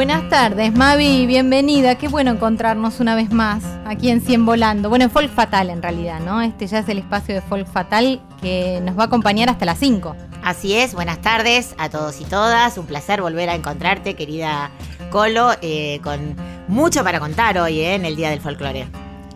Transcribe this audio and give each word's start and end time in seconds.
Buenas 0.00 0.30
tardes, 0.30 0.72
Mavi, 0.72 1.26
bienvenida. 1.26 1.96
Qué 1.96 2.08
bueno 2.08 2.30
encontrarnos 2.30 3.00
una 3.00 3.14
vez 3.14 3.30
más 3.30 3.62
aquí 3.84 4.08
en 4.08 4.22
Cien 4.22 4.46
Volando. 4.46 4.88
Bueno, 4.88 5.04
en 5.04 5.10
Folk 5.10 5.30
Fatal 5.30 5.68
en 5.68 5.82
realidad, 5.82 6.20
¿no? 6.20 6.40
Este 6.40 6.66
ya 6.66 6.78
es 6.78 6.88
el 6.88 6.96
espacio 6.96 7.34
de 7.34 7.42
Folk 7.42 7.66
Fatal 7.66 8.18
que 8.40 8.80
nos 8.82 8.98
va 8.98 9.02
a 9.02 9.06
acompañar 9.08 9.50
hasta 9.50 9.66
las 9.66 9.78
5. 9.78 10.16
Así 10.42 10.72
es, 10.72 10.94
buenas 10.94 11.20
tardes 11.20 11.74
a 11.76 11.90
todos 11.90 12.18
y 12.22 12.24
todas. 12.24 12.78
Un 12.78 12.86
placer 12.86 13.20
volver 13.20 13.50
a 13.50 13.54
encontrarte, 13.54 14.14
querida 14.14 14.70
Colo, 15.10 15.50
eh, 15.60 16.00
con 16.02 16.34
mucho 16.66 17.04
para 17.04 17.20
contar 17.20 17.58
hoy 17.58 17.80
eh, 17.80 17.94
en 17.94 18.06
el 18.06 18.16
Día 18.16 18.30
del 18.30 18.40
Folclore. 18.40 18.86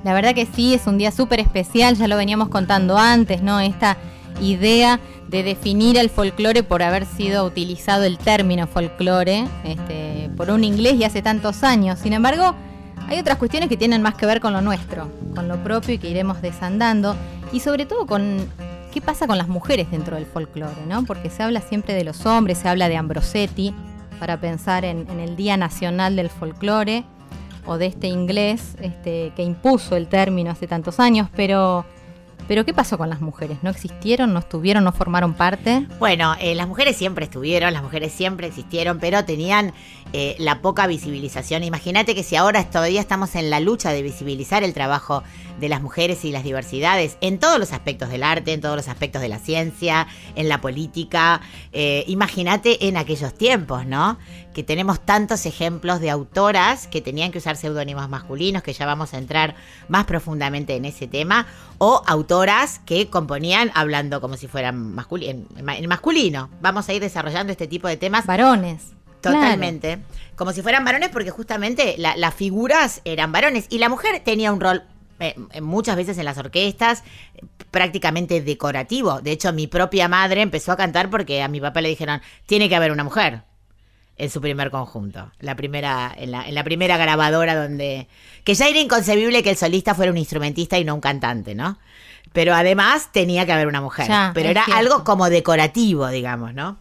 La 0.02 0.14
verdad 0.14 0.34
que 0.34 0.46
sí, 0.46 0.72
es 0.72 0.86
un 0.86 0.96
día 0.96 1.10
súper 1.10 1.40
especial, 1.40 1.96
ya 1.96 2.08
lo 2.08 2.16
veníamos 2.16 2.48
contando 2.48 2.96
antes, 2.96 3.42
¿no? 3.42 3.60
Esta 3.60 3.98
idea 4.40 5.00
de 5.28 5.42
definir 5.42 5.96
el 5.96 6.10
folclore 6.10 6.62
por 6.62 6.82
haber 6.82 7.06
sido 7.06 7.44
utilizado 7.44 8.04
el 8.04 8.18
término 8.18 8.66
folclore 8.66 9.46
este, 9.64 10.30
por 10.36 10.50
un 10.50 10.64
inglés 10.64 10.94
y 10.94 11.04
hace 11.04 11.22
tantos 11.22 11.62
años. 11.62 11.98
Sin 11.98 12.12
embargo, 12.12 12.54
hay 13.08 13.18
otras 13.18 13.38
cuestiones 13.38 13.68
que 13.68 13.76
tienen 13.76 14.02
más 14.02 14.14
que 14.14 14.26
ver 14.26 14.40
con 14.40 14.52
lo 14.52 14.60
nuestro, 14.60 15.08
con 15.34 15.48
lo 15.48 15.62
propio 15.62 15.94
y 15.94 15.98
que 15.98 16.08
iremos 16.08 16.40
desandando, 16.40 17.16
y 17.52 17.60
sobre 17.60 17.86
todo 17.86 18.06
con 18.06 18.48
qué 18.92 19.00
pasa 19.00 19.26
con 19.26 19.38
las 19.38 19.48
mujeres 19.48 19.90
dentro 19.90 20.16
del 20.16 20.26
folclore, 20.26 20.86
¿no? 20.86 21.04
Porque 21.04 21.28
se 21.28 21.42
habla 21.42 21.60
siempre 21.60 21.94
de 21.94 22.04
los 22.04 22.26
hombres, 22.26 22.58
se 22.58 22.68
habla 22.68 22.88
de 22.88 22.96
Ambrosetti 22.96 23.74
para 24.20 24.40
pensar 24.40 24.84
en, 24.84 25.08
el 25.20 25.36
Día 25.36 25.56
Nacional 25.56 26.16
del 26.16 26.30
Folclore 26.30 27.04
o 27.66 27.76
de 27.76 27.86
este 27.86 28.06
inglés 28.06 28.76
este, 28.80 29.32
que 29.34 29.42
impuso 29.42 29.96
el 29.96 30.06
término 30.06 30.50
hace 30.50 30.66
tantos 30.66 31.00
años, 31.00 31.28
pero, 31.34 31.84
pero 32.46 32.64
¿qué 32.64 32.74
pasó 32.74 32.98
con 32.98 33.10
las 33.10 33.20
mujeres? 33.20 33.58
¿No 33.62 33.70
existieron, 33.70 34.32
no 34.32 34.40
estuvieron, 34.40 34.84
no 34.84 34.92
formaron 34.92 35.34
parte? 35.34 35.86
Bueno, 35.98 36.34
eh, 36.40 36.54
las 36.54 36.68
mujeres 36.68 36.96
siempre 36.96 37.24
estuvieron, 37.24 37.72
las 37.72 37.82
mujeres 37.82 38.12
siempre 38.12 38.46
existieron, 38.46 38.98
pero 38.98 39.24
tenían 39.24 39.72
eh, 40.12 40.36
la 40.38 40.60
poca 40.60 40.86
visibilización. 40.86 41.64
Imagínate 41.64 42.14
que 42.14 42.22
si 42.22 42.36
ahora 42.36 42.62
todavía 42.70 43.00
estamos 43.00 43.34
en 43.34 43.50
la 43.50 43.60
lucha 43.60 43.90
de 43.90 44.02
visibilizar 44.02 44.62
el 44.62 44.72
trabajo 44.72 45.22
de 45.58 45.68
las 45.68 45.82
mujeres 45.82 46.24
y 46.24 46.32
las 46.32 46.44
diversidades 46.44 47.16
en 47.20 47.38
todos 47.38 47.58
los 47.58 47.72
aspectos 47.72 48.10
del 48.10 48.22
arte, 48.22 48.52
en 48.52 48.60
todos 48.60 48.76
los 48.76 48.88
aspectos 48.88 49.22
de 49.22 49.28
la 49.28 49.38
ciencia, 49.38 50.06
en 50.34 50.48
la 50.48 50.60
política, 50.60 51.40
eh, 51.72 52.04
imagínate 52.06 52.86
en 52.88 52.96
aquellos 52.96 53.34
tiempos, 53.34 53.86
¿no? 53.86 54.18
Que 54.54 54.62
tenemos 54.62 55.00
tantos 55.00 55.44
ejemplos 55.44 56.00
de 56.00 56.08
autoras 56.08 56.86
que 56.86 57.02
tenían 57.02 57.32
que 57.32 57.38
usar 57.38 57.56
seudónimos 57.56 58.08
masculinos, 58.08 58.62
que 58.62 58.72
ya 58.72 58.86
vamos 58.86 59.12
a 59.12 59.18
entrar 59.18 59.56
más 59.88 60.04
profundamente 60.04 60.76
en 60.76 60.84
ese 60.86 61.06
tema, 61.06 61.46
o 61.78 62.02
autoras 62.06 62.80
que 62.86 63.10
componían 63.10 63.70
hablando 63.74 64.20
como 64.20 64.36
si 64.38 64.46
fueran 64.48 64.94
masculi- 64.96 65.28
en, 65.28 65.46
en 65.68 65.88
masculino. 65.88 66.48
Vamos 66.62 66.88
a 66.88 66.94
ir 66.94 67.02
desarrollando 67.02 67.50
este 67.52 67.66
tipo 67.66 67.88
de 67.88 67.96
temas 67.98 68.24
Varones. 68.24 68.92
Totalmente. 69.20 69.98
Como 70.36 70.52
si 70.52 70.60
fueran 70.62 70.84
varones, 70.84 71.08
porque 71.08 71.30
justamente 71.30 71.94
la- 71.98 72.14
las 72.16 72.34
figuras 72.34 73.00
eran 73.04 73.32
varones. 73.32 73.66
Y 73.70 73.78
la 73.78 73.88
mujer 73.88 74.20
tenía 74.24 74.52
un 74.52 74.60
rol 74.60 74.82
eh, 75.20 75.34
muchas 75.62 75.96
veces 75.96 76.18
en 76.18 76.26
las 76.26 76.36
orquestas 76.38 77.02
prácticamente 77.70 78.40
decorativo. 78.40 79.20
De 79.20 79.32
hecho, 79.32 79.52
mi 79.52 79.66
propia 79.66 80.08
madre 80.08 80.42
empezó 80.42 80.72
a 80.72 80.76
cantar 80.76 81.08
porque 81.10 81.42
a 81.42 81.48
mi 81.48 81.60
papá 81.60 81.80
le 81.80 81.88
dijeron, 81.88 82.20
tiene 82.46 82.68
que 82.68 82.76
haber 82.76 82.92
una 82.92 83.04
mujer 83.04 83.42
en 84.16 84.30
su 84.30 84.40
primer 84.40 84.70
conjunto. 84.70 85.30
La 85.40 85.56
primera, 85.56 86.12
en 86.16 86.30
la, 86.30 86.46
en 86.48 86.54
la 86.54 86.64
primera 86.64 86.96
grabadora 86.96 87.54
donde. 87.60 88.06
Que 88.44 88.54
ya 88.54 88.68
era 88.68 88.78
inconcebible 88.80 89.42
que 89.42 89.50
el 89.50 89.56
solista 89.56 89.94
fuera 89.94 90.12
un 90.12 90.18
instrumentista 90.18 90.78
y 90.78 90.84
no 90.84 90.94
un 90.94 91.00
cantante, 91.00 91.54
¿no? 91.54 91.78
Pero 92.32 92.54
además 92.54 93.10
tenía 93.12 93.46
que 93.46 93.52
haber 93.52 93.66
una 93.68 93.80
mujer. 93.80 94.08
Ya, 94.08 94.32
Pero 94.34 94.48
era 94.48 94.64
cierto. 94.64 94.80
algo 94.80 95.04
como 95.04 95.30
decorativo, 95.30 96.08
digamos, 96.08 96.52
¿no? 96.54 96.78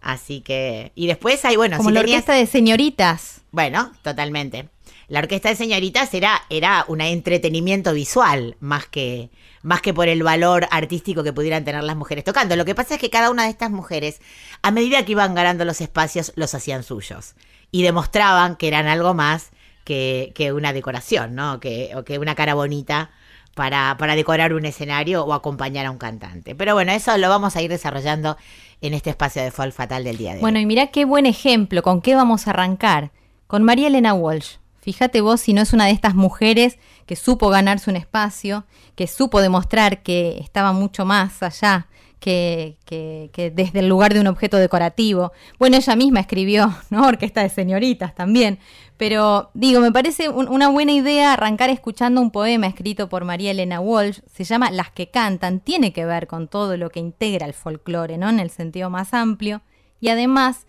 Así 0.00 0.40
que. 0.40 0.92
Y 0.94 1.06
después 1.06 1.44
hay, 1.44 1.56
bueno, 1.56 1.76
Como 1.76 1.88
si 1.90 1.94
la 1.94 2.00
tenías- 2.00 2.18
orquesta 2.22 2.34
de 2.34 2.46
señoritas. 2.46 3.40
bueno, 3.50 3.92
totalmente. 4.02 4.68
La 5.08 5.20
orquesta 5.20 5.48
de 5.48 5.56
señoritas 5.56 6.12
era, 6.12 6.42
era 6.50 6.84
un 6.86 7.00
entretenimiento 7.00 7.94
visual, 7.94 8.56
más 8.60 8.86
que, 8.86 9.30
más 9.62 9.80
que 9.80 9.94
por 9.94 10.06
el 10.06 10.22
valor 10.22 10.68
artístico 10.70 11.24
que 11.24 11.32
pudieran 11.32 11.64
tener 11.64 11.82
las 11.82 11.96
mujeres 11.96 12.24
tocando. 12.24 12.56
Lo 12.56 12.66
que 12.66 12.74
pasa 12.74 12.94
es 12.94 13.00
que 13.00 13.08
cada 13.08 13.30
una 13.30 13.44
de 13.44 13.50
estas 13.50 13.70
mujeres, 13.70 14.20
a 14.60 14.70
medida 14.70 15.04
que 15.06 15.12
iban 15.12 15.34
ganando 15.34 15.64
los 15.64 15.80
espacios, 15.80 16.32
los 16.36 16.54
hacían 16.54 16.82
suyos. 16.82 17.34
Y 17.70 17.82
demostraban 17.82 18.56
que 18.56 18.68
eran 18.68 18.86
algo 18.86 19.14
más 19.14 19.50
que, 19.84 20.32
que 20.34 20.52
una 20.52 20.74
decoración, 20.74 21.34
¿no? 21.34 21.58
Que, 21.58 21.92
o 21.96 22.04
que 22.04 22.18
una 22.18 22.34
cara 22.34 22.52
bonita 22.52 23.10
para, 23.54 23.96
para 23.98 24.14
decorar 24.14 24.52
un 24.52 24.66
escenario 24.66 25.24
o 25.24 25.32
acompañar 25.32 25.86
a 25.86 25.90
un 25.90 25.98
cantante. 25.98 26.54
Pero 26.54 26.74
bueno, 26.74 26.92
eso 26.92 27.16
lo 27.16 27.30
vamos 27.30 27.56
a 27.56 27.62
ir 27.62 27.70
desarrollando 27.70 28.36
en 28.82 28.92
este 28.92 29.08
espacio 29.08 29.42
de 29.42 29.50
Folk 29.50 29.72
Fatal 29.72 30.04
del 30.04 30.18
día 30.18 30.30
de 30.30 30.36
hoy. 30.36 30.40
Bueno, 30.42 30.60
y 30.60 30.66
mirá 30.66 30.88
qué 30.88 31.06
buen 31.06 31.24
ejemplo, 31.24 31.82
¿con 31.82 32.02
qué 32.02 32.14
vamos 32.14 32.46
a 32.46 32.50
arrancar? 32.50 33.10
Con 33.46 33.62
María 33.62 33.88
Elena 33.88 34.12
Walsh. 34.12 34.58
Fíjate 34.88 35.20
vos 35.20 35.42
si 35.42 35.52
no 35.52 35.60
es 35.60 35.74
una 35.74 35.84
de 35.84 35.90
estas 35.90 36.14
mujeres 36.14 36.78
que 37.04 37.14
supo 37.14 37.50
ganarse 37.50 37.90
un 37.90 37.96
espacio, 37.96 38.64
que 38.94 39.06
supo 39.06 39.42
demostrar 39.42 40.02
que 40.02 40.38
estaba 40.40 40.72
mucho 40.72 41.04
más 41.04 41.42
allá 41.42 41.88
que, 42.20 42.78
que- 42.86 43.28
que 43.34 43.50
desde 43.50 43.80
el 43.80 43.88
lugar 43.88 44.14
de 44.14 44.20
un 44.20 44.28
objeto 44.28 44.56
decorativo. 44.56 45.32
Bueno, 45.58 45.76
ella 45.76 45.94
misma 45.94 46.20
escribió, 46.20 46.74
¿no? 46.90 47.06
Orquesta 47.06 47.42
de 47.42 47.50
señoritas 47.50 48.14
también. 48.14 48.60
Pero 48.96 49.50
digo, 49.52 49.82
me 49.82 49.92
parece 49.92 50.30
un- 50.30 50.48
una 50.48 50.68
buena 50.70 50.92
idea 50.92 51.34
arrancar 51.34 51.68
escuchando 51.68 52.22
un 52.22 52.30
poema 52.30 52.66
escrito 52.66 53.10
por 53.10 53.24
María 53.26 53.50
Elena 53.50 53.80
Walsh. 53.80 54.20
Se 54.32 54.44
llama 54.44 54.70
Las 54.70 54.90
que 54.90 55.10
cantan. 55.10 55.60
Tiene 55.60 55.92
que 55.92 56.06
ver 56.06 56.26
con 56.26 56.48
todo 56.48 56.78
lo 56.78 56.88
que 56.88 56.98
integra 57.00 57.44
el 57.46 57.52
folclore, 57.52 58.16
¿no? 58.16 58.30
En 58.30 58.40
el 58.40 58.48
sentido 58.48 58.88
más 58.88 59.12
amplio. 59.12 59.60
Y 60.00 60.08
además, 60.08 60.64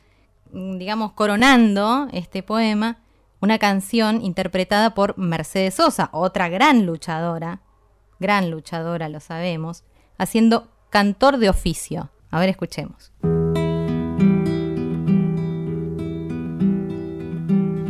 mm, 0.51 0.77
digamos, 0.77 1.13
coronando 1.13 2.09
este 2.11 2.43
poema, 2.43 2.97
una 3.41 3.57
canción 3.57 4.21
interpretada 4.21 4.93
por 4.93 5.17
Mercedes 5.17 5.75
Sosa, 5.75 6.09
otra 6.11 6.49
gran 6.49 6.85
luchadora, 6.85 7.61
gran 8.19 8.51
luchadora, 8.51 9.09
lo 9.09 9.19
sabemos, 9.19 9.83
haciendo 10.17 10.69
cantor 10.89 11.37
de 11.37 11.49
oficio. 11.49 12.09
A 12.31 12.39
ver, 12.39 12.49
escuchemos. 12.49 13.11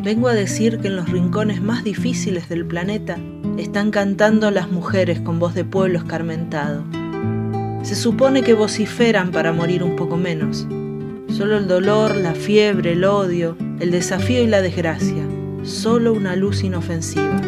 Vengo 0.02 0.28
a 0.28 0.34
decir 0.34 0.80
que 0.80 0.88
en 0.88 0.96
los 0.96 1.10
rincones 1.10 1.62
más 1.62 1.84
difíciles 1.84 2.48
del 2.48 2.66
planeta 2.66 3.18
están 3.58 3.92
cantando 3.92 4.50
las 4.50 4.72
mujeres 4.72 5.20
con 5.20 5.40
voz 5.40 5.54
de 5.54 5.66
pueblo 5.66 6.00
escarmentado. 6.00 6.84
Se 7.84 7.96
supone 7.96 8.44
que 8.44 8.54
vociferan 8.54 9.32
para 9.32 9.52
morir 9.52 9.84
un 9.84 9.96
poco 9.96 10.16
menos. 10.16 10.68
Solo 11.30 11.58
el 11.58 11.68
dolor, 11.68 12.16
la 12.16 12.34
fiebre, 12.34 12.94
el 12.94 13.04
odio, 13.04 13.58
el 13.80 13.92
desafío 13.92 14.42
y 14.42 14.48
la 14.48 14.62
desgracia. 14.62 15.26
Solo 15.64 16.14
una 16.14 16.36
luz 16.36 16.64
inofensiva. 16.64 17.42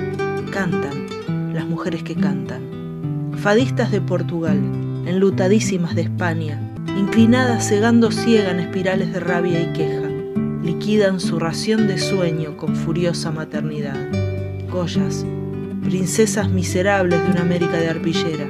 Cantan 0.51 1.53
las 1.53 1.66
mujeres 1.66 2.03
que 2.03 2.16
cantan. 2.16 3.31
Fadistas 3.38 3.91
de 3.91 4.01
Portugal, 4.01 4.59
enlutadísimas 5.05 5.95
de 5.95 6.03
España, 6.03 6.59
inclinadas 6.97 7.67
cegando 7.67 8.11
ciega 8.11 8.52
en 8.52 8.59
espirales 8.59 9.13
de 9.13 9.19
rabia 9.19 9.61
y 9.61 9.73
queja 9.73 10.11
liquidan 10.63 11.19
su 11.19 11.40
ración 11.40 11.87
de 11.87 11.97
sueño 11.97 12.55
con 12.55 12.75
furiosa 12.75 13.31
maternidad. 13.31 13.97
Goyas, 14.69 15.25
princesas 15.84 16.49
miserables 16.49 17.22
de 17.23 17.31
una 17.31 17.41
América 17.41 17.78
de 17.78 17.90
arpillera, 17.90 18.47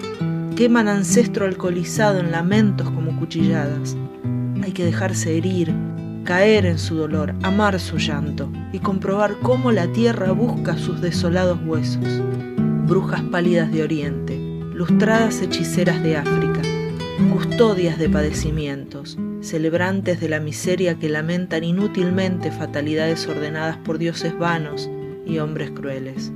queman 0.55 0.87
ancestro 0.87 1.45
alcoholizado 1.45 2.19
en 2.19 2.31
lamentos 2.31 2.89
como 2.89 3.17
cuchilladas. 3.17 3.95
Hay 4.61 4.73
que 4.73 4.85
dejarse 4.85 5.37
herir, 5.37 5.73
caer 6.23 6.65
en 6.65 6.77
su 6.77 6.95
dolor, 6.95 7.33
amar 7.43 7.79
su 7.79 7.97
llanto 7.97 8.51
y 8.71 8.79
comprobar 8.79 9.37
cómo 9.41 9.71
la 9.71 9.87
tierra 9.87 10.31
busca 10.31 10.77
sus 10.77 11.01
desolados 11.01 11.59
huesos. 11.65 12.05
Brujas 12.87 13.21
pálidas 13.23 13.71
de 13.71 13.83
Oriente, 13.83 14.37
lustradas 14.73 15.41
hechiceras 15.41 16.01
de 16.03 16.17
África, 16.17 16.61
custodias 17.33 17.97
de 17.97 18.09
padecimientos, 18.09 19.17
celebrantes 19.41 20.19
de 20.19 20.29
la 20.29 20.39
miseria 20.39 20.99
que 20.99 21.09
lamentan 21.09 21.63
inútilmente 21.63 22.51
fatalidades 22.51 23.27
ordenadas 23.27 23.77
por 23.77 23.97
dioses 23.97 24.37
vanos 24.37 24.89
y 25.25 25.39
hombres 25.39 25.71
crueles. 25.71 26.31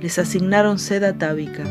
Les 0.00 0.18
asignaron 0.18 0.78
sed 0.78 1.04
atávica, 1.04 1.64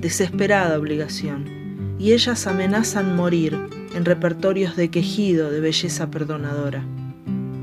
desesperada 0.00 0.78
obligación, 0.78 1.96
y 1.98 2.12
ellas 2.12 2.46
amenazan 2.46 3.16
morir 3.16 3.56
en 3.96 4.04
repertorios 4.04 4.76
de 4.76 4.90
quejido 4.90 5.50
de 5.50 5.60
belleza 5.60 6.10
perdonadora. 6.10 6.84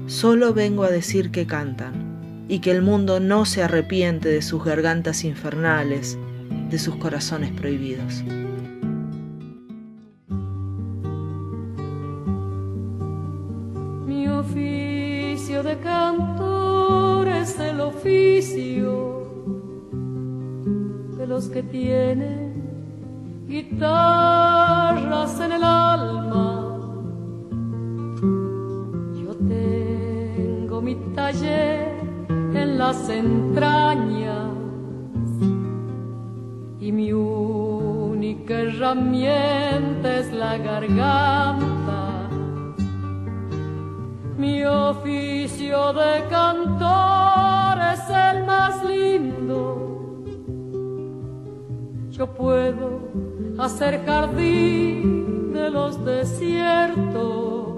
Solo 0.07 0.51
vengo 0.51 0.83
a 0.83 0.89
decir 0.89 1.29
que 1.29 1.45
cantan 1.45 2.45
y 2.49 2.57
que 2.57 2.71
el 2.71 2.81
mundo 2.81 3.19
no 3.19 3.45
se 3.45 3.61
arrepiente 3.61 4.29
de 4.29 4.41
sus 4.41 4.65
gargantas 4.65 5.23
infernales, 5.25 6.17
de 6.71 6.79
sus 6.79 6.95
corazones 6.95 7.51
prohibidos. 7.51 8.23
Mi 14.07 14.27
oficio 14.27 15.61
de 15.61 15.77
cantor 15.77 17.27
es 17.27 17.59
el 17.59 17.79
oficio 17.79 19.21
de 21.15 21.27
los 21.27 21.47
que 21.49 21.61
tienen 21.61 22.52
guitarras 23.53 25.39
en 25.39 25.51
el 25.51 25.63
alma. 25.63 26.79
Yo 29.21 29.35
tengo 29.47 30.81
mi 30.81 30.95
taller 31.13 31.87
en 32.29 32.79
las 32.79 33.07
entrañas 33.09 34.49
y 36.79 36.91
mi 36.91 37.13
única 37.13 38.55
herramienta 38.55 40.17
es 40.21 40.33
la 40.33 40.57
garganta. 40.57 42.29
Mi 44.35 44.65
oficio 44.65 45.93
de 45.93 46.23
cantor 46.27 47.77
es 47.93 48.03
el 48.09 48.45
más 48.47 48.83
lindo. 48.83 49.53
Yo 52.09 52.25
puedo 52.33 53.32
hacer 53.57 54.05
jardín 54.05 55.53
de 55.53 55.69
los 55.69 56.03
desiertos 56.03 57.73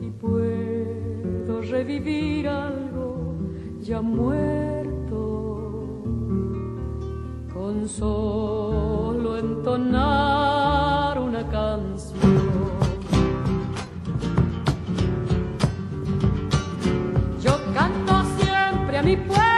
y 0.00 0.10
puedo 0.10 1.60
revivir 1.62 2.48
algo 2.48 3.36
ya 3.80 4.00
muerto 4.00 4.60
con 7.52 7.88
solo 7.88 9.38
entonar 9.38 11.18
una 11.18 11.46
canción. 11.48 12.20
Yo 17.40 17.52
canto 17.74 18.22
siempre 18.38 18.98
a 18.98 19.02
mi 19.02 19.16
pueblo, 19.16 19.49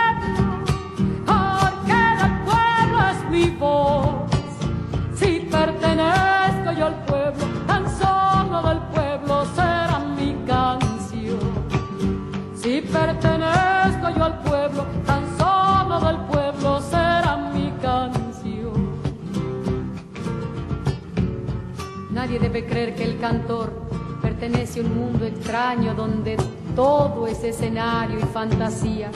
debe 22.52 22.66
creer 22.66 22.94
que 22.94 23.04
el 23.04 23.18
cantor 23.18 23.72
pertenece 24.20 24.80
a 24.80 24.82
un 24.82 24.94
mundo 24.94 25.24
extraño 25.24 25.94
donde 25.94 26.36
todo 26.76 27.26
es 27.26 27.42
escenario 27.42 28.18
y 28.18 28.22
fantasía. 28.24 29.10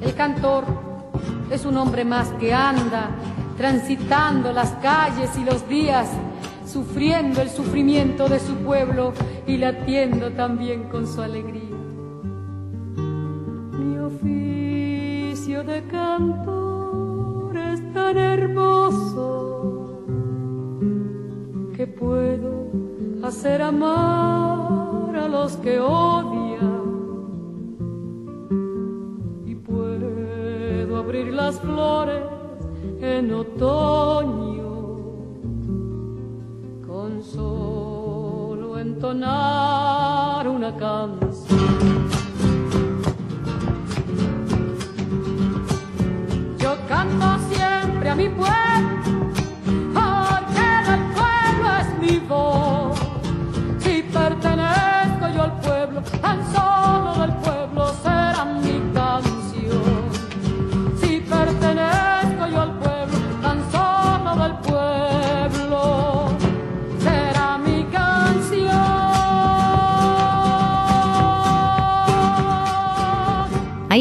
El 0.00 0.14
cantor 0.14 0.64
es 1.50 1.64
un 1.64 1.76
hombre 1.76 2.04
más 2.04 2.28
que 2.38 2.54
anda 2.54 3.10
transitando 3.56 4.52
las 4.52 4.70
calles 4.74 5.30
y 5.36 5.44
los 5.44 5.68
días, 5.68 6.08
sufriendo 6.64 7.42
el 7.42 7.50
sufrimiento 7.50 8.28
de 8.28 8.38
su 8.38 8.54
pueblo 8.58 9.12
y 9.48 9.56
latiendo 9.56 10.30
también 10.30 10.84
con 10.84 11.08
su 11.08 11.22
alegría. 11.22 11.76
Mi 13.78 13.98
oficio 13.98 15.64
de 15.64 15.82
cantor 15.88 17.56
es 17.56 17.92
tan 17.92 18.16
hermoso 18.16 19.73
que 21.76 21.86
puedo 21.88 22.70
hacer 23.24 23.60
amar 23.60 25.16
a 25.16 25.28
los 25.28 25.56
que 25.56 25.80
odian 25.80 26.84
y 29.44 29.54
puedo 29.56 30.96
abrir 30.96 31.32
las 31.32 31.58
flores 31.60 32.22
en 33.00 33.34
otoño 33.34 34.74
con 36.86 37.22
solo 37.22 38.78
entonar 38.78 40.46
una 40.48 40.76
canción. 40.76 42.08
Yo 46.58 46.76
canto 46.88 47.26
siempre 47.50 48.08
a 48.10 48.14
mi 48.14 48.28
pueblo, 48.28 48.73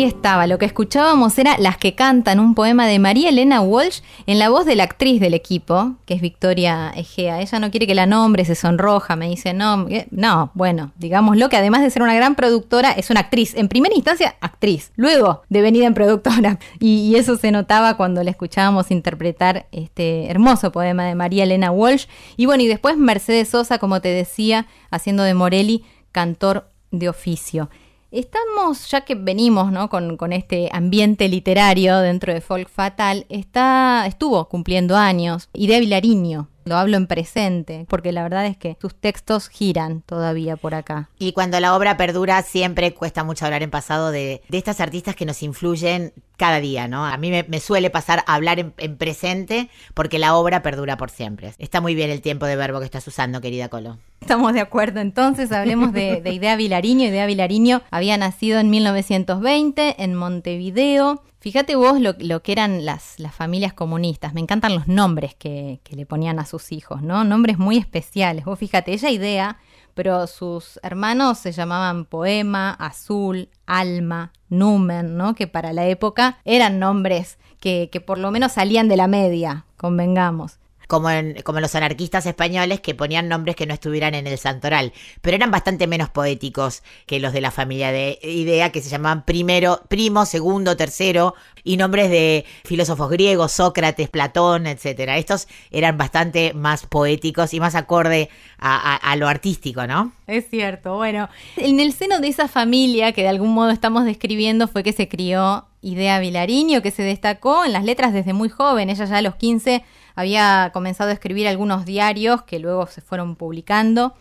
Estaba, 0.04 0.48
lo 0.48 0.58
que 0.58 0.66
escuchábamos 0.66 1.40
era 1.40 1.58
Las 1.60 1.78
que 1.78 1.96
cantan, 1.96 2.42
un 2.42 2.56
poema 2.56 2.86
de 2.88 3.00
María 3.00 3.30
Elena 3.30 3.62
Walsh 3.62 4.02
en 4.28 4.38
la 4.38 4.50
voz 4.50 4.66
de 4.66 4.76
la 4.76 4.84
actriz 4.84 5.22
del 5.22 5.34
equipo, 5.34 5.96
que 6.06 6.14
es 6.14 6.20
Victoria 6.20 6.92
Egea. 6.94 7.40
Ella 7.40 7.60
no 7.60 7.72
quiere 7.72 7.88
que 7.88 7.96
la 7.96 8.06
nombre, 8.06 8.44
se 8.44 8.54
sonroja, 8.56 9.16
me 9.16 9.30
dice, 9.30 9.54
no, 9.54 9.88
eh, 9.88 10.08
no, 10.12 10.52
bueno, 10.56 10.92
digámoslo 10.98 11.48
que 11.48 11.56
además 11.56 11.84
de 11.84 11.90
ser 11.90 12.02
una 12.02 12.16
gran 12.16 12.36
productora, 12.36 12.92
es 12.92 13.12
una 13.12 13.22
actriz. 13.22 13.56
En 13.56 13.70
primera 13.70 13.96
instancia, 13.96 14.36
actriz, 14.42 14.92
luego 14.98 15.44
devenida 15.48 15.86
en 15.86 15.94
productora. 15.94 16.60
Y, 16.80 17.12
y 17.12 17.16
eso 17.16 17.38
se 17.38 17.52
notaba 17.52 17.96
cuando 17.96 18.24
la 18.24 18.32
escuchábamos 18.32 18.92
interpretar 18.92 19.68
este 19.72 20.30
hermoso 20.30 20.74
poema 20.74 21.06
de 21.06 21.16
María 21.16 21.46
Elena 21.46 21.72
Walsh. 21.72 22.08
Y 22.36 22.46
bueno, 22.46 22.64
y 22.64 22.68
después 22.68 22.98
Mercedes 22.98 23.50
Sosa, 23.50 23.78
como 23.78 24.02
te 24.02 24.10
decía, 24.10 24.68
haciendo 24.90 25.24
de 25.24 25.34
Morelli, 25.34 25.86
cantor 26.12 26.68
de 26.92 27.08
oficio. 27.08 27.70
Estamos, 28.14 28.92
ya 28.92 29.02
que 29.02 29.16
venimos 29.16 29.72
¿no? 29.72 29.90
con, 29.90 30.18
con 30.18 30.34
este 30.34 30.70
ambiente 30.72 31.28
literario 31.28 31.98
dentro 31.98 32.32
de 32.32 32.42
Folk 32.42 32.70
Fatal, 32.70 33.26
está, 33.28 34.06
estuvo 34.06 34.48
cumpliendo 34.48 34.96
años. 34.96 35.50
Idea 35.52 35.80
Vilariño, 35.80 36.48
lo 36.66 36.78
hablo 36.78 36.98
en 36.98 37.08
presente, 37.08 37.86
porque 37.90 38.12
la 38.12 38.24
verdad 38.24 38.46
es 38.46 38.58
que 38.58 38.78
sus 38.82 38.96
textos 38.96 39.50
giran 39.50 40.02
todavía 40.02 40.56
por 40.56 40.76
acá. 40.76 41.10
Y 41.20 41.34
cuando 41.34 41.60
la 41.60 41.76
obra 41.76 41.98
perdura, 41.98 42.42
siempre 42.42 42.94
cuesta 42.94 43.24
mucho 43.24 43.46
hablar 43.46 43.64
en 43.64 43.72
pasado 43.72 44.12
de, 44.12 44.42
de 44.50 44.58
estas 44.58 44.80
artistas 44.80 45.16
que 45.16 45.26
nos 45.26 45.44
influyen 45.44 46.14
cada 46.38 46.60
día, 46.60 46.88
¿no? 46.88 47.06
A 47.06 47.18
mí 47.18 47.30
me, 47.30 47.44
me 47.44 47.60
suele 47.60 47.90
pasar 47.90 48.24
hablar 48.28 48.60
en, 48.60 48.74
en 48.78 48.98
presente 48.98 49.70
porque 49.94 50.20
la 50.20 50.36
obra 50.36 50.62
perdura 50.62 50.98
por 50.98 51.10
siempre. 51.10 51.54
Está 51.58 51.80
muy 51.80 51.96
bien 51.96 52.10
el 52.10 52.22
tiempo 52.22 52.46
de 52.46 52.56
verbo 52.56 52.80
que 52.80 52.86
estás 52.86 53.08
usando, 53.08 53.40
querida 53.40 53.70
Colo. 53.70 53.98
Estamos 54.22 54.54
de 54.54 54.62
acuerdo, 54.62 55.00
entonces 55.00 55.52
hablemos 55.52 55.94
de, 55.94 56.22
de 56.22 56.32
Idea 56.32 56.56
Vilariño. 56.56 57.08
Idea 57.08 57.26
Vilariño 57.26 57.82
había 57.92 58.18
nacido 58.18 58.60
en 58.60 58.70
1920 58.70 60.02
en 60.02 60.16
Montevideo. 60.16 61.24
Fíjate 61.44 61.76
vos 61.76 62.00
lo, 62.00 62.16
lo 62.20 62.42
que 62.42 62.54
eran 62.54 62.86
las, 62.86 63.20
las, 63.20 63.36
familias 63.36 63.74
comunistas. 63.74 64.34
Me 64.34 64.40
encantan 64.40 64.76
los 64.76 64.88
nombres 64.88 65.36
que, 65.36 65.82
que, 65.84 65.98
le 65.98 66.06
ponían 66.06 66.40
a 66.40 66.46
sus 66.46 66.72
hijos, 66.72 67.02
¿no? 67.02 67.26
Nombres 67.26 67.58
muy 67.60 67.76
especiales. 67.76 68.46
Vos 68.46 68.58
fíjate, 68.58 68.94
ella 68.94 69.10
Idea, 69.10 69.58
pero 69.94 70.26
sus 70.28 70.80
hermanos 70.84 71.40
se 71.40 71.52
llamaban 71.52 72.06
Poema, 72.06 72.72
Azul, 72.72 73.50
Alma, 73.66 74.32
Numen, 74.48 75.18
¿no? 75.18 75.36
Que 75.36 75.48
para 75.48 75.74
la 75.74 75.86
época 75.86 76.38
eran 76.46 76.80
nombres 76.80 77.38
que, 77.60 77.90
que 77.92 78.00
por 78.00 78.20
lo 78.20 78.32
menos 78.32 78.54
salían 78.54 78.88
de 78.88 78.96
la 78.96 79.10
media, 79.10 79.66
convengamos 79.76 80.60
como 80.94 81.10
en, 81.10 81.36
los 81.60 81.74
anarquistas 81.74 82.28
españoles 82.28 82.80
que 82.80 82.94
ponían 82.94 83.28
nombres 83.28 83.56
que 83.56 83.66
no 83.66 83.74
estuvieran 83.74 84.14
en 84.14 84.28
el 84.28 84.38
santoral, 84.38 84.94
pero 85.24 85.36
eran 85.36 85.50
bastante 85.50 85.88
menos 85.88 86.10
poéticos 86.10 86.84
que 87.08 87.20
los 87.20 87.34
de 87.34 87.42
la 87.42 87.50
familia 87.50 87.92
de 87.92 88.20
Idea, 88.22 88.72
que 88.72 88.80
se 88.80 88.92
llamaban 88.92 89.26
primero, 89.26 89.82
primo, 89.88 90.28
segundo, 90.28 90.78
tercero, 90.78 91.34
y 91.64 91.78
nombres 91.78 92.12
de 92.12 92.46
filósofos 92.64 93.10
griegos, 93.10 93.54
Sócrates, 93.54 94.08
Platón, 94.08 94.68
etcétera. 94.68 95.18
Estos 95.18 95.48
eran 95.72 95.98
bastante 95.98 96.54
más 96.54 96.86
poéticos 96.86 97.56
y 97.56 97.60
más 97.60 97.74
acorde 97.74 98.30
a, 98.60 98.94
a, 98.94 98.96
a 98.98 99.16
lo 99.16 99.28
artístico, 99.28 99.88
¿no? 99.88 100.14
Es 100.28 100.48
cierto, 100.48 100.98
bueno, 100.98 101.28
en 101.58 101.80
el 101.80 101.92
seno 101.94 102.20
de 102.20 102.28
esa 102.28 102.48
familia 102.48 103.14
que 103.14 103.24
de 103.24 103.30
algún 103.30 103.56
modo 103.56 103.72
estamos 103.72 104.06
describiendo 104.06 104.68
fue 104.68 104.84
que 104.84 104.94
se 104.94 105.08
crió 105.08 105.66
Idea 105.82 106.20
Vilariño, 106.20 106.84
que 106.84 106.92
se 106.92 107.02
destacó 107.02 107.66
en 107.66 107.74
las 107.74 107.84
letras 107.84 108.14
desde 108.14 108.34
muy 108.34 108.50
joven. 108.50 108.92
Ella 108.92 109.06
ya 109.06 109.18
a 109.18 109.22
los 109.24 109.36
15 109.36 109.84
había 110.16 110.72
comenzado 110.74 111.10
a 111.10 111.14
escribir 111.14 111.48
algunos 111.48 111.86
diarios 111.86 112.44
que 112.44 112.60
luego 112.60 112.88
se 112.88 113.02
fueron 113.02 113.36
publicando. 113.36 114.14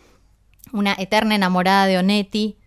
Una 0.71 0.95
eterna 0.97 1.35
enamorada 1.35 1.85
de 1.85 1.97
Onetti. 1.97 2.57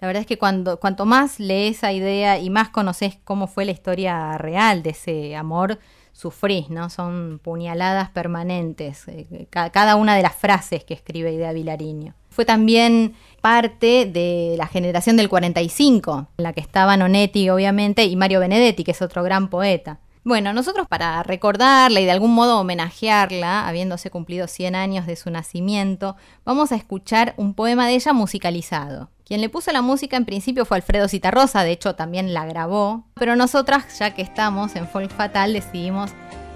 La 0.00 0.06
verdad 0.06 0.20
es 0.20 0.26
que 0.26 0.38
cuando, 0.38 0.78
cuanto 0.78 1.06
más 1.06 1.40
lees 1.40 1.78
esa 1.78 1.92
idea 1.92 2.38
y 2.38 2.50
más 2.50 2.68
conoces 2.68 3.18
cómo 3.24 3.46
fue 3.46 3.64
la 3.64 3.72
historia 3.72 4.38
real 4.38 4.82
de 4.82 4.90
ese 4.90 5.34
amor, 5.34 5.78
sufrís, 6.12 6.68
¿no? 6.68 6.90
Son 6.90 7.40
puñaladas 7.42 8.10
permanentes, 8.10 9.06
eh, 9.06 9.46
cada 9.50 9.94
una 9.96 10.16
de 10.16 10.22
las 10.22 10.34
frases 10.34 10.82
que 10.84 10.94
escribe 10.94 11.32
Idea 11.32 11.52
Vilariño. 11.52 12.14
Fue 12.28 12.44
también 12.44 13.14
parte 13.40 14.06
de 14.06 14.54
la 14.58 14.66
generación 14.66 15.16
del 15.16 15.28
45, 15.28 16.28
en 16.38 16.42
la 16.42 16.52
que 16.52 16.60
estaban 16.60 17.02
Onetti, 17.02 17.48
obviamente, 17.50 18.04
y 18.04 18.16
Mario 18.16 18.40
Benedetti, 18.40 18.84
que 18.84 18.90
es 18.90 19.02
otro 19.02 19.22
gran 19.22 19.48
poeta. 19.48 20.00
Bueno, 20.28 20.52
nosotros 20.52 20.86
para 20.86 21.22
recordarla 21.22 22.00
y 22.00 22.04
de 22.04 22.10
algún 22.10 22.34
modo 22.34 22.60
homenajearla, 22.60 23.66
habiéndose 23.66 24.10
cumplido 24.10 24.46
100 24.46 24.74
años 24.74 25.06
de 25.06 25.16
su 25.16 25.30
nacimiento, 25.30 26.16
vamos 26.44 26.70
a 26.70 26.76
escuchar 26.76 27.32
un 27.38 27.54
poema 27.54 27.86
de 27.86 27.94
ella 27.94 28.12
musicalizado. 28.12 29.08
Quien 29.24 29.40
le 29.40 29.48
puso 29.48 29.72
la 29.72 29.80
música 29.80 30.18
en 30.18 30.26
principio 30.26 30.66
fue 30.66 30.76
Alfredo 30.76 31.08
Citarrosa, 31.08 31.64
de 31.64 31.72
hecho 31.72 31.94
también 31.94 32.34
la 32.34 32.44
grabó, 32.44 33.06
pero 33.14 33.36
nosotras, 33.36 33.98
ya 33.98 34.10
que 34.10 34.20
estamos 34.20 34.76
en 34.76 34.86
Folk 34.86 35.10
Fatal, 35.12 35.54
decidimos 35.54 36.10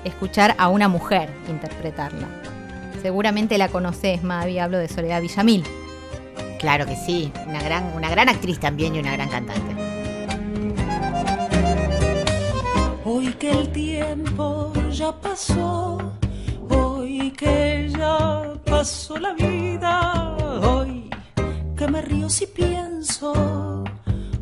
escuchar 0.05 0.55
a 0.59 0.69
una 0.69 0.89
mujer 0.89 1.31
interpretarla. 1.49 2.29
Seguramente 3.01 3.57
la 3.57 3.69
conoces, 3.69 4.23
Mavi, 4.23 4.59
hablo 4.59 4.77
de 4.77 4.89
Soledad 4.89 5.23
Villamil. 5.23 5.65
Claro 6.59 6.85
que 6.85 6.97
sí, 6.97 7.33
una 7.47 7.63
gran, 7.63 7.91
una 7.97 8.11
gran 8.11 8.29
actriz 8.29 8.61
también 8.61 8.95
y 8.95 8.99
una 8.99 9.13
gran 9.13 9.31
cantante. 9.31 9.92
Hoy 13.15 13.27
que 13.35 13.51
el 13.51 13.69
tiempo 13.73 14.73
ya 14.91 15.13
pasó, 15.13 15.99
hoy 16.71 17.31
que 17.33 17.93
ya 17.95 18.55
pasó 18.65 19.19
la 19.19 19.35
vida, 19.35 20.35
hoy 20.63 21.11
que 21.77 21.87
me 21.89 22.01
río 22.01 22.31
si 22.31 22.47
pienso, 22.47 23.85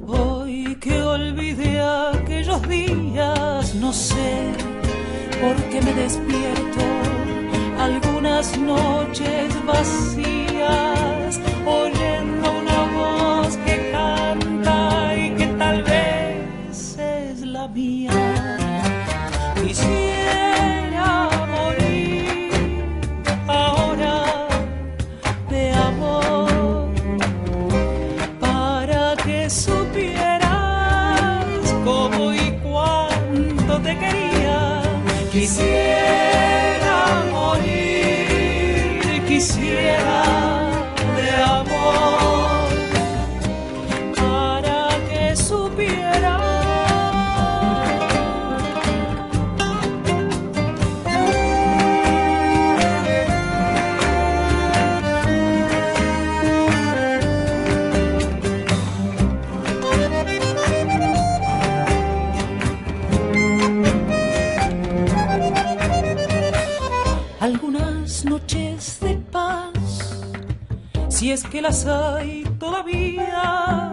hoy 0.07 0.77
que 0.77 1.03
olvidé 1.03 1.81
aquellos 1.81 2.63
días, 2.69 3.75
no 3.75 3.93
sé 3.93 4.53
por 5.41 5.57
qué 5.71 5.83
me 5.83 5.93
despierto 5.93 6.81
algunas 7.77 8.57
noches 8.57 9.67
vacías, 9.67 11.41
oyendo 11.67 12.60
si 71.31 71.35
es 71.35 71.45
que 71.45 71.63
las 71.63 71.87
hay 71.87 72.43
todavía, 72.59 73.93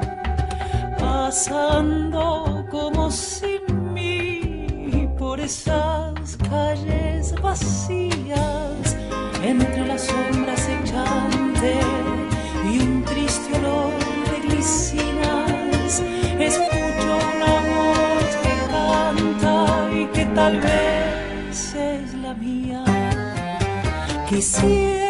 pasando 0.98 2.66
como 2.72 3.12
sin 3.12 3.94
mí 3.94 5.08
por 5.20 5.40
esas 5.40 6.36
calles 6.50 7.36
vacías, 7.40 8.96
entre 9.44 9.86
las 9.86 10.02
sombras 10.02 10.68
echantes 10.68 11.86
y 12.72 12.80
un 12.80 13.04
triste 13.06 13.56
olor 13.60 13.94
de 14.32 14.48
glicinas, 14.48 16.02
escucho 16.40 17.10
una 17.36 17.54
voz 17.70 18.30
que 18.42 18.56
canta 18.74 19.90
y 19.94 20.06
que 20.08 20.26
tal 20.34 20.60
vez 20.60 21.76
es 21.76 22.14
la 22.16 22.34
mía. 22.34 22.84
Quisiera 24.28 25.07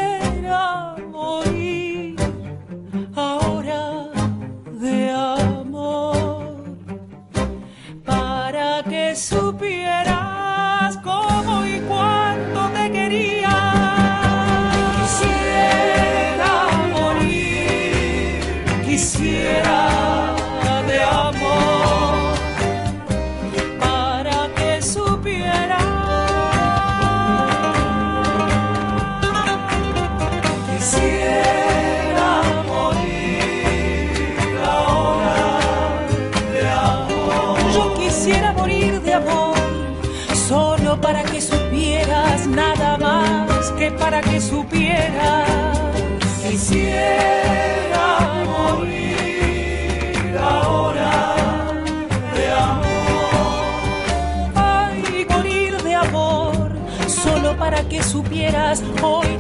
que 58.48 58.54
supieras 58.54 58.84
hoy, 59.04 59.37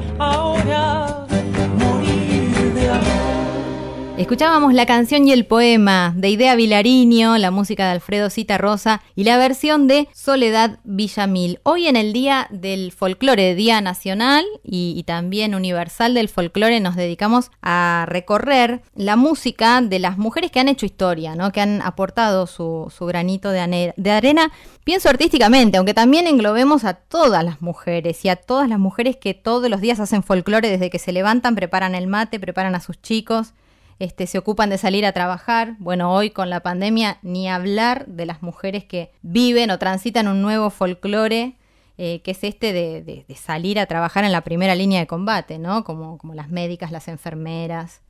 Escuchábamos 4.28 4.74
la 4.74 4.86
canción 4.86 5.26
y 5.26 5.32
el 5.32 5.46
poema 5.46 6.14
de 6.14 6.28
Idea 6.28 6.56
Vilariño, 6.56 7.38
la 7.38 7.50
música 7.50 7.86
de 7.86 7.92
Alfredo 7.92 8.30
Cita 8.30 8.58
Rosa 8.58 9.02
y 9.16 9.24
la 9.24 9.38
versión 9.38 9.88
de 9.88 10.10
Soledad 10.14 10.80
Villamil. 10.84 11.62
Hoy 11.64 11.88
en 11.88 11.96
el 11.96 12.12
Día 12.12 12.48
del 12.50 12.92
Folclore, 12.92 13.56
Día 13.56 13.80
Nacional 13.80 14.44
y, 14.66 15.02
también 15.04 15.56
Universal 15.56 16.14
del 16.14 16.28
Folclore, 16.28 16.82
nos 16.82 16.98
dedicamos 16.98 17.52
a 17.62 18.06
recorrer 18.10 18.82
la 18.96 19.16
música 19.16 19.80
de 19.82 19.98
las 19.98 20.18
mujeres 20.18 20.52
que 20.52 20.60
han 20.60 20.68
hecho 20.68 20.86
historia, 20.86 21.34
¿no? 21.36 21.54
que 21.54 21.62
han 21.62 21.82
aportado 21.82 22.48
su, 22.48 22.92
granito 23.00 23.52
de, 23.52 23.94
de 23.96 24.12
arena. 24.12 24.52
Pienso 24.84 25.08
artísticamente, 25.08 25.78
aunque 25.78 25.94
también 25.94 26.28
englobemos 26.28 26.84
a 26.84 26.96
todas 26.96 27.46
las 27.46 27.62
mujeres 27.62 28.26
y 28.26 28.30
a 28.30 28.36
todas 28.36 28.68
las 28.68 28.78
mujeres 28.78 29.16
que 29.16 29.34
todos 29.34 29.70
los 29.70 29.80
días 29.80 30.02
hacen 30.02 30.22
folclore 30.22 30.70
desde 30.70 30.90
que 30.90 31.00
se 31.00 31.14
levantan, 31.14 31.56
preparan 31.56 31.96
el 31.96 32.08
mate, 32.08 32.42
preparan 32.42 32.76
a 32.76 32.82
sus 32.82 33.02
chicos 33.02 33.54
este, 34.00 34.28
se 34.28 34.38
ocupan 34.38 34.70
de 34.70 34.78
salir 34.78 35.06
a 35.06 35.12
trabajar. 35.12 35.76
Bueno, 35.80 36.14
hoy 36.14 36.30
con 36.30 36.50
la 36.50 36.62
pandemia 36.62 37.20
ni 37.22 37.50
hablar 37.50 38.06
de 38.08 38.26
las 38.26 38.42
mujeres 38.42 38.84
que 38.84 39.12
viven 39.22 39.72
o 39.72 39.80
transitan 39.80 40.28
un 40.28 40.42
nuevo 40.42 40.70
folclore, 40.70 41.56
eh, 41.98 42.22
que 42.22 42.32
es 42.32 42.44
este 42.44 42.74
de, 42.74 43.26
salir 43.36 43.80
a 43.80 43.88
trabajar 43.88 44.24
en 44.24 44.32
la 44.32 44.42
primera 44.42 44.76
línea 44.76 45.00
de 45.00 45.08
combate, 45.08 45.58
¿no? 45.58 45.84
Como, 45.84 46.18
como 46.18 46.36
las 46.36 46.50
médicas, 46.50 46.92
las 46.92 47.08
enfermeras, 47.08 48.02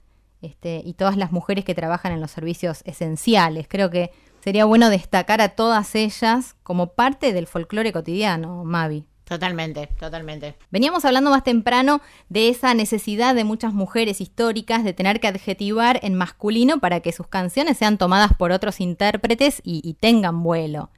este, 0.42 0.82
y 0.86 0.94
todas 0.94 1.18
las 1.18 1.32
mujeres 1.32 1.66
que 1.66 1.74
trabajan 1.74 2.12
en 2.12 2.22
los 2.22 2.32
servicios 2.32 2.82
esenciales. 2.86 3.68
Creo 3.68 3.90
que 3.90 4.12
sería 4.44 4.66
bueno 4.66 4.90
destacar 4.90 5.42
a 5.42 5.50
todas 5.50 5.96
ellas 5.96 6.56
como 6.64 6.94
parte 6.94 7.34
del 7.34 7.48
folclore 7.48 7.92
cotidiano, 7.92 8.64
Mavi. 8.64 9.06
Totalmente, 9.28 9.88
totalmente. 10.00 10.56
Veníamos 10.72 11.04
hablando 11.04 11.32
más 11.32 11.44
temprano 11.44 12.00
de 12.30 12.48
esa 12.48 12.74
necesidad 12.74 13.36
de 13.36 13.44
muchas 13.44 13.74
mujeres 13.74 14.22
históricas 14.22 14.86
de 14.86 14.94
tener 14.94 15.20
que 15.20 15.28
adjetivar 15.28 16.00
en 16.02 16.16
masculino 16.16 16.80
para 16.80 17.02
que 17.02 17.12
sus 17.12 17.28
canciones 17.28 17.78
sean 17.78 17.98
tomadas 17.98 18.32
por 18.38 18.54
otros 18.54 18.80
intérpretes 18.80 19.60
y, 19.66 19.96
tengan 20.00 20.44
vuelo. 20.44 20.92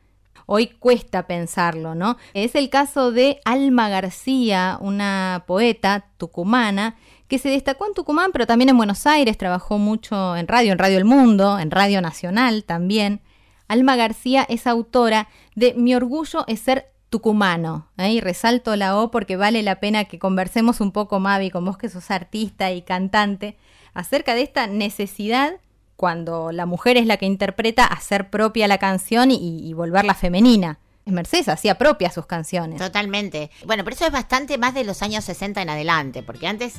hoy 0.45 0.67
cuesta 0.67 1.25
pensarlo, 1.25 1.95
¿no? 1.95 2.17
Es 2.35 2.53
el 2.53 2.69
caso 2.69 3.11
de 3.11 3.39
Alma 3.45 3.89
García, 3.89 4.77
una 4.79 5.43
poeta 5.47 6.05
tucumana 6.17 6.97
que 7.27 7.39
se 7.39 7.49
destacó 7.49 7.87
en 7.87 7.93
Tucumán, 7.95 8.31
pero 8.31 8.45
también 8.45 8.69
en 8.69 8.77
Buenos 8.77 9.07
Aires, 9.07 9.37
trabajó 9.39 9.79
mucho 9.79 10.35
en 10.35 10.47
radio, 10.47 10.71
en 10.71 10.77
Radio 10.77 10.97
El 10.99 11.05
Mundo, 11.05 11.57
en 11.57 11.71
Radio 11.71 11.99
Nacional 12.01 12.63
también. 12.63 13.21
Alma 13.67 13.95
García 13.95 14.45
es 14.49 14.67
autora 14.67 15.29
de 15.55 15.73
Mi 15.73 15.95
orgullo 15.95 16.43
es 16.47 16.59
ser 16.59 16.91
tucumano. 17.09 17.87
¿eh? 17.97 18.11
Y 18.11 18.21
resalto 18.21 18.75
la 18.75 18.97
O 18.97 19.11
porque 19.11 19.35
vale 19.35 19.63
la 19.63 19.79
pena 19.79 20.05
que 20.05 20.19
conversemos 20.19 20.81
un 20.81 20.91
poco, 20.91 21.19
Mavi, 21.19 21.49
con 21.49 21.65
vos 21.65 21.77
que 21.77 21.89
sos 21.89 22.11
artista 22.11 22.71
y 22.71 22.81
cantante, 22.81 23.57
acerca 23.93 24.35
de 24.35 24.43
esta 24.43 24.67
necesidad 24.67 25.55
cuando 25.95 26.53
la 26.53 26.65
mujer 26.65 26.95
es 26.95 27.05
la 27.05 27.17
que 27.17 27.25
interpreta 27.25 27.83
hacer 27.83 28.29
propia 28.29 28.69
la 28.69 28.77
canción 28.77 29.31
y, 29.31 29.73
volverla 29.73 30.13
femenina. 30.13 30.79
Mercedes 31.05 31.49
hacía 31.49 31.75
propia 31.75 32.11
sus 32.11 32.25
canciones. 32.25 32.79
Totalmente. 32.79 33.49
Bueno, 33.65 33.83
pero 33.83 33.95
eso 33.95 34.05
es 34.05 34.11
bastante 34.11 34.57
más 34.57 34.73
de 34.73 34.83
los 34.83 35.01
años 35.01 35.25
60 35.25 35.61
en 35.61 35.69
adelante, 35.69 36.23
porque 36.23 36.47
antes 36.47 36.75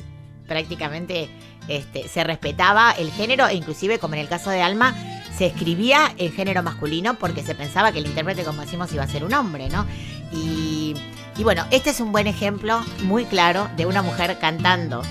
prácticamente 0.47 1.29
este, 1.67 2.07
se 2.07 2.23
respetaba 2.23 2.93
el 2.93 3.11
género 3.11 3.47
e 3.47 3.53
inclusive, 3.53 3.99
como 3.99 4.15
en 4.15 4.21
el 4.21 4.27
caso 4.27 4.49
de 4.49 4.61
Alma, 4.61 4.95
se 5.37 5.45
escribía 5.45 6.13
en 6.17 6.31
género 6.31 6.63
masculino 6.63 7.15
porque 7.15 7.43
se 7.43 7.55
pensaba 7.55 7.91
que 7.91 7.99
el 7.99 8.07
intérprete, 8.07 8.43
como 8.43 8.61
decimos, 8.61 8.91
iba 8.93 9.03
a 9.03 9.07
ser 9.07 9.23
un 9.23 9.33
hombre, 9.33 9.69
¿no? 9.69 9.85
Y, 10.31 10.95
bueno, 11.43 11.65
este 11.71 11.89
es 11.89 11.99
un 11.99 12.11
buen 12.11 12.27
ejemplo 12.27 12.83
muy 13.03 13.25
claro 13.25 13.69
de 13.75 13.85
una 13.85 14.01
mujer 14.01 14.37
cantando 14.39 15.01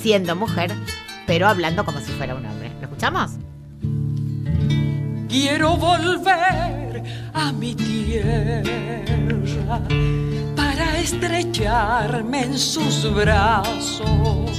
siendo 0.00 0.34
mujer, 0.34 0.74
pero 1.26 1.46
hablando 1.46 1.84
como 1.84 2.00
si 2.00 2.10
fuera 2.12 2.34
un 2.34 2.44
hombre. 2.44 2.72
¿Lo 2.80 2.86
escuchamos? 2.86 3.32
Quiero 5.28 5.76
volver 5.76 7.02
a 7.32 7.52
mi 7.52 7.74
tierra 7.74 8.62
para 10.56 10.98
estrecharme 10.98 12.42
en 12.42 12.58
sus 12.58 13.10
brazos, 13.14 14.50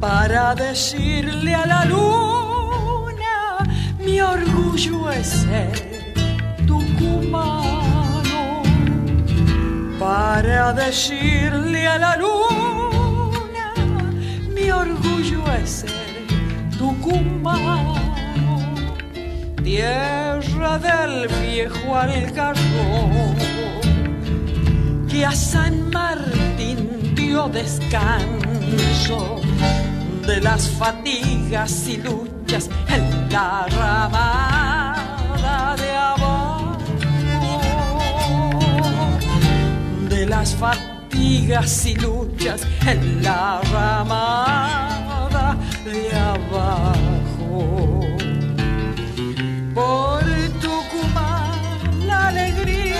para 0.00 0.54
decirle 0.54 1.54
a 1.54 1.66
la 1.66 1.84
luna, 1.84 3.58
mi 3.98 4.20
orgullo 4.20 5.10
es 5.10 5.26
ser 5.26 6.14
tucumano, 6.66 7.97
para 9.98 10.72
decirle 10.72 11.86
a 11.86 11.98
la 11.98 12.16
luna, 12.16 13.74
mi 14.54 14.70
orgullo 14.70 15.42
es 15.62 15.70
ser 15.70 15.90
tucumano 16.78 18.08
tierra 19.62 20.78
del 20.78 21.28
viejo 21.42 21.94
algarrobo, 21.94 23.34
que 25.10 25.26
a 25.26 25.32
San 25.32 25.90
Martín 25.90 27.14
dio 27.14 27.48
descanso 27.48 29.40
de 30.26 30.40
las 30.40 30.68
fatigas 30.70 31.86
y 31.86 31.98
luchas 31.98 32.70
en 32.88 33.30
la 33.30 33.66
ramada 33.78 35.76
de 35.76 35.90
abajo, 35.90 36.37
de 40.18 40.26
las 40.26 40.56
fatigas 40.56 41.86
y 41.86 41.94
luchas 41.94 42.66
en 42.84 43.22
la 43.22 43.60
ramada 43.72 45.56
de 45.84 46.16
abajo. 46.16 48.00
Por 49.72 50.24
Tucumán 50.60 52.08
la 52.08 52.28
alegría 52.28 52.96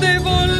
de 0.00 0.18
volver 0.20 0.55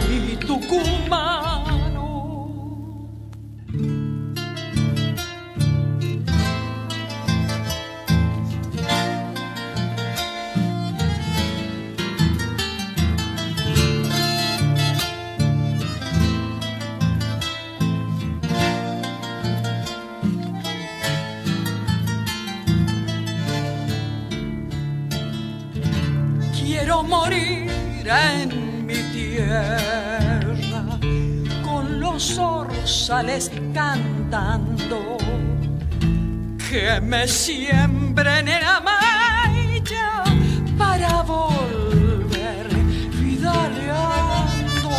soy 0.00 0.36
tucumano. 0.46 2.04
quiero 26.52 27.02
morir 27.02 27.70
zorzales 33.04 33.50
cantando 33.74 35.18
que 36.70 37.00
me 37.02 37.28
siembren 37.28 38.48
en 38.48 38.64
Amaya 38.64 40.24
para 40.78 41.22
volver 41.22 42.66
vidaleando 43.20 44.90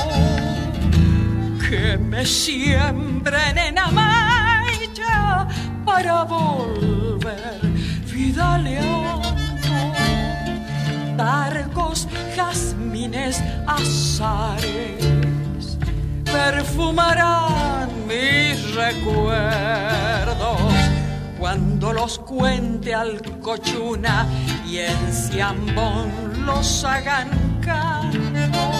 que 1.67 1.97
me 1.97 2.23
siembren 2.25 3.57
en 3.57 3.79
Amaya 3.79 5.47
para 5.83 6.23
volver 6.25 7.59
vidaleando 8.13 9.33
targos, 11.17 12.07
jazmines, 12.35 13.41
azares 13.65 15.34
perfumarán 16.35 17.89
mis 18.07 18.75
recuerdos 18.75 20.59
cuando 21.39 21.93
los 21.93 22.19
cuente 22.19 22.93
al 22.93 23.21
cochuna 23.39 24.27
y 24.67 24.79
en 24.79 25.13
Ciambón 25.13 26.09
los 26.45 26.83
hagan 26.83 27.29
canto. 27.61 28.71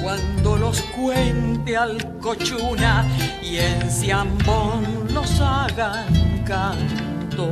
Cuando 0.00 0.56
los 0.56 0.80
cuente 0.96 1.76
al 1.76 2.18
cochuna 2.20 3.04
y 3.42 3.58
en 3.58 3.90
Ciambón 3.90 5.08
los 5.12 5.40
hagan 5.40 6.44
canto 6.46 7.48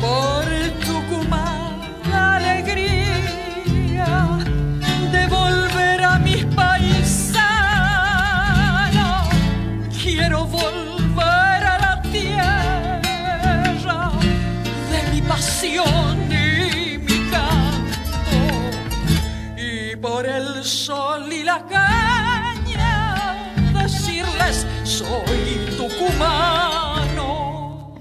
por 0.00 0.44
Tucumán 0.84 2.12
alegría 2.12 2.99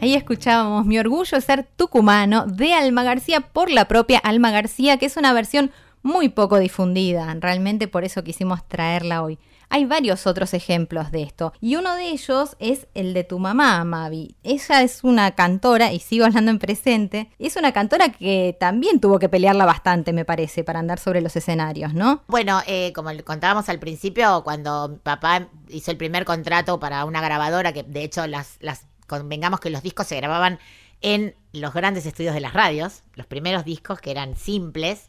Ahí 0.02 0.14
escuchábamos 0.14 0.86
Mi 0.86 0.98
orgullo 0.98 1.38
es 1.38 1.44
ser 1.44 1.68
tucumano 1.76 2.46
de 2.46 2.74
Alma 2.74 3.04
García 3.04 3.42
por 3.42 3.70
la 3.70 3.90
propia 3.90 4.20
Alma 4.20 4.50
García, 4.50 4.98
que 4.98 5.06
es 5.06 5.18
una 5.18 5.34
versión 5.34 5.72
muy 6.04 6.30
poco 6.30 6.58
difundida. 6.58 7.36
Realmente 7.38 7.90
por 7.90 8.06
eso 8.06 8.24
quisimos 8.24 8.66
traerla 8.66 9.22
hoy. 9.22 9.40
Hay 9.68 9.86
varios 9.86 10.26
otros 10.26 10.54
ejemplos 10.54 11.12
de 11.12 11.24
esto 11.24 11.52
y 11.60 11.76
uno 11.76 11.96
de 11.96 12.12
ellos 12.12 12.56
es 12.60 12.88
el 12.94 13.14
de 13.14 13.26
tu 13.26 13.40
mamá, 13.40 13.84
Mavi. 13.84 14.36
Ella 14.42 14.82
es 14.82 15.04
una 15.04 15.32
cantora, 15.32 15.92
y 15.92 16.00
sigo 16.00 16.26
hablando 16.26 16.50
en 16.50 16.60
presente, 16.60 17.30
es 17.38 17.56
una 17.58 17.72
cantora 17.72 18.10
que 18.10 18.56
también 18.58 19.00
tuvo 19.00 19.20
que 19.20 19.30
pelearla 19.30 19.66
bastante, 19.66 20.14
me 20.14 20.26
parece, 20.26 20.64
para 20.64 20.80
andar 20.80 20.98
sobre 20.98 21.22
los 21.22 21.36
escenarios, 21.36 21.94
¿no? 21.94 22.24
Bueno, 22.28 22.62
eh, 22.66 22.94
como 22.96 23.12
contábamos 23.24 23.70
al 23.70 23.80
principio, 23.80 24.44
cuando 24.44 24.98
papá 25.04 25.50
hizo 25.68 25.92
el 25.92 25.98
primer 25.98 26.26
contrato 26.26 26.80
para 26.80 27.06
una 27.06 27.22
grabadora, 27.22 27.72
que 27.72 27.84
de 27.84 28.04
hecho 28.04 28.26
las 28.26 28.58
convengamos 29.10 29.60
que 29.60 29.70
los 29.70 29.84
discos 29.84 30.08
se 30.08 30.16
grababan 30.16 30.60
en 31.02 31.36
los 31.52 31.74
grandes 31.74 32.06
estudios 32.06 32.34
de 32.34 32.40
las 32.40 32.54
radios, 32.54 33.04
los 33.16 33.26
primeros 33.26 33.66
discos 33.66 34.00
que 34.00 34.12
eran 34.12 34.38
simples. 34.38 35.08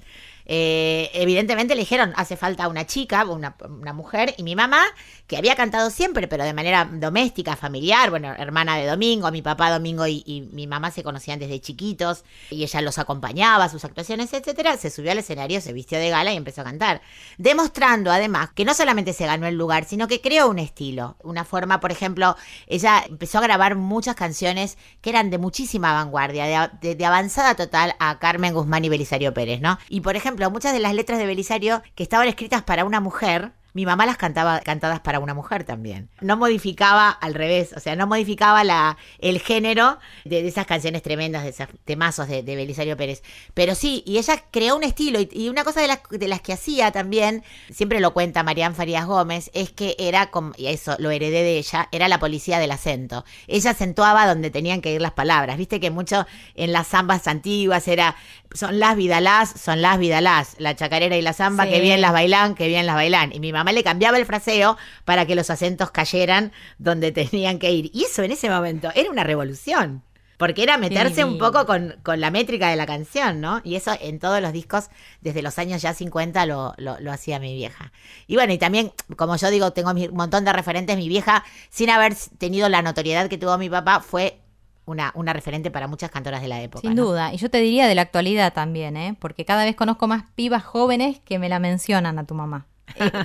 Eh, 0.52 1.12
evidentemente 1.14 1.76
le 1.76 1.82
dijeron, 1.82 2.12
hace 2.16 2.36
falta 2.36 2.66
una 2.66 2.84
chica, 2.84 3.24
una, 3.24 3.54
mujer, 3.94 4.34
y 4.36 4.42
mi 4.42 4.56
mamá, 4.56 4.82
que 5.28 5.36
había 5.36 5.54
cantado 5.54 5.90
siempre, 5.90 6.26
pero 6.26 6.42
de 6.42 6.52
manera 6.52 6.90
doméstica, 6.90 7.54
familiar, 7.54 8.10
bueno, 8.10 8.34
hermana 8.36 8.76
de 8.76 8.84
Domingo, 8.84 9.30
mi 9.30 9.42
papá 9.42 9.70
Domingo 9.70 10.08
y, 10.08 10.48
mi 10.52 10.66
mamá 10.66 10.90
se 10.90 11.04
conocían 11.04 11.38
desde 11.38 11.60
chiquitos, 11.60 12.24
y 12.50 12.64
ella 12.64 12.80
los 12.80 12.98
acompañaba, 12.98 13.68
sus 13.68 13.84
actuaciones, 13.84 14.32
etcétera, 14.32 14.76
se 14.76 14.90
subió 14.90 15.12
al 15.12 15.18
escenario, 15.18 15.60
se 15.60 15.72
vistió 15.72 16.00
de 16.00 16.10
gala 16.10 16.32
y 16.32 16.36
empezó 16.36 16.62
a 16.62 16.64
cantar, 16.64 17.00
demostrando 17.38 18.10
además 18.10 18.50
que 18.52 18.64
no 18.64 18.74
solamente 18.74 19.12
se 19.12 19.26
ganó 19.26 19.46
el 19.46 19.56
lugar, 19.56 19.84
sino 19.84 20.08
que 20.08 20.20
creó 20.20 20.50
un 20.50 20.58
estilo, 20.58 21.16
una 21.22 21.44
forma, 21.44 21.78
por 21.78 21.92
ejemplo, 21.92 22.36
ella 22.66 23.04
empezó 23.08 23.38
a 23.38 23.42
grabar 23.42 23.76
muchas 23.76 24.16
canciones 24.16 24.78
que 25.00 25.10
eran 25.10 25.30
de 25.30 25.38
muchísima 25.38 25.92
vanguardia, 25.92 26.72
de, 26.82 26.96
de 26.96 27.06
avanzada 27.06 27.54
total 27.54 27.94
a 28.00 28.18
Carmen 28.18 28.52
Guzmán 28.52 28.84
y 28.84 28.88
Belisario 28.88 29.32
Pérez, 29.32 29.60
¿no? 29.60 29.78
Y 29.88 30.00
por 30.00 30.16
ejemplo, 30.16 30.39
muchas 30.48 30.72
de 30.72 30.81
las 30.81 30.94
letras 30.94 31.18
de 31.18 31.26
Belisario 31.26 31.83
que 31.94 32.03
estaban 32.03 32.29
escritas 32.29 32.62
para 32.62 32.85
una 32.85 33.00
mujer, 33.00 33.53
mi 33.72 33.87
mamá 33.87 34.06
las 34.06 34.16
cantaba 34.16 34.61
cantadas 34.61 35.00
para 35.00 35.20
una 35.20 35.35
mujer 35.35 35.64
también. 35.64 36.09
No 36.20 36.37
modificaba 36.37 37.11
al 37.11 37.35
revés, 37.35 37.72
o 37.76 37.80
sea, 37.80 37.96
no 37.96 38.06
modificaba 38.06 38.64
la, 38.64 38.96
el 39.18 39.40
género 39.40 39.98
de, 40.24 40.42
de 40.42 40.48
esas 40.48 40.66
canciones 40.66 41.02
tremendas, 41.02 41.44
de 41.44 41.50
esos 41.50 41.68
temazos 41.85 42.28
de, 42.28 42.42
de, 42.42 42.56
Belisario 42.56 42.96
Pérez. 42.96 43.22
Pero 43.54 43.74
sí, 43.74 44.02
y 44.06 44.18
ella 44.18 44.44
creó 44.50 44.76
un 44.76 44.85
estilo, 44.85 45.20
y, 45.20 45.28
y 45.33 45.48
una 45.48 45.64
cosa 45.64 45.80
de 45.80 45.88
las, 45.88 46.00
de 46.11 46.28
las, 46.28 46.40
que 46.40 46.52
hacía 46.52 46.90
también, 46.92 47.44
siempre 47.70 48.00
lo 48.00 48.12
cuenta 48.12 48.42
Marian 48.42 48.74
Farías 48.74 49.06
Gómez, 49.06 49.50
es 49.54 49.70
que 49.70 49.94
era, 49.98 50.30
como, 50.30 50.52
y 50.56 50.66
eso 50.66 50.96
lo 50.98 51.11
heredé 51.11 51.42
de 51.42 51.59
ella, 51.59 51.88
era 51.92 52.09
la 52.09 52.18
policía 52.18 52.59
del 52.59 52.70
acento. 52.72 53.24
Ella 53.46 53.70
acentuaba 53.70 54.26
donde 54.26 54.50
tenían 54.50 54.80
que 54.80 54.92
ir 54.92 55.00
las 55.00 55.12
palabras. 55.12 55.56
Viste 55.56 55.80
que 55.80 55.90
mucho 55.90 56.26
en 56.54 56.72
las 56.72 56.88
zambas 56.88 57.26
antiguas 57.28 57.87
era, 57.88 58.16
son 58.52 58.80
las 58.80 58.96
vidalás, 58.96 59.50
son 59.50 59.83
las 59.83 59.98
vidalás, 59.98 60.56
la 60.59 60.74
chacarera 60.74 61.16
y 61.16 61.22
la 61.22 61.33
zamba, 61.33 61.64
sí. 61.64 61.70
que 61.70 61.80
bien 61.80 62.00
las 62.00 62.12
bailan, 62.12 62.54
que 62.54 62.66
bien 62.66 62.87
las 62.87 62.94
bailan. 62.94 63.33
Y 63.33 63.40
mi 63.40 63.52
mamá 63.52 63.59
le 63.64 63.84
cambiaba 63.84 64.18
el 64.18 64.26
fraseo 64.26 64.76
para 65.04 65.26
que 65.26 65.34
los 65.34 65.50
acentos 65.50 65.90
cayeran 65.90 66.52
donde 66.78 67.12
tenían 67.12 67.58
que 67.58 67.70
ir. 67.70 67.90
Y 67.92 68.04
eso 68.04 68.22
en 68.22 68.32
ese 68.32 68.50
momento 68.50 68.90
era 68.94 69.10
una 69.10 69.24
revolución. 69.24 70.02
Porque 70.40 70.62
era 70.62 70.78
meterse 70.78 71.16
sí. 71.16 71.22
un 71.22 71.36
poco 71.36 71.66
con, 71.66 71.96
con, 72.02 72.18
la 72.18 72.30
métrica 72.30 72.70
de 72.70 72.76
la 72.76 72.86
canción, 72.86 73.42
¿no? 73.42 73.60
Y 73.62 73.76
eso 73.76 73.92
en 74.00 74.18
todos 74.18 74.40
los 74.40 74.54
discos, 74.54 74.88
desde 75.20 75.42
los 75.42 75.58
años 75.58 75.82
ya 75.82 75.92
50, 75.92 76.46
lo, 76.46 76.72
lo, 76.78 76.98
lo 76.98 77.12
hacía 77.12 77.38
mi 77.38 77.54
vieja. 77.54 77.92
Y 78.26 78.36
bueno, 78.36 78.50
y 78.54 78.56
también, 78.56 78.90
como 79.16 79.36
yo 79.36 79.50
digo, 79.50 79.72
tengo 79.74 79.90
un 79.90 80.14
montón 80.14 80.46
de 80.46 80.54
referentes. 80.54 80.96
Mi 80.96 81.10
vieja, 81.10 81.44
sin 81.68 81.90
haber 81.90 82.14
tenido 82.38 82.70
la 82.70 82.80
notoriedad 82.80 83.28
que 83.28 83.36
tuvo 83.36 83.58
mi 83.58 83.68
papá, 83.68 84.00
fue 84.00 84.40
una, 84.86 85.12
una, 85.14 85.34
referente 85.34 85.70
para 85.70 85.86
muchas 85.88 86.10
cantoras 86.10 86.40
de 86.40 86.48
la 86.48 86.62
época. 86.62 86.88
Sin 86.88 86.94
¿no? 86.94 87.04
duda, 87.04 87.34
y 87.34 87.36
yo 87.36 87.50
te 87.50 87.58
diría 87.58 87.86
de 87.86 87.94
la 87.94 88.00
actualidad 88.02 88.52
también, 88.52 88.96
¿eh? 88.96 89.16
porque 89.18 89.44
cada 89.44 89.64
vez 89.64 89.76
conozco 89.76 90.06
más 90.06 90.24
pibas 90.34 90.64
jóvenes 90.64 91.20
que 91.20 91.38
me 91.38 91.50
la 91.50 91.58
mencionan 91.58 92.18
a 92.18 92.24
tu 92.24 92.34
mamá. 92.34 92.66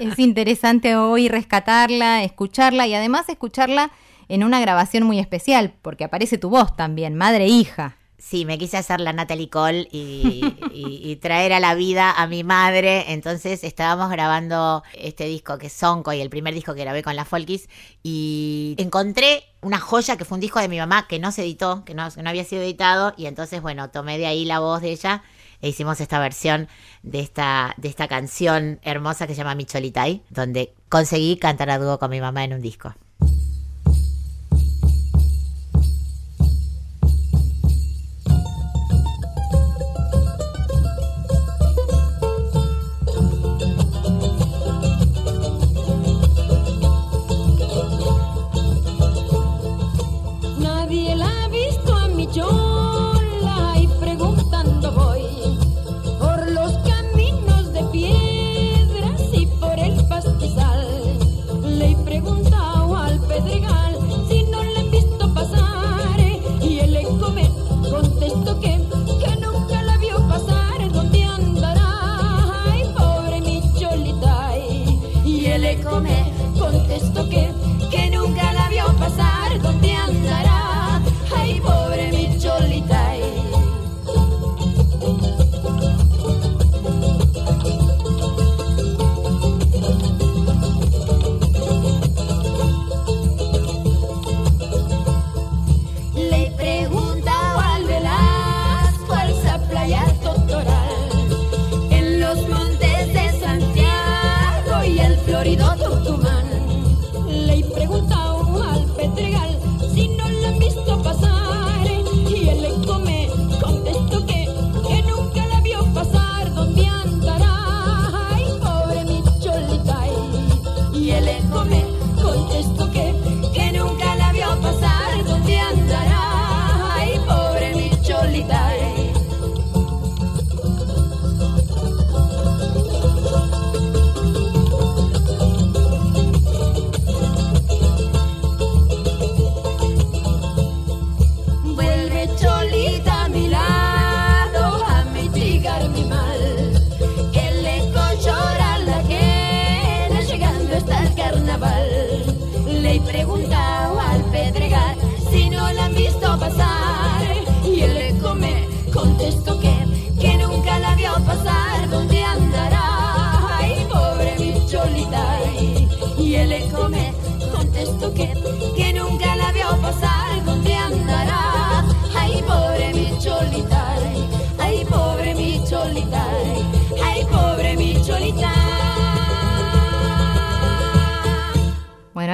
Es 0.01 0.19
interesante 0.19 0.95
hoy 0.95 1.30
rescatarla, 1.30 2.23
escucharla 2.23 2.88
y 2.88 2.93
además 2.93 3.30
escucharla 3.30 3.91
en 4.28 4.43
una 4.43 4.60
grabación 4.60 5.04
muy 5.04 5.19
especial, 5.19 5.73
porque 5.82 6.04
aparece 6.04 6.38
tu 6.38 6.49
voz 6.49 6.75
también, 6.75 7.15
madre 7.15 7.45
e 7.45 7.49
hija. 7.49 7.97
Sí, 8.17 8.43
me 8.43 8.58
quise 8.58 8.78
hacer 8.78 9.01
la 9.01 9.13
Natalie 9.13 9.51
Cole 9.51 9.88
y, 9.91 11.19
traer 11.21 11.54
a 11.54 11.60
la 11.60 11.75
vida 11.75 12.12
a 12.12 12.25
mi 12.25 12.43
madre. 12.43 13.13
Entonces 13.13 13.63
estábamos 13.63 14.10
grabando 14.10 14.84
este 14.95 15.25
disco 15.25 15.60
que 15.60 15.67
es 15.67 15.73
Sonco 15.73 16.12
y 16.12 16.21
el 16.21 16.32
primer 16.32 16.54
disco 16.56 16.73
que 16.73 16.82
grabé 16.82 17.04
con 17.04 17.15
la 17.15 17.23
Folkis. 17.23 17.69
Y 18.01 18.73
encontré 18.80 19.43
una 19.62 19.80
joya 19.80 20.17
que 20.17 20.25
fue 20.25 20.38
un 20.38 20.41
disco 20.41 20.60
de 20.60 20.67
mi 20.67 20.80
mamá 20.80 21.08
que 21.08 21.19
no 21.19 21.32
se 21.32 21.43
editó, 21.43 21.86
que 21.86 21.93
no, 21.93 22.10
que 22.10 22.23
no 22.23 22.30
había 22.32 22.43
sido 22.45 22.63
editado. 22.63 23.13
Y 23.15 23.28
entonces, 23.28 23.62
bueno, 23.62 23.91
tomé 23.91 24.17
de 24.17 24.25
ahí 24.25 24.43
la 24.43 24.60
voz 24.60 24.82
de 24.82 24.91
ella 24.91 25.23
e 25.65 25.69
hicimos 25.69 25.99
esta 25.99 26.19
versión 26.19 26.67
de 27.01 27.21
esta, 27.21 27.73
de 27.78 27.88
esta 27.89 28.08
canción 28.08 28.80
hermosa 28.84 29.25
que 29.25 29.34
se 29.34 29.39
llama 29.39 29.56
Micholitay, 29.56 30.21
donde 30.30 30.75
conseguí 30.89 31.38
cantar 31.38 31.71
a 31.71 31.80
dúo 31.80 31.97
con 31.97 32.12
mi 32.12 32.21
mamá 32.21 32.43
en 32.43 32.54
un 32.54 32.62
disco. 32.62 32.93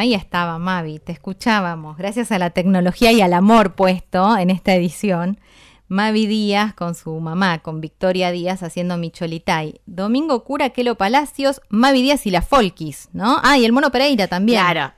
Ahí 0.01 0.13
estaba 0.15 0.57
Mavi, 0.57 0.99
te 0.99 1.11
escuchábamos, 1.11 1.95
gracias 1.95 2.31
a 2.31 2.39
la 2.39 2.49
tecnología 2.49 3.11
y 3.11 3.21
al 3.21 3.33
amor 3.33 3.75
puesto 3.75 4.35
en 4.37 4.49
esta 4.49 4.73
edición. 4.73 5.39
Mavi 5.87 6.25
Díaz 6.25 6.73
con 6.73 6.95
su 6.95 7.19
mamá, 7.19 7.59
con 7.59 7.81
Victoria 7.81 8.31
Díaz 8.31 8.63
haciendo 8.63 8.97
Micholitay. 8.97 9.81
Domingo 9.85 10.43
Cura, 10.43 10.69
Kelo 10.69 10.95
Palacios, 10.95 11.61
Mavi 11.69 12.01
Díaz 12.01 12.25
y 12.25 12.31
la 12.31 12.41
Folkis, 12.41 13.09
¿no? 13.13 13.39
Ah, 13.43 13.57
y 13.57 13.65
el 13.65 13.73
Mono 13.73 13.91
Pereira 13.91 14.27
también. 14.27 14.59
Claro, 14.59 14.93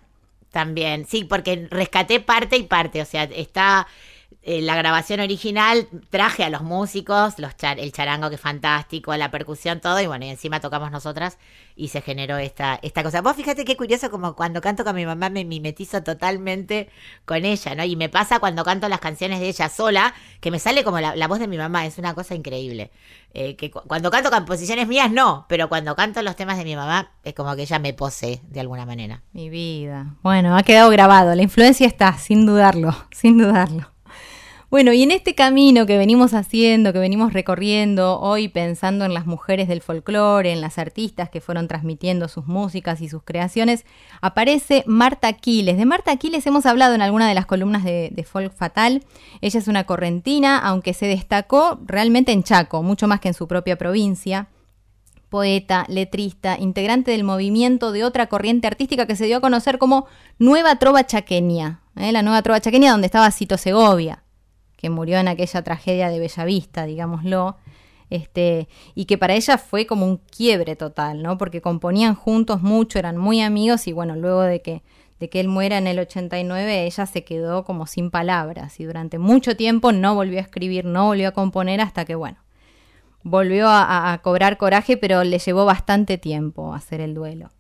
también. 0.51 1.05
Sí, 1.05 1.25
porque 1.25 1.67
rescaté 1.69 2.19
parte 2.19 2.57
y 2.57 2.63
parte. 2.63 3.01
O 3.01 3.05
sea, 3.05 3.23
está 3.23 3.87
eh, 4.41 4.61
la 4.61 4.75
grabación 4.75 5.19
original 5.19 5.87
traje 6.09 6.43
a 6.43 6.49
los 6.49 6.61
músicos, 6.63 7.37
los 7.39 7.55
char- 7.55 7.79
el 7.79 7.91
charango 7.91 8.29
que 8.29 8.35
es 8.35 8.41
fantástico, 8.41 9.15
la 9.15 9.31
percusión, 9.31 9.79
todo, 9.79 9.99
y 10.01 10.07
bueno, 10.07 10.25
y 10.25 10.29
encima 10.29 10.59
tocamos 10.59 10.91
nosotras 10.91 11.37
y 11.75 11.89
se 11.89 12.01
generó 12.01 12.37
esta, 12.37 12.79
esta 12.81 13.03
cosa. 13.03 13.21
Vos 13.21 13.35
fíjate 13.35 13.65
qué 13.65 13.75
curioso 13.77 14.09
como 14.11 14.35
cuando 14.35 14.61
canto 14.61 14.83
con 14.83 14.95
mi 14.95 15.05
mamá 15.05 15.29
me 15.29 15.45
mimetizo 15.45 16.03
totalmente 16.03 16.89
con 17.25 17.45
ella, 17.45 17.75
¿no? 17.75 17.83
Y 17.83 17.95
me 17.95 18.09
pasa 18.09 18.39
cuando 18.39 18.63
canto 18.63 18.89
las 18.89 18.99
canciones 18.99 19.39
de 19.39 19.49
ella 19.49 19.69
sola, 19.69 20.13
que 20.39 20.51
me 20.51 20.59
sale 20.59 20.83
como 20.83 20.99
la, 20.99 21.27
voz 21.27 21.39
de 21.39 21.47
mi 21.47 21.57
mamá, 21.57 21.85
es 21.85 21.97
una 21.97 22.13
cosa 22.13 22.35
increíble. 22.35 22.91
Eh, 23.35 23.55
que 23.55 23.71
cu- 23.71 23.81
cuando 23.87 24.11
canto 24.11 24.29
composiciones 24.29 24.87
mías 24.87 25.11
no, 25.11 25.45
pero 25.49 25.67
cuando 25.69 25.95
canto 25.95 26.21
los 26.21 26.35
temas 26.35 26.57
de 26.57 26.63
mi 26.65 26.75
mamá 26.75 27.11
es 27.23 27.33
como 27.33 27.55
que 27.55 27.63
ella 27.63 27.79
me 27.79 27.93
posee 27.93 28.41
de 28.47 28.59
alguna 28.59 28.85
manera. 28.85 29.23
Mi 29.31 29.49
vida. 29.49 30.15
Bueno, 30.21 30.55
ha 30.55 30.61
quedado 30.63 30.89
grabado. 30.91 31.33
La 31.33 31.41
influencia 31.41 31.87
está, 31.87 32.17
sin 32.19 32.45
dudarlo, 32.45 32.95
sin 33.11 33.37
dudarlo. 33.39 33.92
Bueno, 34.73 34.91
y 34.91 35.03
en 35.03 35.11
este 35.11 35.35
camino 35.35 35.85
que 35.85 35.99
venimos 35.99 36.33
haciendo, 36.33 36.93
que 36.93 36.97
venimos 36.97 37.31
recorriendo, 37.31 38.19
hoy 38.19 38.47
pensando 38.47 39.05
en 39.05 39.13
las 39.13 39.27
mujeres 39.27 39.67
del 39.67 39.83
folclore, 39.83 40.51
en 40.51 40.61
las 40.61 40.79
artistas 40.79 41.29
que 41.29 41.41
fueron 41.41 41.67
transmitiendo 41.67 42.27
sus 42.27 42.47
músicas 42.47 42.99
y 42.99 43.07
sus 43.07 43.21
creaciones, 43.21 43.85
aparece 44.19 44.83
Marta 44.87 45.27
Aquiles. 45.27 45.77
De 45.77 45.85
Marta 45.85 46.09
Aquiles 46.09 46.47
hemos 46.47 46.65
hablado 46.65 46.95
en 46.95 47.03
alguna 47.03 47.29
de 47.29 47.35
las 47.35 47.45
columnas 47.45 47.83
de, 47.83 48.09
de 48.13 48.23
Folk 48.23 48.51
Fatal. 48.51 49.03
Ella 49.41 49.59
es 49.59 49.67
una 49.67 49.83
correntina, 49.83 50.57
aunque 50.57 50.95
se 50.95 51.05
destacó 51.05 51.79
realmente 51.85 52.31
en 52.31 52.41
Chaco, 52.41 52.81
mucho 52.81 53.07
más 53.07 53.19
que 53.19 53.27
en 53.27 53.35
su 53.35 53.47
propia 53.47 53.77
provincia 53.77 54.47
poeta, 55.29 55.85
letrista, 55.87 56.57
integrante 56.59 57.11
del 57.11 57.23
movimiento 57.23 57.91
de 57.91 58.03
otra 58.03 58.25
corriente 58.25 58.65
artística 58.65 59.05
que 59.05 59.15
se 59.15 59.25
dio 59.25 59.37
a 59.37 59.41
conocer 59.41 59.77
como 59.77 60.07
Nueva 60.39 60.77
Trova 60.77 61.05
Chaqueña, 61.05 61.81
¿eh? 61.95 62.11
la 62.11 62.23
Nueva 62.23 62.41
Trova 62.41 62.59
Chaqueña 62.59 62.91
donde 62.91 63.05
estaba 63.05 63.29
Cito 63.31 63.57
Segovia, 63.57 64.22
que 64.83 64.89
murió 64.89 65.17
en 65.17 65.29
aquella 65.29 65.61
tragedia 65.61 66.09
de 66.09 66.19
Bellavista, 66.19 66.85
digámoslo, 66.85 67.55
este, 68.09 68.67
y 68.95 69.05
que 69.05 69.17
para 69.17 69.33
ella 69.33 69.57
fue 69.57 69.85
como 69.87 70.05
un 70.05 70.17
quiebre 70.17 70.75
total, 70.75 71.23
¿no? 71.23 71.37
Porque 71.37 71.61
componían 71.61 72.15
juntos 72.15 72.61
mucho, 72.61 72.99
eran 72.99 73.15
muy 73.15 73.39
amigos 73.39 73.87
y 73.87 73.93
bueno, 73.93 74.17
luego 74.17 74.41
de 74.41 74.61
que 74.61 74.83
de 75.21 75.29
que 75.29 75.39
él 75.39 75.47
muera 75.47 75.77
en 75.77 75.87
el 75.87 75.99
89, 75.99 76.83
ella 76.83 77.05
se 77.05 77.23
quedó 77.23 77.63
como 77.63 77.87
sin 77.87 78.11
palabras 78.11 78.77
y 78.81 78.83
durante 78.83 79.19
mucho 79.19 79.55
tiempo 79.55 79.93
no 79.93 80.15
volvió 80.15 80.39
a 80.39 80.41
escribir, 80.41 80.83
no 80.83 81.05
volvió 81.05 81.29
a 81.29 81.31
componer 81.31 81.79
hasta 81.79 82.03
que, 82.03 82.15
bueno, 82.15 82.39
volvió 83.23 83.69
a, 83.69 84.19
cobrar 84.21 84.57
coraje, 84.57 84.97
pero 84.97 85.23
le 85.23 85.39
llevó 85.39 85.63
bastante 85.63 86.17
tiempo 86.17 86.73
hacer 86.73 86.99
el 86.99 87.13
duelo. 87.13 87.51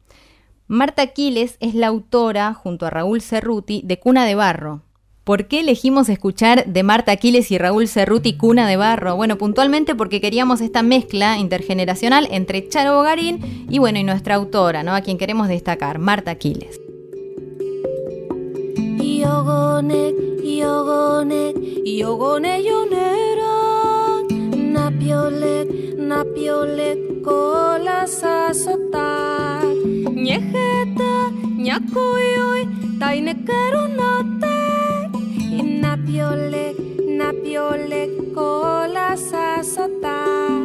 Marta 0.67 1.03
Aquiles 1.03 1.55
es 1.61 1.73
la 1.73 1.87
autora, 1.87 2.53
junto 2.53 2.85
a 2.85 2.89
Raúl 2.89 3.21
Cerruti, 3.21 3.81
de 3.85 3.97
Cuna 3.97 4.25
de 4.25 4.35
Barro. 4.35 4.81
¿Por 5.23 5.47
qué 5.47 5.61
elegimos 5.61 6.09
escuchar 6.09 6.65
de 6.65 6.83
Marta 6.83 7.13
Aquiles 7.13 7.49
y 7.49 7.57
Raúl 7.57 7.87
Cerruti 7.87 8.35
Cuna 8.35 8.67
de 8.67 8.75
Barro? 8.75 9.15
Bueno, 9.15 9.37
puntualmente 9.37 9.95
porque 9.95 10.19
queríamos 10.19 10.59
esta 10.59 10.83
mezcla 10.83 11.37
intergeneracional 11.37 12.27
entre 12.29 12.67
Charo 12.67 12.97
Bogarín 12.97 13.65
y 13.69 13.79
bueno, 13.79 13.99
y 13.99 14.03
nuestra 14.03 14.35
autora, 14.35 14.83
¿no? 14.83 14.93
A 14.93 14.99
quien 14.99 15.17
queremos 15.17 15.47
destacar, 15.47 15.97
Marta 15.97 16.31
Aquiles. 16.31 16.77
Napiolek, 24.93 25.69
napiolek, 25.97 26.99
kola 27.25 28.05
sasotak 28.05 29.65
Ñejeta, 30.25 31.13
ñakoyoy, 31.65 32.61
tainekerunotek 32.99 35.09
Napiolek, 35.81 36.77
napiolek, 37.19 38.11
kola 38.35 39.17
sasotak 39.17 40.61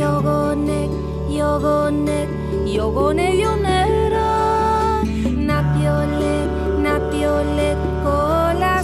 Yogonek, 0.00 0.90
yogonek, 1.28 2.28
yogone 2.64 3.28
yonera 3.42 4.32
Napiolek, 5.48 6.48
napiolek, 6.80 7.78
kola 8.02 8.74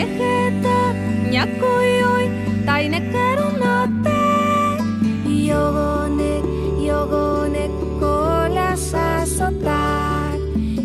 Ñejeta, 0.00 0.80
ñakoyoy, 1.30 2.26
tainekerunotek 2.66 4.80
Yogonek, 5.48 6.44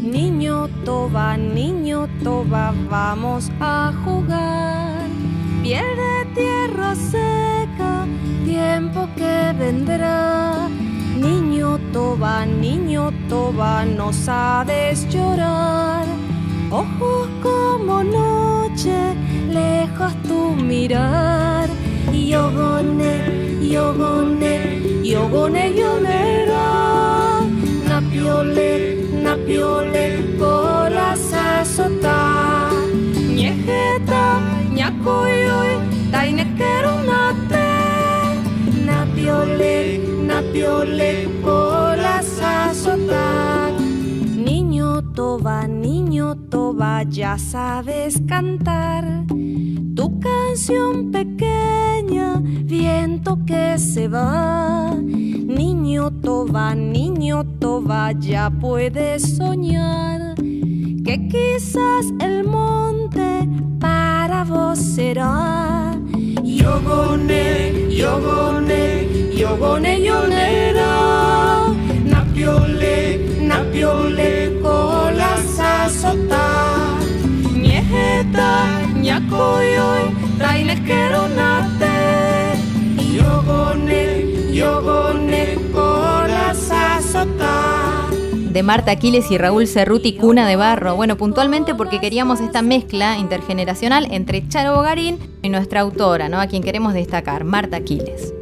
Niño 0.03 0.67
toba, 0.85 1.37
niño 1.37 2.07
toba, 2.23 2.73
vamos 2.89 3.51
a 3.59 3.91
jugar. 4.03 5.07
Piel 5.63 5.85
de 5.95 6.25
tierra 6.35 6.95
seca, 6.95 8.05
tiempo 8.45 9.07
que 9.15 9.53
vendrá. 9.57 10.67
Niño 11.17 11.79
toba, 11.91 12.45
niño 12.45 13.11
toba, 13.29 13.85
no 13.85 14.13
sabes 14.13 15.07
llorar 15.09 16.24
Ojos 16.81 17.27
como 17.41 18.03
noche, 18.03 18.97
lejos 19.49 20.13
tu 20.27 20.55
mirar. 20.55 21.69
Yogone, 22.11 23.13
yogone, 23.61 24.55
yogone, 25.03 25.63
yonera 25.79 26.65
Napiole, 27.87 28.71
napiole, 29.23 30.05
kola 30.39 31.15
sasota 31.15 32.71
Ñejeta, 33.37 34.23
ñakoyoy, 34.73 35.71
tainekerunate 36.11 37.67
Napiole, 38.85 39.99
napiole, 40.27 41.29
kola 41.43 42.21
sasota 42.21 43.71
Niño 44.35 45.01
toba, 45.13 45.67
niño 45.67 46.34
toba, 46.49 47.03
ya 47.03 47.37
sabes 47.37 48.21
cantar 48.27 49.25
tu 49.95 50.19
canción 50.19 51.11
pequeña, 51.11 52.41
viento 52.43 53.39
que 53.45 53.77
se 53.77 54.07
va. 54.07 54.93
Niño 54.95 56.11
toba, 56.21 56.75
niño 56.75 57.45
toba, 57.59 58.11
ya 58.13 58.49
puedes 58.49 59.37
soñar 59.37 60.35
que 61.05 61.27
quizás 61.27 62.11
el 62.19 62.43
monte 62.43 63.47
para 63.79 64.43
vos 64.43 64.79
será. 64.79 65.95
Yogone, 66.43 67.89
yogone, 67.89 69.07
yogone, 69.37 70.01
yonera. 70.01 71.67
Napiole, 72.05 73.34
de 88.55 88.63
Marta 88.63 88.91
Aquiles 88.91 89.29
y 89.31 89.37
Raúl 89.37 89.67
Cerruti 89.67 90.15
Cuna 90.15 90.47
de 90.47 90.55
Barro. 90.55 90.95
Bueno, 90.95 91.17
puntualmente 91.17 91.75
porque 91.75 91.99
queríamos 91.99 92.39
esta 92.39 92.61
mezcla 92.61 93.17
intergeneracional 93.17 94.07
entre 94.11 94.47
Charo 94.47 94.75
Bogarín 94.75 95.19
y 95.41 95.49
nuestra 95.49 95.81
autora, 95.81 96.29
¿no? 96.29 96.39
A 96.39 96.47
quien 96.47 96.63
queremos 96.63 96.93
destacar, 96.93 97.43
Marta 97.43 97.75
Aquiles. 97.75 98.33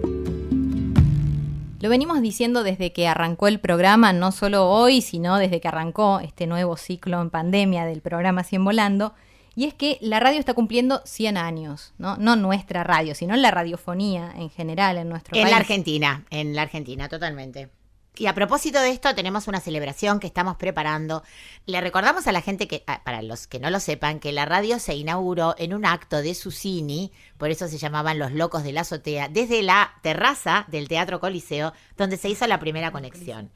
Lo 1.83 1.89
venimos 1.89 2.21
diciendo 2.21 2.63
desde 2.63 2.93
que 2.93 3.09
arrancó 3.09 3.49
el 3.49 3.59
programa, 3.59 4.13
no 4.13 4.31
solo 4.31 4.69
hoy, 4.69 5.01
sino 5.01 5.37
desde 5.37 5.59
que 5.59 5.67
arrancó 5.67 6.21
este 6.21 6.47
nuevo 6.47 6.77
ciclo 6.77 7.21
en 7.21 7.29
pandemia 7.29 7.83
del 7.83 7.99
programa 7.99 8.45
100 8.45 8.63
Volando, 8.63 9.13
y 9.53 9.65
es 9.65 9.73
que 9.73 9.97
la 9.99 10.21
radio 10.21 10.39
está 10.39 10.53
cumpliendo 10.53 11.01
100 11.03 11.35
años, 11.35 11.93
¿no? 11.97 12.15
No 12.15 12.37
nuestra 12.37 12.85
radio, 12.85 13.15
sino 13.15 13.35
la 13.35 13.51
radiofonía 13.51 14.31
en 14.37 14.49
general 14.49 14.97
en 14.97 15.09
nuestro 15.09 15.35
En 15.35 15.41
país. 15.41 15.51
la 15.51 15.57
Argentina, 15.57 16.23
en 16.29 16.55
la 16.55 16.61
Argentina, 16.61 17.09
totalmente. 17.09 17.67
Y 18.15 18.27
a 18.27 18.35
propósito 18.35 18.79
de 18.79 18.91
esto, 18.91 19.15
tenemos 19.15 19.47
una 19.47 19.59
celebración 19.59 20.19
que 20.19 20.27
estamos 20.27 20.55
preparando. 20.57 21.23
Le 21.65 21.81
recordamos 21.81 22.27
a 22.27 22.31
la 22.31 22.41
gente 22.41 22.67
que, 22.67 22.83
ah, 22.85 23.01
para 23.03 23.23
los 23.23 23.47
que 23.47 23.59
no 23.59 23.71
lo 23.71 23.79
sepan, 23.79 24.19
que 24.19 24.31
la 24.31 24.45
radio 24.45 24.77
se 24.77 24.93
inauguró 24.93 25.55
en 25.57 25.73
un 25.73 25.83
acto 25.83 26.21
de 26.21 26.35
Susini, 26.35 27.11
por 27.39 27.49
eso 27.49 27.67
se 27.67 27.79
llamaban 27.79 28.19
Los 28.19 28.31
Locos 28.31 28.63
de 28.63 28.71
la 28.71 28.81
Azotea, 28.81 29.29
desde 29.29 29.63
la 29.63 29.95
terraza 30.03 30.65
del 30.67 30.87
Teatro 30.87 31.19
Coliseo, 31.19 31.73
donde 31.97 32.17
se 32.17 32.29
hizo 32.29 32.45
la 32.45 32.59
primera 32.59 32.91
conexión. 32.91 33.51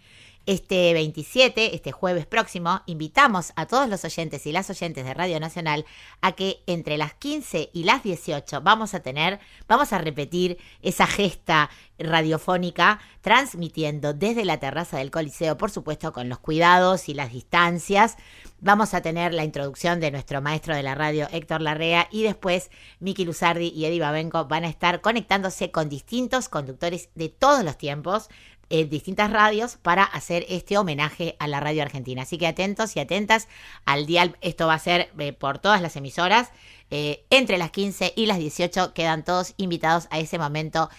Este 0.47 0.93
27, 0.93 1.75
este 1.75 1.91
jueves 1.91 2.25
próximo, 2.25 2.81
invitamos 2.85 3.51
a 3.57 3.65
todos 3.65 3.89
los 3.89 4.05
oyentes 4.05 4.47
y 4.47 4.53
las 4.53 4.69
oyentes 4.69 5.03
de 5.03 5.13
Radio 5.13 5.41
Nacional 5.41 5.85
a 6.21 6.31
que 6.31 6.63
entre 6.67 6.95
las 6.95 7.13
15 7.15 7.69
y 7.73 7.83
las 7.83 8.01
18 8.01 8.61
vamos 8.61 8.93
a 8.93 9.01
tener, 9.01 9.41
vamos 9.67 9.91
a 9.91 9.97
repetir 9.97 10.57
esa 10.81 11.05
gesta 11.05 11.69
radiofónica 11.99 13.01
transmitiendo 13.19 14.13
desde 14.13 14.45
la 14.45 14.57
terraza 14.57 14.99
del 14.99 15.11
Coliseo, 15.11 15.57
por 15.57 15.69
supuesto 15.69 16.13
con 16.13 16.29
los 16.29 16.39
cuidados 16.39 17.09
y 17.09 17.13
las 17.13 17.33
distancias. 17.33 18.15
Vamos 18.61 18.93
a 18.93 19.01
tener 19.01 19.33
la 19.33 19.43
introducción 19.43 19.99
de 19.99 20.11
nuestro 20.11 20.41
maestro 20.41 20.73
de 20.73 20.83
la 20.83 20.95
radio 20.95 21.27
Héctor 21.29 21.61
Larrea 21.61 22.07
y 22.09 22.23
después 22.23 22.71
Miki 23.01 23.25
Luzardi 23.25 23.67
y 23.67 23.83
Eddie 23.83 23.99
Babenco 23.99 24.45
van 24.45 24.63
a 24.63 24.69
estar 24.69 25.01
conectándose 25.01 25.71
con 25.71 25.89
distintos 25.89 26.47
conductores 26.47 27.09
de 27.15 27.27
todos 27.27 27.65
los 27.65 27.77
tiempos 27.77 28.29
en 28.69 28.89
distintas 28.89 29.31
radios 29.31 29.77
para 29.77 30.03
hacer 30.03 30.45
este 30.49 30.77
homenaje 30.77 31.35
a 31.39 31.47
la 31.47 31.59
radio 31.59 31.83
argentina. 31.83 32.23
Así 32.23 32.37
que 32.37 32.47
atentos 32.47 32.95
y 32.95 32.99
atentas 32.99 33.47
al 33.85 34.05
dial. 34.05 34.37
Esto 34.41 34.67
va 34.67 34.73
a 34.73 34.79
ser 34.79 35.09
eh, 35.17 35.33
por 35.33 35.59
todas 35.59 35.81
las 35.81 35.95
emisoras. 35.95 36.49
Eh, 36.89 37.25
entre 37.29 37.57
las 37.57 37.71
15 37.71 38.13
y 38.15 38.25
las 38.25 38.37
18 38.37 38.93
quedan 38.93 39.23
todos 39.25 39.53
invitados 39.57 40.07
a 40.09 40.19
ese 40.19 40.37
momento 40.37 40.89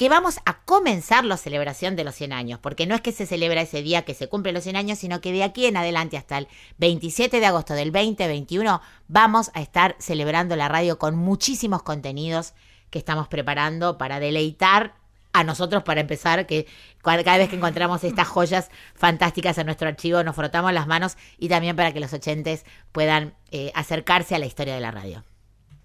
que 0.00 0.08
vamos 0.08 0.38
a 0.46 0.62
comenzar 0.62 1.26
la 1.26 1.36
celebración 1.36 1.94
de 1.94 2.04
los 2.04 2.14
100 2.14 2.32
años, 2.32 2.58
porque 2.58 2.86
no 2.86 2.94
es 2.94 3.02
que 3.02 3.12
se 3.12 3.26
celebra 3.26 3.60
ese 3.60 3.82
día 3.82 4.06
que 4.06 4.14
se 4.14 4.28
cumple 4.28 4.52
los 4.52 4.62
100 4.62 4.76
años, 4.76 4.98
sino 4.98 5.20
que 5.20 5.30
de 5.30 5.42
aquí 5.42 5.66
en 5.66 5.76
adelante 5.76 6.16
hasta 6.16 6.38
el 6.38 6.48
27 6.78 7.38
de 7.38 7.44
agosto 7.44 7.74
del 7.74 7.92
2021 7.92 8.80
vamos 9.08 9.50
a 9.52 9.60
estar 9.60 9.96
celebrando 9.98 10.56
la 10.56 10.68
radio 10.68 10.98
con 10.98 11.16
muchísimos 11.16 11.82
contenidos 11.82 12.54
que 12.88 12.98
estamos 12.98 13.28
preparando 13.28 13.98
para 13.98 14.20
deleitar 14.20 14.94
a 15.32 15.44
nosotros 15.44 15.82
para 15.82 16.00
empezar, 16.00 16.46
que 16.46 16.66
cada 17.02 17.38
vez 17.38 17.48
que 17.48 17.56
encontramos 17.56 18.04
estas 18.04 18.28
joyas 18.28 18.70
fantásticas 18.94 19.58
en 19.58 19.66
nuestro 19.66 19.88
archivo 19.88 20.22
nos 20.24 20.36
frotamos 20.36 20.72
las 20.72 20.86
manos 20.86 21.16
y 21.38 21.48
también 21.48 21.76
para 21.76 21.92
que 21.92 22.00
los 22.00 22.12
oyentes 22.12 22.64
puedan 22.92 23.34
eh, 23.50 23.70
acercarse 23.74 24.34
a 24.34 24.38
la 24.38 24.46
historia 24.46 24.74
de 24.74 24.80
la 24.80 24.90
radio. 24.90 25.24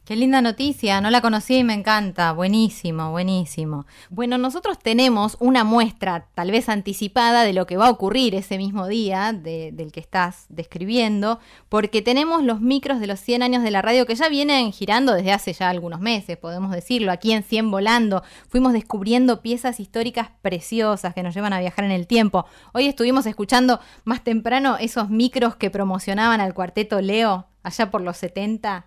Qué 0.05 0.15
linda 0.15 0.39
noticia, 0.39 1.01
no 1.01 1.09
la 1.09 1.19
conocí 1.19 1.55
y 1.55 1.63
me 1.63 1.73
encanta, 1.73 2.31
buenísimo, 2.31 3.09
buenísimo. 3.09 3.87
Bueno, 4.11 4.37
nosotros 4.37 4.77
tenemos 4.77 5.35
una 5.39 5.63
muestra 5.63 6.27
tal 6.35 6.51
vez 6.51 6.69
anticipada 6.69 7.43
de 7.43 7.53
lo 7.53 7.65
que 7.65 7.75
va 7.75 7.87
a 7.87 7.89
ocurrir 7.89 8.35
ese 8.35 8.59
mismo 8.59 8.87
día 8.87 9.33
del 9.33 9.91
que 9.91 9.99
estás 9.99 10.45
describiendo, 10.49 11.39
porque 11.69 12.03
tenemos 12.03 12.43
los 12.43 12.61
micros 12.61 12.99
de 12.99 13.07
los 13.07 13.19
100 13.19 13.41
años 13.41 13.63
de 13.63 13.71
la 13.71 13.81
radio 13.81 14.05
que 14.05 14.13
ya 14.13 14.29
vienen 14.29 14.71
girando 14.71 15.11
desde 15.11 15.31
hace 15.31 15.53
ya 15.53 15.71
algunos 15.71 16.01
meses, 16.01 16.37
podemos 16.37 16.69
decirlo, 16.69 17.11
aquí 17.11 17.31
en 17.31 17.41
100 17.41 17.71
volando, 17.71 18.21
fuimos 18.47 18.73
descubriendo 18.73 19.41
piezas 19.41 19.79
históricas 19.79 20.29
preciosas 20.43 21.15
que 21.15 21.23
nos 21.23 21.33
llevan 21.33 21.53
a 21.53 21.59
viajar 21.59 21.83
en 21.83 21.89
el 21.89 22.05
tiempo. 22.05 22.45
Hoy 22.73 22.85
estuvimos 22.85 23.25
escuchando 23.25 23.79
más 24.03 24.23
temprano 24.23 24.77
esos 24.79 25.09
micros 25.09 25.55
que 25.55 25.71
promocionaban 25.71 26.41
al 26.41 26.53
cuarteto 26.53 27.01
Leo 27.01 27.47
allá 27.63 27.89
por 27.89 28.01
los 28.01 28.17
70 28.17 28.85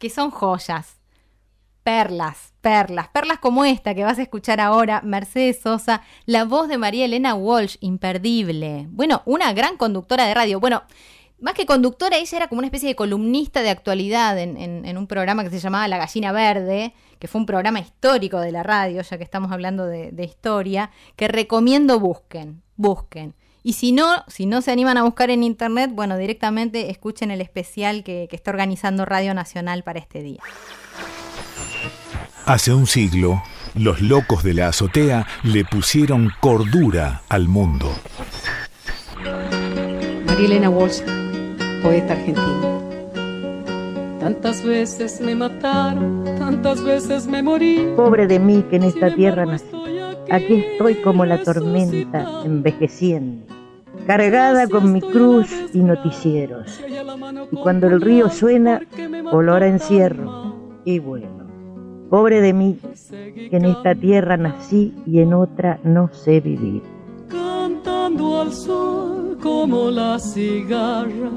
que 0.00 0.10
son 0.10 0.32
joyas. 0.32 0.96
Perlas, 1.84 2.52
perlas, 2.60 3.08
perlas 3.08 3.38
como 3.38 3.64
esta 3.64 3.94
que 3.94 4.04
vas 4.04 4.18
a 4.18 4.22
escuchar 4.22 4.60
ahora, 4.60 5.00
Mercedes 5.02 5.60
Sosa, 5.62 6.02
la 6.26 6.44
voz 6.44 6.68
de 6.68 6.78
María 6.78 7.04
Elena 7.04 7.34
Walsh, 7.34 7.76
imperdible. 7.80 8.86
Bueno, 8.90 9.22
una 9.24 9.52
gran 9.52 9.76
conductora 9.76 10.26
de 10.26 10.34
radio. 10.34 10.60
Bueno, 10.60 10.82
más 11.38 11.54
que 11.54 11.64
conductora, 11.64 12.18
ella 12.18 12.36
era 12.36 12.48
como 12.48 12.58
una 12.58 12.66
especie 12.66 12.88
de 12.88 12.96
columnista 12.96 13.62
de 13.62 13.70
actualidad 13.70 14.38
en, 14.38 14.98
un 14.98 15.06
programa 15.06 15.42
que 15.42 15.50
se 15.50 15.58
llamaba 15.58 15.88
La 15.88 15.96
Gallina 15.96 16.32
Verde, 16.32 16.92
que 17.18 17.28
fue 17.28 17.40
un 17.40 17.46
programa 17.46 17.80
histórico 17.80 18.40
de 18.40 18.52
la 18.52 18.62
radio, 18.62 19.00
ya 19.00 19.16
que 19.16 19.24
estamos 19.24 19.50
hablando 19.50 19.86
de, 19.86 20.12
de 20.12 20.24
historia, 20.24 20.90
que 21.16 21.28
recomiendo 21.28 21.98
busquen, 21.98 22.62
busquen. 22.76 23.34
Y 23.62 23.74
si 23.74 23.92
no, 23.92 24.24
si 24.26 24.46
no 24.46 24.62
se 24.62 24.72
animan 24.72 24.96
a 24.96 25.02
buscar 25.02 25.30
en 25.30 25.42
internet, 25.42 25.90
bueno, 25.92 26.16
directamente 26.16 26.90
escuchen 26.90 27.30
el 27.30 27.40
especial 27.40 28.02
que, 28.04 28.26
que 28.30 28.36
está 28.36 28.50
organizando 28.50 29.04
Radio 29.04 29.34
Nacional 29.34 29.82
para 29.82 29.98
este 29.98 30.22
día. 30.22 30.40
Hace 32.46 32.72
un 32.72 32.86
siglo, 32.86 33.42
los 33.74 34.00
locos 34.00 34.42
de 34.42 34.54
la 34.54 34.68
azotea 34.68 35.26
le 35.42 35.64
pusieron 35.64 36.32
cordura 36.40 37.22
al 37.28 37.48
mundo. 37.48 37.94
María 40.26 40.46
Elena 40.46 40.70
Walsh, 40.70 41.02
poeta 41.82 42.14
argentina. 42.14 42.80
Tantas 44.18 44.62
veces 44.62 45.20
me 45.20 45.34
mataron, 45.34 46.24
tantas 46.38 46.82
veces 46.82 47.26
me 47.26 47.42
morí. 47.42 47.86
Pobre 47.96 48.26
de 48.26 48.38
mí 48.38 48.64
que 48.68 48.76
en 48.76 48.84
esta 48.84 49.14
tierra 49.14 49.46
nací. 49.46 49.79
Aquí 50.30 50.54
estoy 50.54 50.94
como 50.96 51.24
la 51.26 51.42
tormenta, 51.42 52.42
envejeciendo, 52.44 53.46
cargada 54.06 54.68
con 54.68 54.92
mi 54.92 55.00
cruz 55.00 55.48
y 55.74 55.80
noticieros. 55.80 56.80
Y 57.50 57.56
cuando 57.56 57.88
el 57.88 58.00
río 58.00 58.30
suena, 58.30 58.80
olor 59.32 59.64
encierro. 59.64 60.54
Y 60.84 61.00
bueno, 61.00 61.48
pobre 62.10 62.40
de 62.40 62.52
mí, 62.52 62.78
que 63.10 63.56
en 63.56 63.64
esta 63.64 63.96
tierra 63.96 64.36
nací 64.36 64.94
y 65.04 65.18
en 65.18 65.34
otra 65.34 65.80
no 65.82 66.08
sé 66.12 66.40
vivir. 66.40 66.82
Cantando 67.28 68.42
al 68.42 68.52
sol 68.52 69.36
como 69.42 69.90
la 69.90 70.16
cigarra, 70.20 71.32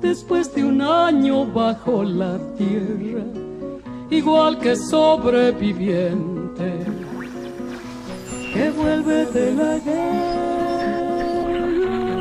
después 0.00 0.52
de 0.52 0.64
un 0.64 0.82
año 0.82 1.46
bajo 1.46 2.02
la 2.02 2.40
tierra, 2.56 3.22
igual 4.10 4.58
que 4.58 4.74
sobreviviente 4.74 6.99
que 8.52 8.70
vuelve 8.70 9.26
de 9.26 9.52
la 9.54 9.78
guerra. 9.78 10.50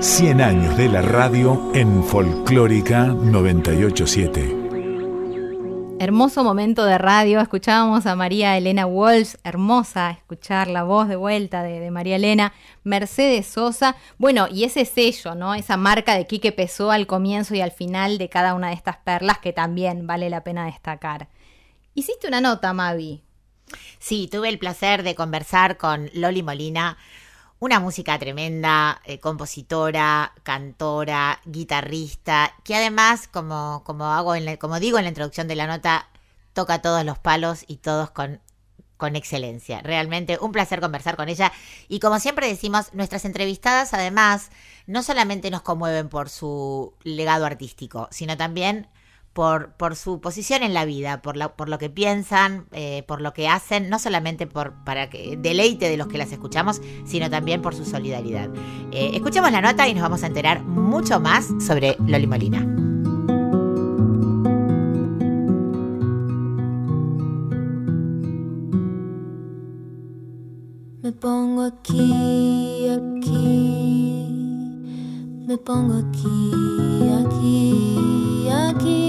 100 0.01 0.41
años 0.41 0.77
de 0.77 0.87
la 0.87 1.01
radio 1.01 1.71
en 1.73 2.03
Folclórica 2.03 3.07
987. 3.07 4.57
Hermoso 5.99 6.45
momento 6.45 6.85
de 6.85 6.97
radio, 6.97 7.41
escuchábamos 7.41 8.05
a 8.05 8.15
María 8.15 8.55
Elena 8.57 8.85
Walsh, 8.85 9.35
hermosa 9.43 10.11
escuchar 10.11 10.69
la 10.69 10.83
voz 10.83 11.09
de 11.09 11.17
vuelta 11.17 11.61
de, 11.61 11.91
María 11.91 12.15
Elena, 12.15 12.53
Mercedes 12.83 13.47
Sosa, 13.47 13.97
bueno, 14.17 14.47
y 14.49 14.63
ese 14.63 14.85
sello, 14.85 15.35
¿no? 15.35 15.55
Esa 15.55 15.75
marca 15.75 16.15
de 16.15 16.25
Quique 16.25 16.53
Pesó 16.53 16.91
al 16.91 17.05
comienzo 17.05 17.53
y 17.55 17.59
al 17.59 17.71
final 17.71 18.17
de 18.17 18.29
cada 18.29 18.53
una 18.53 18.69
de 18.69 18.75
estas 18.75 18.95
perlas 18.97 19.39
que 19.39 19.51
también 19.51 20.07
vale 20.07 20.29
la 20.29 20.45
pena 20.45 20.65
destacar. 20.65 21.27
Hiciste 21.95 22.29
una 22.29 22.39
nota, 22.39 22.71
Mavi, 22.71 23.23
Sí, 23.99 24.27
tuve 24.31 24.49
el 24.49 24.59
placer 24.59 25.03
de 25.03 25.15
conversar 25.15 25.77
con 25.77 26.09
Loli 26.13 26.43
Molina, 26.43 26.97
una 27.59 27.79
música 27.79 28.17
tremenda, 28.17 29.01
eh, 29.05 29.19
compositora, 29.19 30.33
cantora, 30.43 31.41
guitarrista, 31.45 32.55
que 32.63 32.75
además, 32.75 33.27
como, 33.27 33.83
hago 34.05 34.35
en 34.35 34.57
como 34.57 34.79
digo 34.79 34.97
en 34.97 35.03
la 35.03 35.09
introducción 35.09 35.47
de 35.47 35.55
la 35.55 35.67
nota, 35.67 36.07
toca 36.53 36.81
todos 36.81 37.03
los 37.03 37.19
palos 37.19 37.65
y 37.67 37.77
todos 37.77 38.11
con, 38.11 38.41
con 38.95 39.15
excelencia. 39.15 39.81
Realmente 39.81 40.37
un 40.39 40.51
placer 40.51 40.79
conversar 40.79 41.17
con 41.17 41.29
ella. 41.29 41.51
Y 41.87 41.99
como 41.99 42.19
siempre 42.19 42.47
decimos, 42.47 42.93
nuestras 42.93 43.25
entrevistadas 43.25 43.93
además 43.93 44.51
no 44.87 45.03
solamente 45.03 45.51
nos 45.51 45.61
conmueven 45.61 46.09
por 46.09 46.29
su 46.29 46.93
legado 47.03 47.45
artístico, 47.45 48.07
sino 48.11 48.37
también 48.37 48.87
por, 49.33 49.95
su 49.95 50.19
posición 50.19 50.63
en 50.63 50.73
la 50.73 50.85
vida, 50.85 51.21
por, 51.21 51.37
lo 51.37 51.77
que 51.77 51.89
piensan, 51.89 52.65
eh, 52.71 53.03
por 53.07 53.21
lo 53.21 53.33
que 53.33 53.47
hacen, 53.47 53.89
no 53.89 53.99
solamente 53.99 54.47
para 54.47 55.09
que 55.09 55.37
deleite 55.37 55.89
de 55.89 55.97
los 55.97 56.07
que 56.07 56.17
las 56.17 56.31
escuchamos, 56.31 56.81
sino 57.05 57.29
también 57.29 57.61
por 57.61 57.75
su 57.75 57.85
solidaridad. 57.85 58.49
Eh, 58.91 59.11
escuchemos 59.13 59.51
la 59.51 59.61
nota 59.61 59.87
y 59.87 59.93
nos 59.93 60.03
vamos 60.03 60.23
a 60.23 60.27
enterar 60.27 60.61
mucho 60.63 61.19
más 61.19 61.47
sobre 61.65 61.95
Loli 62.05 62.27
Molina. 62.27 62.65
Me 71.01 71.13
pongo 71.13 71.63
aquí, 71.63 72.87
aquí, 72.89 74.27
me 75.47 75.57
pongo 75.57 75.95
aquí, 75.95 76.51
aquí, 77.25 78.47
aquí 78.49 79.08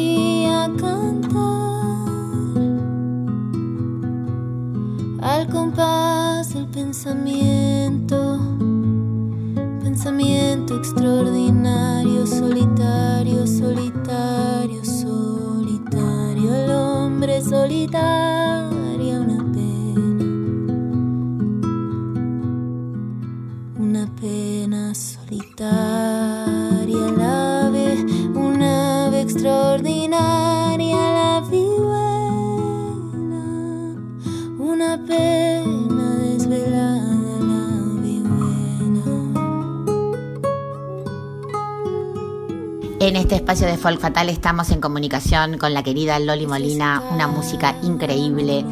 pensamiento, 7.03 8.39
pensamiento 9.83 10.77
extraordinario, 10.77 12.27
solitario, 12.27 13.47
solitario, 13.47 14.85
solitario, 14.85 16.55
el 16.55 16.71
hombre 16.71 17.41
solitario, 17.41 18.30
En 43.03 43.17
este 43.17 43.35
espacio 43.35 43.67
de 43.67 43.79
Folk 43.79 43.98
Fatal 43.98 44.29
estamos 44.29 44.71
en 44.71 44.83
comunicación 44.83 45.57
con 45.57 45.73
la 45.73 45.83
querida 45.83 46.19
Loli 46.19 46.46
Molina, 46.46 47.03
una 47.11 47.27
música 47.27 47.75
increíble. 47.83 48.63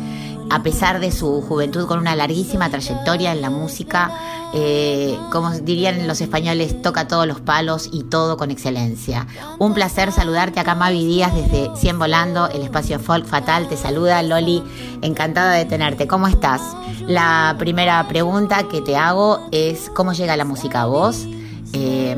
A 0.51 0.63
pesar 0.63 1.01
de 1.01 1.13
su 1.13 1.41
juventud, 1.41 1.87
con 1.87 1.99
una 1.99 2.15
larguísima 2.15 2.69
trayectoria 2.69 3.33
en 3.33 3.41
la 3.41 3.49
música, 3.49 4.11
eh, 4.53 5.19
como 5.33 5.53
dirían 5.53 6.07
los 6.07 6.21
españoles, 6.21 6.83
toca 6.83 7.09
todos 7.09 7.27
los 7.27 7.41
palos 7.41 7.89
y 7.91 8.03
todo 8.05 8.37
con 8.37 8.51
excelencia. 8.51 9.27
Un 9.59 9.73
placer 9.73 10.13
saludarte 10.13 10.61
acá, 10.61 10.75
Mavi 10.75 11.07
Díaz, 11.07 11.35
desde 11.35 11.75
Cien 11.77 11.99
Volando, 11.99 12.49
el 12.49 12.61
espacio 12.61 13.01
Folk 13.01 13.25
Fatal. 13.25 13.67
Te 13.67 13.79
saluda 13.79 14.23
Loli, 14.23 14.63
encantada 15.01 15.53
de 15.53 15.65
tenerte. 15.65 16.07
¿Cómo 16.07 16.29
estás? 16.29 16.61
La 17.07 17.57
primera 17.59 18.07
pregunta 18.09 18.69
que 18.69 18.83
te 18.83 18.95
hago 18.95 19.49
es: 19.53 19.91
¿cómo 19.95 20.13
llega 20.13 20.37
la 20.37 20.45
música 20.45 20.83
a 20.83 20.87
vos? 20.87 21.27
Eh, 21.73 22.15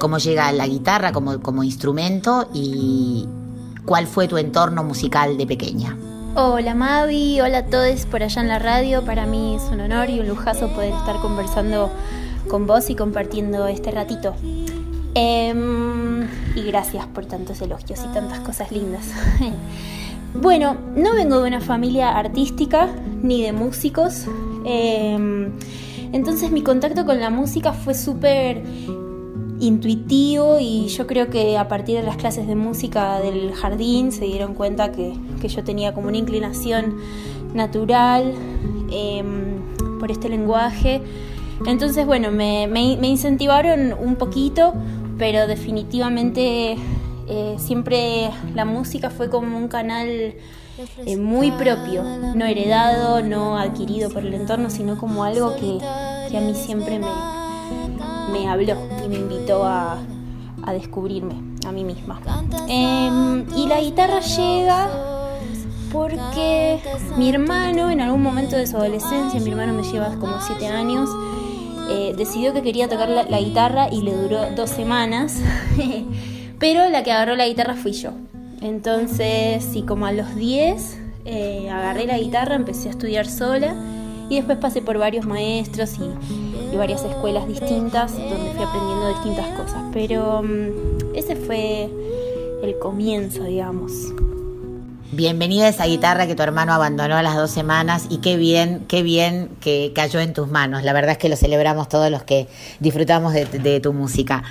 cómo 0.00 0.18
llega 0.18 0.50
la 0.50 0.66
guitarra 0.66 1.12
como, 1.12 1.40
como 1.40 1.62
instrumento 1.62 2.48
y 2.52 3.28
cuál 3.84 4.08
fue 4.08 4.26
tu 4.26 4.38
entorno 4.38 4.82
musical 4.82 5.36
de 5.36 5.46
pequeña. 5.46 5.96
Hola 6.34 6.74
Mavi, 6.74 7.40
hola 7.40 7.58
a 7.58 7.66
todos 7.66 8.06
por 8.06 8.22
allá 8.22 8.42
en 8.42 8.48
la 8.48 8.58
radio. 8.58 9.04
Para 9.04 9.26
mí 9.26 9.54
es 9.54 9.62
un 9.70 9.80
honor 9.80 10.10
y 10.10 10.18
un 10.18 10.26
lujazo 10.26 10.68
poder 10.68 10.94
estar 10.94 11.20
conversando 11.20 11.90
con 12.48 12.66
vos 12.66 12.88
y 12.88 12.96
compartiendo 12.96 13.68
este 13.68 13.90
ratito. 13.90 14.34
Em, 15.14 16.22
y 16.54 16.62
gracias 16.62 17.06
por 17.08 17.26
tantos 17.26 17.60
elogios 17.60 18.00
y 18.04 18.14
tantas 18.14 18.40
cosas 18.40 18.72
lindas. 18.72 19.04
bueno, 20.34 20.76
no 20.96 21.14
vengo 21.14 21.40
de 21.42 21.48
una 21.48 21.60
familia 21.60 22.16
artística 22.16 22.88
ni 23.22 23.42
de 23.42 23.52
músicos. 23.52 24.24
Em, 24.64 25.50
entonces 26.12 26.50
mi 26.50 26.62
contacto 26.62 27.04
con 27.04 27.20
la 27.20 27.28
música 27.28 27.72
fue 27.72 27.94
súper 27.94 28.62
intuitivo 29.60 30.58
y 30.58 30.88
yo 30.88 31.06
creo 31.06 31.28
que 31.28 31.58
a 31.58 31.68
partir 31.68 31.96
de 31.98 32.02
las 32.02 32.16
clases 32.16 32.46
de 32.46 32.54
música 32.54 33.20
del 33.20 33.52
jardín 33.52 34.10
se 34.10 34.24
dieron 34.24 34.54
cuenta 34.54 34.90
que, 34.90 35.14
yo 35.46 35.64
tenía 35.64 35.92
como 35.94 36.08
una 36.08 36.16
inclinación 36.16 36.96
natural 37.54 38.34
em, 38.90 39.98
por 39.98 40.10
este 40.10 40.28
lenguaje. 40.28 41.02
Entonces, 41.66 42.06
bueno, 42.06 42.30
me, 42.30 42.64
incentivaron 43.02 43.92
un 43.92 44.16
poquito, 44.16 44.72
pero 45.18 45.46
definitivamente 45.46 46.76
eh, 47.28 47.56
siempre 47.58 48.30
la 48.54 48.64
música 48.64 49.10
fue 49.10 49.28
como 49.28 49.58
un 49.58 49.68
canal 49.68 50.08
eh, 50.08 51.16
muy 51.18 51.50
propio, 51.52 52.02
no 52.34 52.46
heredado, 52.46 53.20
no 53.20 53.58
adquirido 53.58 54.08
por 54.08 54.24
el 54.24 54.32
entorno, 54.32 54.70
sino 54.70 54.96
como 54.96 55.24
algo 55.24 55.54
que, 55.56 55.78
que 56.30 56.38
a 56.38 56.40
mí 56.40 56.54
siempre 56.54 56.98
me, 56.98 57.39
me 58.32 58.48
habló 58.48 58.76
y 59.04 59.08
me 59.08 59.16
invitó 59.16 59.64
a, 59.64 59.98
descubrirme 60.72 61.34
a 61.66 61.72
mí 61.72 61.82
misma. 61.82 62.20
Em, 62.68 63.44
y 63.56 63.66
la 63.66 63.80
guitarra 63.80 64.20
llega 64.20 64.88
porque 65.92 66.78
mi 67.16 67.28
hermano, 67.30 67.90
en 67.90 68.00
algún 68.00 68.22
momento 68.22 68.56
de 68.56 68.66
su 68.66 68.76
adolescencia, 68.76 69.40
mi 69.40 69.50
hermano 69.50 69.72
me 69.72 69.82
lleva 69.82 70.14
como 70.20 70.40
siete 70.40 70.68
años, 70.68 71.10
eh, 71.90 72.14
decidió 72.16 72.52
que 72.52 72.62
quería 72.62 72.88
tocar 72.88 73.08
la, 73.08 73.40
guitarra 73.40 73.88
y 73.90 74.02
le 74.02 74.14
duró 74.14 74.50
dos 74.54 74.70
semanas, 74.70 75.40
pero 76.60 76.88
la 76.88 77.02
que 77.02 77.10
agarró 77.10 77.34
la 77.34 77.48
guitarra 77.48 77.74
fui 77.74 77.92
yo. 77.92 78.12
Entonces, 78.60 79.64
sí, 79.64 79.82
como 79.82 80.06
a 80.06 80.12
los 80.12 80.36
10 80.36 80.98
eh, 81.24 81.68
agarré 81.70 82.06
la 82.06 82.18
guitarra, 82.18 82.54
empecé 82.54 82.88
a 82.88 82.90
estudiar 82.92 83.26
sola 83.26 83.74
y 84.30 84.36
después 84.36 84.58
pasé 84.58 84.80
por 84.80 84.96
varios 84.96 85.26
maestros 85.26 85.96
y 86.72 86.76
varias 86.76 87.04
escuelas 87.04 87.46
distintas 87.48 88.12
donde 88.16 88.52
fui 88.54 88.62
aprendiendo 88.62 89.08
distintas 89.08 89.46
cosas. 89.58 89.82
Pero 89.92 90.42
mm, 90.42 91.16
ese 91.16 91.34
fue 91.34 91.90
el 92.62 92.78
comienzo, 92.78 93.42
digamos. 93.42 93.92
Bienvenida 95.12 95.66
a 95.66 95.68
esa 95.70 95.86
guitarra 95.86 96.28
que 96.28 96.36
tu 96.36 96.44
hermano 96.44 96.72
abandonó 96.72 97.16
a 97.16 97.22
las 97.22 97.34
dos 97.34 97.50
semanas 97.50 98.06
y 98.08 98.18
qué 98.18 98.36
bien, 98.36 98.84
qué 98.86 99.02
bien 99.02 99.50
que 99.60 99.90
cayó 99.92 100.20
en 100.20 100.32
tus 100.32 100.46
manos. 100.46 100.84
La 100.84 100.92
verdad 100.92 101.10
es 101.10 101.18
que 101.18 101.28
lo 101.28 101.34
celebramos 101.34 101.88
todos 101.88 102.12
los 102.12 102.22
que 102.22 102.46
disfrutamos 102.78 103.32
de, 103.32 103.80
tu 103.80 103.92
música. 103.92 104.44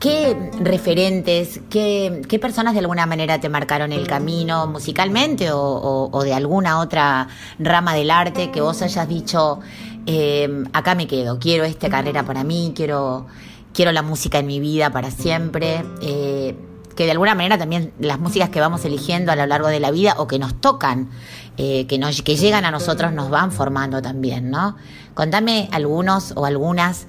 ¿Qué 0.00 0.50
referentes, 0.60 1.60
qué, 1.70 2.22
qué, 2.28 2.38
personas 2.38 2.74
de 2.74 2.80
alguna 2.80 3.06
manera 3.06 3.40
te 3.40 3.48
marcaron 3.48 3.92
el 3.92 4.06
camino 4.06 4.66
musicalmente 4.66 5.50
o, 5.50 6.10
o 6.12 6.24
de 6.24 6.34
alguna 6.34 6.80
otra 6.80 7.28
rama 7.58 7.94
del 7.94 8.10
arte 8.10 8.50
que 8.50 8.60
vos 8.60 8.82
hayas 8.82 9.08
dicho, 9.08 9.60
eh, 10.06 10.64
acá 10.72 10.94
me 10.94 11.06
quedo, 11.06 11.38
quiero 11.38 11.64
esta 11.64 11.88
carrera 11.88 12.24
para 12.24 12.44
mí, 12.44 12.72
quiero, 12.76 13.26
quiero 13.72 13.92
la 13.92 14.02
música 14.02 14.38
en 14.38 14.46
mi 14.46 14.60
vida 14.60 14.90
para 14.90 15.10
siempre. 15.10 15.84
Eh, 16.02 16.54
que 16.94 17.06
de 17.06 17.10
alguna 17.10 17.34
manera 17.34 17.58
también 17.58 17.92
las 17.98 18.20
músicas 18.20 18.50
que 18.50 18.60
vamos 18.60 18.84
eligiendo 18.84 19.32
a 19.32 19.36
lo 19.36 19.46
largo 19.46 19.66
de 19.66 19.80
la 19.80 19.90
vida 19.90 20.14
o 20.18 20.28
que 20.28 20.38
nos 20.38 20.54
tocan, 20.60 21.10
eh, 21.56 21.86
que, 21.86 21.98
nos, 21.98 22.22
que 22.22 22.36
llegan 22.36 22.64
a 22.64 22.70
nosotros, 22.70 23.12
nos 23.12 23.30
van 23.30 23.52
formando 23.52 24.02
también, 24.02 24.50
¿no? 24.50 24.76
Contame 25.14 25.68
algunos 25.70 26.32
o 26.36 26.44
algunas 26.44 27.06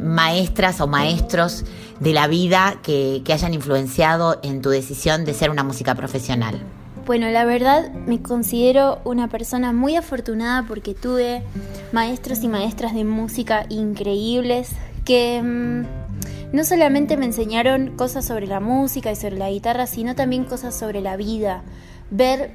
maestras 0.00 0.80
o 0.80 0.88
maestros 0.88 1.64
de 2.00 2.12
la 2.12 2.26
vida 2.26 2.80
que 2.82 3.22
hayan 3.32 3.54
influenciado 3.54 4.40
en 4.42 4.60
tu 4.60 4.70
decisión 4.70 5.24
de 5.24 5.32
ser 5.32 5.50
una 5.50 5.62
música 5.62 5.94
profesional. 5.94 6.60
Bueno, 7.04 7.28
la 7.30 7.44
verdad 7.44 7.90
me 7.92 8.22
considero 8.22 9.00
una 9.04 9.28
persona 9.28 9.72
muy 9.72 9.96
afortunada 9.96 10.64
porque 10.68 10.94
tuve 10.94 11.42
maestros 11.90 12.44
y 12.44 12.48
maestras 12.48 12.94
de 12.94 13.04
música 13.04 13.66
increíbles 13.70 14.70
que 15.04 15.42
mm, 15.42 16.54
no 16.54 16.64
solamente 16.64 17.16
me 17.16 17.24
enseñaron 17.24 17.96
cosas 17.96 18.24
sobre 18.24 18.46
la 18.46 18.60
música 18.60 19.10
y 19.10 19.16
sobre 19.16 19.36
la 19.36 19.50
guitarra, 19.50 19.88
sino 19.88 20.14
también 20.14 20.44
cosas 20.44 20.78
sobre 20.78 21.00
la 21.00 21.16
vida. 21.16 21.64
Ver, 22.12 22.52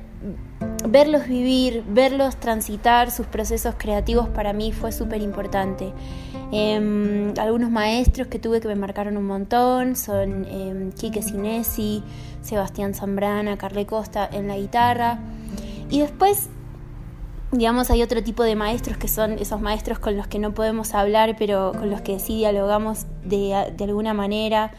verlos 0.87 1.27
vivir, 1.27 1.83
verlos 1.87 2.37
transitar 2.37 3.11
sus 3.11 3.25
procesos 3.25 3.75
creativos 3.77 4.29
para 4.29 4.53
mí 4.53 4.71
fue 4.71 4.91
súper 4.91 5.21
importante. 5.21 5.93
Em, 6.51 7.33
algunos 7.37 7.69
maestros 7.69 8.27
que 8.27 8.39
tuve 8.39 8.61
que 8.61 8.67
me 8.69 8.75
marcaron 8.75 9.17
un 9.17 9.25
montón 9.25 9.95
son 9.95 10.45
eh, 10.47 10.89
Quique 10.97 11.21
Sinesi, 11.21 12.03
Sebastián 12.41 12.93
Zambrana, 12.93 13.57
Carle 13.57 13.85
Costa 13.85 14.29
en 14.31 14.47
la 14.47 14.57
guitarra. 14.57 15.19
Y 15.89 15.99
después, 15.99 16.49
digamos, 17.51 17.89
hay 17.89 18.01
otro 18.01 18.23
tipo 18.23 18.43
de 18.43 18.55
maestros 18.55 18.97
que 18.97 19.09
son 19.09 19.33
esos 19.33 19.59
maestros 19.59 19.99
con 19.99 20.15
los 20.15 20.27
que 20.27 20.39
no 20.39 20.53
podemos 20.53 20.93
hablar, 20.93 21.35
pero 21.37 21.73
con 21.73 21.89
los 21.89 22.01
que 22.01 22.19
sí 22.19 22.37
dialogamos 22.37 23.07
de, 23.25 23.73
de 23.75 23.83
alguna 23.83 24.13
manera, 24.13 24.71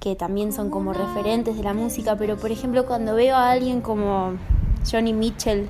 que 0.00 0.14
también 0.14 0.52
son 0.52 0.68
como 0.68 0.92
referentes 0.92 1.56
de 1.56 1.62
la 1.62 1.72
música. 1.72 2.16
Pero, 2.16 2.36
por 2.36 2.50
ejemplo, 2.50 2.84
cuando 2.84 3.14
veo 3.14 3.34
a 3.34 3.50
alguien 3.50 3.80
como 3.80 4.34
Johnny 4.90 5.12
Mitchell, 5.12 5.68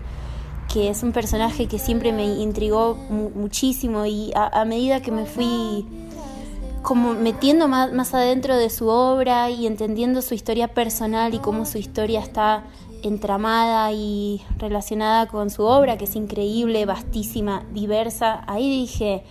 que 0.72 0.90
es 0.90 1.02
un 1.02 1.12
personaje 1.12 1.66
que 1.66 1.78
siempre 1.78 2.12
me 2.12 2.24
intrigó 2.24 2.94
muchísimo 2.94 4.06
y 4.06 4.32
a, 4.34 4.64
medida 4.64 5.00
que 5.00 5.10
me 5.10 5.24
fui 5.24 5.86
como 6.82 7.14
metiendo 7.14 7.68
más, 7.68 7.92
más, 7.92 8.14
adentro 8.14 8.56
de 8.56 8.70
su 8.70 8.88
obra 8.88 9.50
y 9.50 9.66
entendiendo 9.66 10.22
su 10.22 10.34
historia 10.34 10.68
personal 10.68 11.34
y 11.34 11.38
cómo 11.38 11.64
su 11.64 11.78
historia 11.78 12.20
está 12.20 12.64
entramada 13.02 13.92
y 13.92 14.42
relacionada 14.58 15.26
con 15.26 15.50
su 15.50 15.62
obra, 15.62 15.96
que 15.96 16.04
es 16.04 16.16
increíble, 16.16 16.84
vastísima, 16.86 17.64
diversa, 17.72 18.44
ahí 18.46 18.68
dije, 18.68 19.24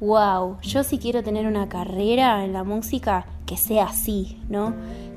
wow, 0.00 0.58
yo 0.62 0.84
sí 0.84 0.98
quiero 0.98 1.22
tener 1.22 1.46
una 1.46 1.68
carrera 1.68 2.44
en 2.44 2.52
la 2.52 2.64
música 2.64 3.26
que 3.46 3.56
sea 3.56 3.84
así, 3.84 4.40
¿no? 4.48 4.74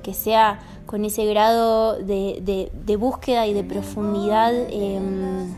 Que 0.08 0.14
sea 0.14 0.60
con 0.86 1.04
ese 1.04 1.26
grado 1.26 1.98
de, 1.98 2.72
de, 2.74 2.96
búsqueda 2.96 3.46
y 3.46 3.54
de 3.54 3.66
profundidad. 3.66 4.54
Em, 4.70 5.54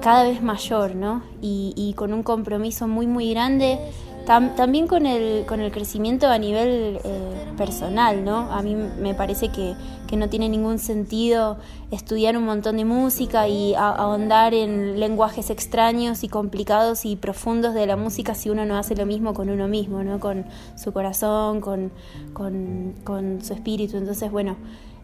cada 0.00 0.22
vez 0.22 0.40
mayor, 0.40 0.94
¿no? 0.94 1.24
Y, 1.42 1.92
con 1.96 2.12
un 2.12 2.22
compromiso 2.22 2.86
muy, 2.86 3.08
muy 3.08 3.32
grande, 3.32 3.80
también 4.26 4.88
con 4.88 5.06
el, 5.06 5.46
con 5.46 5.60
el 5.60 5.70
crecimiento 5.70 6.26
a 6.26 6.36
nivel 6.36 6.98
eh, 7.04 7.52
personal, 7.56 8.24
¿no? 8.24 8.52
A 8.52 8.60
mí 8.60 8.74
me 8.74 9.14
parece 9.14 9.50
que, 9.50 9.74
no 10.16 10.28
tiene 10.28 10.48
ningún 10.48 10.78
sentido 10.78 11.58
estudiar 11.90 12.36
un 12.38 12.44
montón 12.44 12.78
de 12.78 12.84
música 12.86 13.48
y 13.48 13.74
ahondar 13.74 14.54
en 14.54 14.98
lenguajes 14.98 15.50
extraños 15.50 16.24
y 16.24 16.28
complicados 16.28 17.04
y 17.04 17.16
profundos 17.16 17.74
de 17.74 17.86
la 17.86 17.96
música 17.96 18.34
si 18.34 18.48
uno 18.48 18.64
no 18.64 18.78
hace 18.78 18.96
lo 18.96 19.04
mismo 19.04 19.34
con 19.34 19.50
uno 19.50 19.68
mismo, 19.68 20.02
¿no? 20.04 20.18
Con 20.18 20.46
su 20.76 20.92
corazón, 20.92 21.60
con, 21.60 21.92
con, 22.32 22.94
con 23.04 23.44
su 23.44 23.52
espíritu. 23.52 23.96
Entonces, 23.96 24.30
bueno, 24.30 24.56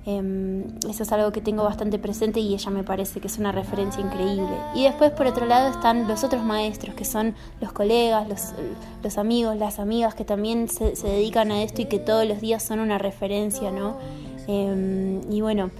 Em, 0.04 0.64
eso 0.88 1.04
es 1.04 1.12
algo 1.12 1.30
que 1.30 1.40
tengo 1.40 1.62
bastante 1.62 1.96
presente 1.96 2.40
y 2.40 2.52
ella 2.54 2.70
me 2.70 2.82
parece 2.82 3.20
que 3.20 3.28
es 3.28 3.38
una 3.38 3.52
referencia 3.52 4.02
increíble. 4.02 4.56
Y 4.74 4.84
después 4.84 5.12
por 5.12 5.26
otro 5.26 5.46
lado 5.46 5.70
están 5.70 6.08
los 6.08 6.24
otros 6.24 6.42
maestros, 6.42 6.94
que 6.96 7.04
son 7.04 7.34
los 7.60 7.72
colegas, 7.72 8.28
los, 9.02 9.18
amigos, 9.18 9.56
las 9.56 9.78
amigas 9.78 10.14
que 10.14 10.24
también 10.24 10.68
se, 10.68 10.94
dedican 11.02 11.52
a 11.52 11.62
esto 11.62 11.82
y 11.82 11.84
que 11.84 12.00
todos 12.00 12.26
los 12.26 12.40
días 12.40 12.64
son 12.64 12.80
una 12.80 12.98
referencia, 12.98 13.70
¿no? 13.70 13.96
Em, 14.48 15.20
y 15.30 15.40
bueno, 15.40 15.70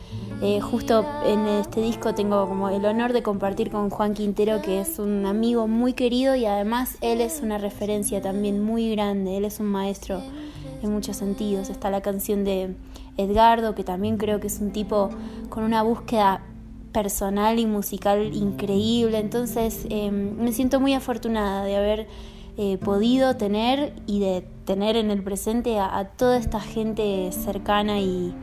eh, 0.41 0.61
justo 0.61 1.05
en 1.27 1.47
este 1.49 1.81
disco 1.81 2.14
tengo 2.14 2.47
como 2.47 2.68
el 2.68 2.85
honor 2.85 3.12
de 3.12 3.25
compartir 3.25 3.73
con 3.73 3.91
Juan 3.91 4.14
Quintero, 4.14 4.62
que 4.62 4.81
es 4.81 5.01
un 5.01 5.27
amigo 5.27 5.66
muy 5.66 5.95
querido 5.95 6.37
y 6.37 6.47
además 6.47 6.97
él 7.01 7.20
es 7.20 7.41
una 7.43 7.59
referencia 7.59 8.23
también 8.23 8.62
muy 8.62 8.89
grande, 8.93 9.37
él 9.37 9.45
es 9.45 9.59
un 9.59 9.66
maestro 9.66 10.23
en 10.81 10.93
muchos 10.93 11.16
sentidos. 11.16 11.70
Está 11.70 11.91
la 11.91 12.03
canción 12.03 12.45
de 12.45 12.75
Edgardo, 13.17 13.75
que 13.75 13.85
también 13.85 14.17
creo 14.17 14.41
que 14.41 14.47
es 14.47 14.61
un 14.61 14.73
tipo 14.73 15.11
con 15.49 15.65
una 15.65 15.83
búsqueda 15.83 16.43
personal 16.93 17.59
y 17.59 17.67
musical 17.67 18.35
increíble. 18.35 19.19
Entonces 19.19 19.87
em, 19.91 20.37
me 20.37 20.53
siento 20.53 20.81
muy 20.81 20.95
afortunada 20.95 21.65
de 21.65 21.77
haber 21.77 22.07
eh, 22.57 22.79
podido 22.79 23.37
tener 23.37 23.95
y 24.07 24.21
de 24.21 24.47
tener 24.65 24.97
en 24.97 25.11
el 25.11 25.23
presente 25.23 25.79
a 25.79 26.05
toda 26.17 26.37
esta 26.37 26.61
gente 26.61 27.31
cercana 27.33 28.01
y 28.01 28.35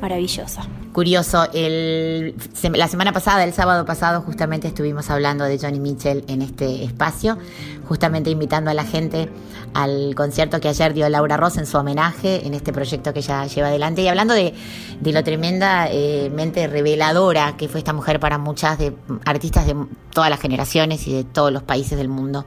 maravillosa. 0.00 0.62
Curioso, 0.92 1.46
la 1.52 2.88
semana 2.88 3.12
pasada, 3.12 3.44
el 3.44 3.52
sábado 3.52 3.84
pasado, 3.84 4.22
justamente 4.22 4.68
estuvimos 4.68 5.10
hablando 5.10 5.44
de 5.44 5.58
Johnny 5.58 5.80
Mitchell 5.80 6.24
en 6.28 6.42
este 6.42 6.84
espacio, 6.84 7.38
justamente 7.86 8.30
invitando 8.30 8.70
a 8.70 8.74
la 8.74 8.84
gente 8.84 9.28
al 9.74 10.14
concierto 10.14 10.60
que 10.60 10.68
ayer 10.68 10.94
dio 10.94 11.08
Laura 11.08 11.36
Ross 11.36 11.56
en 11.58 11.66
su 11.66 11.76
homenaje 11.76 12.46
en 12.46 12.54
este 12.54 12.72
proyecto 12.72 13.12
que 13.12 13.20
ella 13.20 13.46
lleva 13.46 13.68
adelante 13.68 14.02
y 14.02 14.08
hablando 14.08 14.34
de, 14.34 14.54
lo 15.02 15.24
tremendamente 15.24 16.66
reveladora 16.66 17.56
que 17.56 17.68
fue 17.68 17.78
esta 17.78 17.92
mujer 17.92 18.20
para 18.20 18.38
muchas 18.38 18.78
de 18.78 18.94
artistas 19.24 19.66
de 19.66 19.76
todas 20.12 20.30
las 20.30 20.40
generaciones 20.40 21.06
y 21.06 21.14
de 21.14 21.24
todos 21.24 21.52
los 21.52 21.62
países 21.62 21.98
del 21.98 22.08
mundo, 22.08 22.44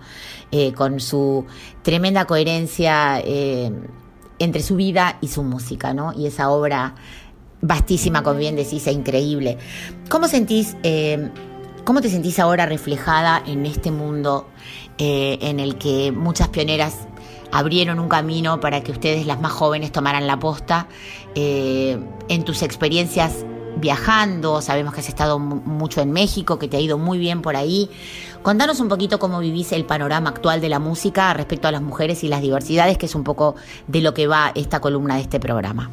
eh, 0.52 0.74
con 0.74 0.99
su 0.99 1.45
tremenda 1.84 2.26
coherencia 2.26 3.22
eh, 3.24 3.72
entre 4.39 4.64
su 4.64 4.76
vida 4.76 5.18
y 5.22 5.28
su 5.28 5.43
música, 5.43 5.93
¿no? 5.93 6.14
Y 6.14 6.26
esa 6.26 6.49
obra 6.49 6.95
vastísima, 7.62 8.24
como 8.24 8.39
bien 8.39 8.55
decís, 8.55 8.88
e 8.88 8.91
increíble. 8.91 9.57
¿Cómo 10.09 10.28
sentís, 10.28 10.76
eh, 10.84 11.30
cómo 11.84 12.01
te 12.01 12.09
sentís 12.09 12.39
ahora 12.39 12.66
reflejada 12.66 13.41
en 13.45 13.66
este 13.66 13.91
mundo 13.91 14.47
eh, 14.97 15.38
en 15.41 15.59
el 15.59 15.78
que 15.78 16.12
muchas 16.12 16.49
pioneras 16.49 17.07
abrieron 17.51 17.99
un 17.99 18.09
camino 18.09 18.59
para 18.59 18.82
que 18.82 18.91
ustedes, 18.91 19.26
las 19.26 19.41
más 19.41 19.51
jóvenes, 19.51 19.91
tomaran 19.91 20.28
la 20.28 20.39
posta? 20.39 20.88
Eh, 21.36 21.99
en 22.28 22.43
tus 22.43 22.62
experiencias 22.64 23.45
viajando, 23.78 24.62
sabemos 24.62 24.93
que 24.93 24.99
has 24.99 25.09
estado 25.09 25.39
mucho 25.39 26.01
en 26.01 26.12
México, 26.12 26.59
que 26.59 26.68
te 26.68 26.78
ha 26.78 26.80
ido 26.80 26.97
muy 26.97 27.18
bien 27.18 27.41
por 27.41 27.55
ahí. 27.55 27.89
Contanos 28.41 28.80
un 28.80 28.89
poquito 28.89 29.20
cómo 29.20 29.39
vivís 29.39 29.72
el 29.72 29.86
panorama 29.86 30.32
actual 30.32 30.62
de 30.62 30.70
la 30.70 30.80
música 30.80 31.34
respecto 31.34 31.68
a 31.68 31.72
las 31.72 31.82
mujeres 31.82 32.24
y 32.24 32.28
las 32.28 32.41
diversidades, 32.41 32.97
que 32.97 33.05
es 33.05 33.16
un 33.16 33.24
poco 33.24 33.55
de 33.88 34.01
lo 34.01 34.14
que 34.14 34.28
va 34.28 34.51
esta 34.55 34.82
columna 34.82 35.16
de 35.16 35.22
este 35.22 35.39
programa. 35.39 35.89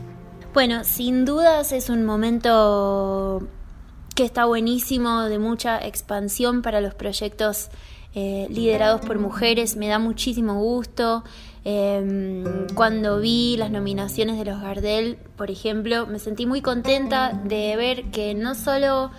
Bueno, 0.59 0.83
sin 0.83 1.25
dudas 1.25 1.71
es 1.71 1.89
un 1.89 2.05
momento 2.05 3.47
que 4.17 4.25
está 4.25 4.45
buenísimo, 4.45 5.23
de 5.27 5.39
mucha 5.39 5.79
expansión 5.79 6.63
para 6.63 6.81
los 6.81 6.95
proyectos 6.95 7.69
eh, 8.13 8.49
liderados 8.51 9.01
por 9.03 9.21
mujeres. 9.21 9.77
Me 9.77 9.87
da 9.87 10.01
muchísimo 10.01 10.61
gusto. 10.61 11.23
Em, 11.63 12.67
cuando 12.75 13.21
vi 13.21 13.57
las 13.57 13.71
nominaciones 13.71 14.37
de 14.37 14.47
los 14.47 14.61
Gardel, 14.61 15.19
por 15.37 15.49
ejemplo, 15.53 16.09
me 16.09 16.19
sentí 16.19 16.45
muy 16.45 16.61
contenta 16.61 17.41
de 17.45 17.77
ver 17.77 18.07
que 18.11 18.35
no 18.35 18.57
solo 18.57 19.13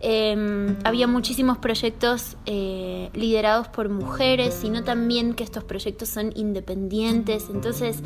em, 0.00 0.76
había 0.82 1.06
muchísimos 1.06 1.58
proyectos 1.58 2.36
eh, 2.46 3.10
liderados 3.14 3.68
por 3.68 3.90
mujeres, 3.90 4.54
sino 4.54 4.82
también 4.82 5.34
que 5.34 5.44
estos 5.44 5.62
proyectos 5.62 6.08
son 6.08 6.32
independientes. 6.34 7.46
Entonces, 7.48 8.02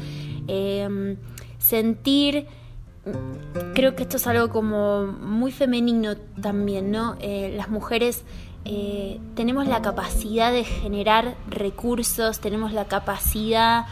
em, 0.48 1.16
sentir 1.56 2.46
creo 3.74 3.94
que 3.94 4.04
esto 4.04 4.16
es 4.16 4.26
algo 4.26 4.48
como 4.48 5.06
muy 5.06 5.52
femenino 5.52 6.16
también, 6.40 6.90
¿no? 6.90 7.16
Eh, 7.20 7.52
las 7.56 7.68
mujeres 7.68 8.24
eh, 8.64 9.20
tenemos 9.34 9.66
la 9.66 9.82
capacidad 9.82 10.52
de 10.52 10.64
generar 10.64 11.36
recursos, 11.48 12.40
tenemos 12.40 12.72
la 12.72 12.86
capacidad 12.86 13.86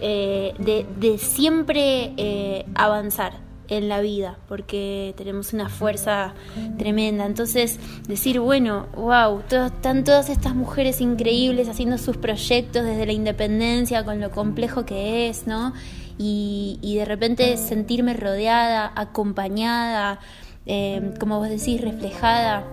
eh, 0.00 0.54
de, 0.58 1.18
siempre 1.18 2.64
avanzar 2.74 3.32
en 3.68 3.88
la 3.88 4.00
vida, 4.00 4.38
porque 4.48 5.14
tenemos 5.16 5.52
una 5.54 5.68
fuerza 5.68 6.34
tremenda. 6.78 7.24
Entonces, 7.24 7.80
decir, 8.06 8.38
bueno, 8.38 8.86
wow, 8.94 9.40
están 9.50 10.04
todas 10.04 10.28
estas 10.28 10.54
mujeres 10.54 11.00
increíbles 11.00 11.68
haciendo 11.68 11.96
sus 11.96 12.16
proyectos 12.16 12.84
desde 12.84 13.06
la 13.06 13.12
independencia, 13.12 14.04
con 14.04 14.20
lo 14.20 14.30
complejo 14.30 14.84
que 14.84 15.28
es, 15.28 15.46
¿no? 15.46 15.72
Y, 16.18 16.94
de 16.96 17.04
repente 17.04 17.56
sentirme 17.56 18.14
rodeada, 18.14 18.92
acompañada, 18.94 20.20
eh, 20.66 21.14
como 21.18 21.38
vos 21.38 21.48
decís, 21.48 21.80
reflejada 21.80 22.64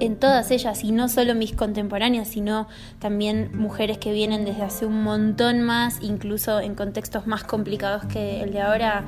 en 0.00 0.16
todas 0.16 0.50
ellas, 0.50 0.82
y 0.82 0.92
no 0.92 1.08
solo 1.08 1.34
mis 1.34 1.52
contemporáneas, 1.52 2.28
sino 2.28 2.66
también 2.98 3.50
mujeres 3.54 3.98
que 3.98 4.12
vienen 4.12 4.44
desde 4.44 4.62
hace 4.62 4.86
un 4.86 5.02
montón 5.02 5.62
más, 5.62 5.98
incluso 6.02 6.60
en 6.60 6.74
contextos 6.74 7.26
más 7.26 7.44
complicados 7.44 8.04
que 8.06 8.42
el 8.42 8.52
de 8.52 8.60
ahora, 8.60 9.04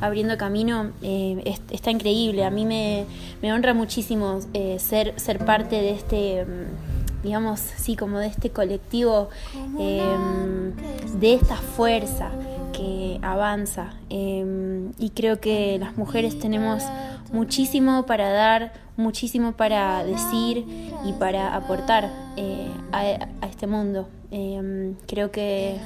abriendo 0.00 0.38
camino, 0.38 0.92
eh, 1.02 1.58
está 1.70 1.90
increíble. 1.90 2.44
A 2.44 2.50
mí 2.50 2.64
me, 2.66 3.06
honra 3.52 3.74
muchísimo 3.74 4.38
eh, 4.54 4.78
ser, 4.78 5.18
ser 5.18 5.44
parte 5.44 5.76
de 5.76 5.90
este 5.90 6.44
mm, 6.44 6.98
digamos, 7.22 7.58
sí, 7.58 7.96
como 7.96 8.20
de 8.20 8.28
este 8.28 8.50
colectivo, 8.50 9.28
de 9.76 11.34
esta 11.34 11.56
fuerza 11.56 12.30
que 12.72 13.18
avanza 13.22 13.94
em, 14.10 14.92
y 14.98 15.10
creo 15.10 15.40
que 15.40 15.78
las 15.78 15.96
mujeres 15.96 16.38
tenemos 16.38 16.84
muchísimo 17.32 18.06
para 18.06 18.30
dar, 18.30 18.72
muchísimo 18.96 19.52
para 19.52 20.04
decir 20.04 20.64
y 21.04 21.12
para 21.14 21.54
aportar 21.54 22.10
eh, 22.36 22.68
a, 22.92 23.46
este 23.46 23.66
mundo. 23.66 24.08
Em, 24.30 24.94
creo 25.06 25.30
que, 25.30 25.76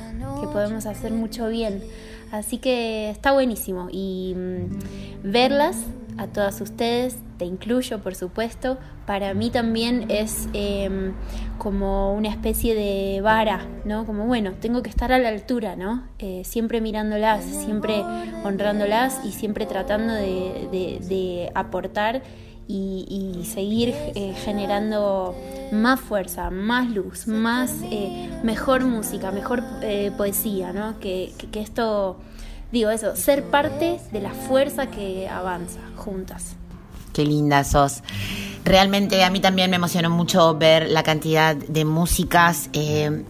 podemos 0.53 0.87
hacer 0.87 1.13
mucho 1.13 1.49
bien. 1.49 1.83
Así 2.31 2.59
que 2.59 3.11
está 3.11 3.33
buenísimo 3.33 3.89
y 3.91 4.35
mm, 4.37 5.31
verlas 5.31 5.77
a 6.19 6.27
todas 6.27 6.61
ustedes, 6.61 7.17
te 7.39 7.45
incluyo 7.45 8.01
por 8.01 8.15
supuesto, 8.15 8.79
para 9.07 9.35
mí 9.35 9.51
también 9.51 10.07
es 10.11 10.49
em, 10.53 11.13
como 11.59 12.15
una 12.15 12.29
especie 12.29 12.75
de 12.75 13.21
vara, 13.21 13.67
¿no? 13.85 14.07
Como 14.07 14.27
bueno, 14.27 14.53
tengo 14.61 14.83
que 14.83 14.91
estar 14.91 15.13
a 15.13 15.19
la 15.19 15.29
altura, 15.29 15.77
¿no? 15.77 16.05
Eh, 16.19 16.43
siempre 16.45 16.81
mirándolas, 16.81 17.45
siempre 17.45 18.03
honrándolas 18.45 19.21
y 19.25 19.33
siempre 19.33 19.67
tratando 19.67 20.13
de, 20.15 21.51
aportar 21.55 22.23
y, 22.69 23.43
seguir 23.45 23.93
eh, 24.15 24.35
generando 24.45 25.35
más 25.73 26.01
fuerza, 26.01 26.49
más 26.51 26.89
luz, 26.89 27.27
más 27.27 27.75
eh, 27.91 28.31
mejor 28.43 28.85
música, 28.85 29.31
mejor 29.31 29.63
poesía, 30.17 30.73
¿no? 30.73 30.99
que, 31.01 31.33
que 31.51 31.61
esto 31.61 32.19
digo 32.73 32.91
eso, 32.91 33.15
ser 33.15 33.45
parte 33.45 34.01
de 34.11 34.21
la 34.21 34.31
fuerza 34.31 34.87
que 34.87 35.29
avanza 35.29 35.81
juntas. 35.97 36.57
Qué 37.13 37.25
linda 37.25 37.63
sos. 37.63 38.03
Realmente 38.65 39.23
a 39.23 39.31
mí 39.31 39.41
también 39.41 39.71
me 39.71 39.77
emocionó 39.77 40.09
mucho 40.09 40.57
ver 40.57 40.89
la 40.89 41.03
cantidad 41.03 41.55
de 41.55 41.85
músicas 41.85 42.71
eh, 42.73 43.25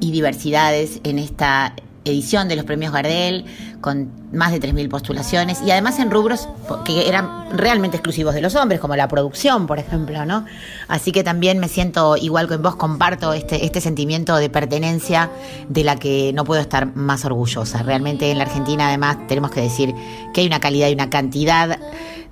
y 0.00 0.10
diversidades 0.10 1.00
en 1.04 1.18
esta 1.18 1.74
edición 2.10 2.48
de 2.48 2.56
los 2.56 2.64
premios 2.64 2.92
Gardel, 2.92 3.44
con 3.80 4.10
más 4.32 4.52
de 4.52 4.60
3.000 4.60 4.88
postulaciones, 4.88 5.60
y 5.64 5.70
además 5.70 5.98
en 5.98 6.10
rubros 6.10 6.48
que 6.84 7.08
eran 7.08 7.56
realmente 7.56 7.96
exclusivos 7.96 8.34
de 8.34 8.40
los 8.40 8.54
hombres, 8.54 8.80
como 8.80 8.96
la 8.96 9.08
producción, 9.08 9.66
por 9.66 9.78
ejemplo, 9.78 10.24
¿no? 10.24 10.44
Así 10.88 11.12
que 11.12 11.22
también 11.22 11.58
me 11.58 11.68
siento, 11.68 12.16
igual 12.16 12.48
que 12.48 12.54
en 12.54 12.62
vos, 12.62 12.76
comparto 12.76 13.32
este, 13.32 13.64
este 13.64 13.80
sentimiento 13.80 14.36
de 14.36 14.50
pertenencia 14.50 15.30
de 15.68 15.84
la 15.84 15.96
que 15.96 16.32
no 16.32 16.44
puedo 16.44 16.60
estar 16.60 16.94
más 16.94 17.24
orgullosa. 17.24 17.82
Realmente 17.82 18.30
en 18.30 18.38
la 18.38 18.44
Argentina, 18.44 18.88
además, 18.88 19.18
tenemos 19.28 19.50
que 19.50 19.60
decir 19.60 19.94
que 20.32 20.42
hay 20.42 20.46
una 20.46 20.60
calidad 20.60 20.88
y 20.88 20.94
una 20.94 21.10
cantidad 21.10 21.78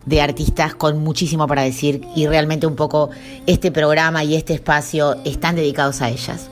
de 0.06 0.20
artistas 0.20 0.74
con 0.74 0.98
muchísimo 0.98 1.46
para 1.46 1.62
decir 1.62 2.06
y 2.14 2.26
realmente 2.26 2.66
un 2.66 2.76
poco 2.76 3.10
este 3.46 3.70
programa 3.70 4.22
y 4.24 4.34
este 4.34 4.54
espacio 4.54 5.16
están 5.24 5.56
dedicados 5.56 6.02
a 6.02 6.10
ellas. 6.10 6.48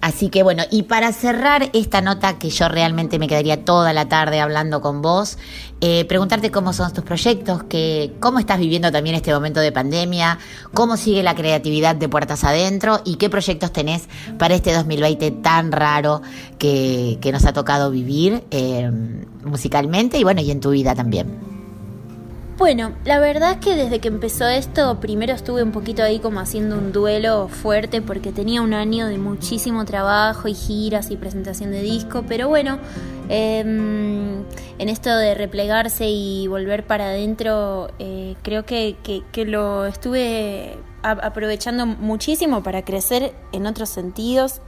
Así 0.00 0.28
que 0.28 0.44
bueno, 0.44 0.62
y 0.70 0.84
para 0.84 1.12
cerrar 1.12 1.70
esta 1.72 2.00
nota 2.00 2.38
que 2.38 2.50
yo 2.50 2.68
realmente 2.68 3.18
me 3.18 3.26
quedaría 3.26 3.64
toda 3.64 3.92
la 3.92 4.08
tarde 4.08 4.40
hablando 4.40 4.80
con 4.80 5.02
vos, 5.02 5.38
eh, 5.80 6.04
preguntarte 6.04 6.52
cómo 6.52 6.72
son 6.72 6.92
tus 6.92 7.02
proyectos, 7.02 7.64
que, 7.64 8.14
cómo 8.20 8.38
estás 8.38 8.60
viviendo 8.60 8.92
también 8.92 9.16
este 9.16 9.32
momento 9.32 9.58
de 9.58 9.72
pandemia, 9.72 10.38
cómo 10.72 10.96
sigue 10.96 11.24
la 11.24 11.34
creatividad 11.34 11.96
de 11.96 12.08
Puertas 12.08 12.44
Adentro 12.44 13.00
y 13.04 13.16
qué 13.16 13.28
proyectos 13.28 13.72
tenés 13.72 14.08
para 14.38 14.54
este 14.54 14.72
2020 14.72 15.32
tan 15.32 15.72
raro 15.72 16.22
que, 16.58 17.18
nos 17.32 17.44
ha 17.44 17.52
tocado 17.52 17.90
vivir 17.90 18.44
eh, 18.50 18.90
musicalmente 19.44 20.18
y 20.18 20.24
bueno, 20.24 20.40
y 20.40 20.50
en 20.50 20.60
tu 20.60 20.70
vida 20.70 20.94
también. 20.94 21.57
Bueno, 22.58 22.92
la 23.04 23.20
verdad 23.20 23.52
es 23.52 23.56
que 23.58 23.76
desde 23.76 24.00
que 24.00 24.08
empezó 24.08 24.48
esto, 24.48 24.98
primero 24.98 25.32
estuve 25.32 25.62
un 25.62 25.70
poquito 25.70 26.02
ahí 26.02 26.18
como 26.18 26.40
haciendo 26.40 26.76
un 26.76 26.90
duelo 26.90 27.46
fuerte 27.46 28.02
porque 28.02 28.32
tenía 28.32 28.62
un 28.62 28.74
año 28.74 29.06
de 29.06 29.16
muchísimo 29.16 29.84
trabajo 29.84 30.48
y 30.48 30.54
giras 30.54 31.12
y 31.12 31.16
presentación 31.16 31.70
de 31.70 31.82
disco, 31.82 32.24
pero 32.26 32.48
bueno, 32.48 32.80
em, 33.28 34.42
en 34.78 34.88
esto 34.88 35.16
de 35.16 35.36
replegarse 35.36 36.08
y 36.08 36.48
volver 36.48 36.84
para 36.84 37.10
adentro, 37.10 37.92
eh, 38.00 38.34
creo 38.42 38.66
que, 38.66 38.96
que, 39.04 39.44
lo 39.44 39.86
estuve 39.86 40.76
aprovechando 41.02 41.86
muchísimo 41.86 42.64
para 42.64 42.84
crecer 42.84 43.34
en 43.52 43.66
otros 43.66 43.88
sentidos. 43.88 44.62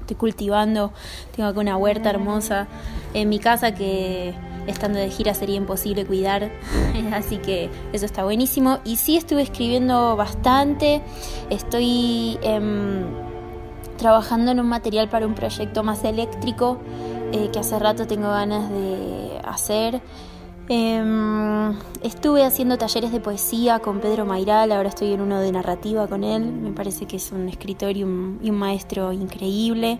Estoy 0.00 0.16
cultivando, 0.16 0.92
tengo 1.36 1.48
acá 1.48 1.60
una 1.60 1.76
huerta 1.76 2.10
hermosa 2.10 2.66
en 3.14 3.28
mi 3.28 3.38
casa 3.38 3.76
que 3.76 4.34
estando 4.66 4.98
de 4.98 5.10
gira 5.10 5.34
sería 5.34 5.56
imposible 5.56 6.04
cuidar, 6.04 6.50
así 7.12 7.38
que 7.38 7.70
eso 7.92 8.06
está 8.06 8.24
buenísimo. 8.24 8.78
Y 8.84 8.96
sí 8.96 9.16
estuve 9.16 9.42
escribiendo 9.42 10.16
bastante, 10.16 11.02
estoy 11.50 12.38
em, 12.42 13.04
trabajando 13.96 14.50
en 14.50 14.60
un 14.60 14.66
material 14.66 15.08
para 15.08 15.26
un 15.26 15.34
proyecto 15.34 15.82
más 15.82 16.04
eléctrico 16.04 16.78
eh, 17.32 17.50
que 17.52 17.58
hace 17.58 17.78
rato 17.78 18.06
tengo 18.06 18.28
ganas 18.28 18.70
de 18.70 19.40
hacer. 19.44 20.00
Em, 20.68 21.76
estuve 22.02 22.44
haciendo 22.44 22.78
talleres 22.78 23.12
de 23.12 23.20
poesía 23.20 23.80
con 23.80 24.00
Pedro 24.00 24.24
Mairal, 24.24 24.72
ahora 24.72 24.88
estoy 24.88 25.12
en 25.12 25.20
uno 25.20 25.40
de 25.40 25.50
narrativa 25.50 26.06
con 26.06 26.24
él, 26.24 26.44
me 26.44 26.72
parece 26.72 27.06
que 27.06 27.16
es 27.16 27.32
un 27.32 27.48
escritor 27.48 27.96
y 27.96 28.04
un 28.04 28.56
maestro 28.56 29.12
increíble. 29.12 29.98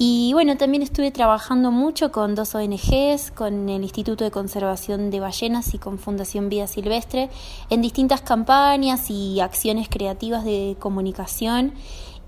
Y 0.00 0.32
bueno, 0.32 0.56
también 0.56 0.84
estuve 0.84 1.10
trabajando 1.10 1.72
mucho 1.72 2.12
con 2.12 2.36
dos 2.36 2.54
ONGs, 2.54 3.32
con 3.32 3.68
el 3.68 3.82
Instituto 3.82 4.22
de 4.22 4.30
Conservación 4.30 5.10
de 5.10 5.18
Ballenas 5.18 5.74
y 5.74 5.78
con 5.78 5.98
Fundación 5.98 6.48
Vida 6.48 6.68
Silvestre, 6.68 7.30
en 7.68 7.82
distintas 7.82 8.20
campañas 8.20 9.10
y 9.10 9.40
acciones 9.40 9.88
creativas 9.88 10.44
de 10.44 10.76
comunicación 10.78 11.74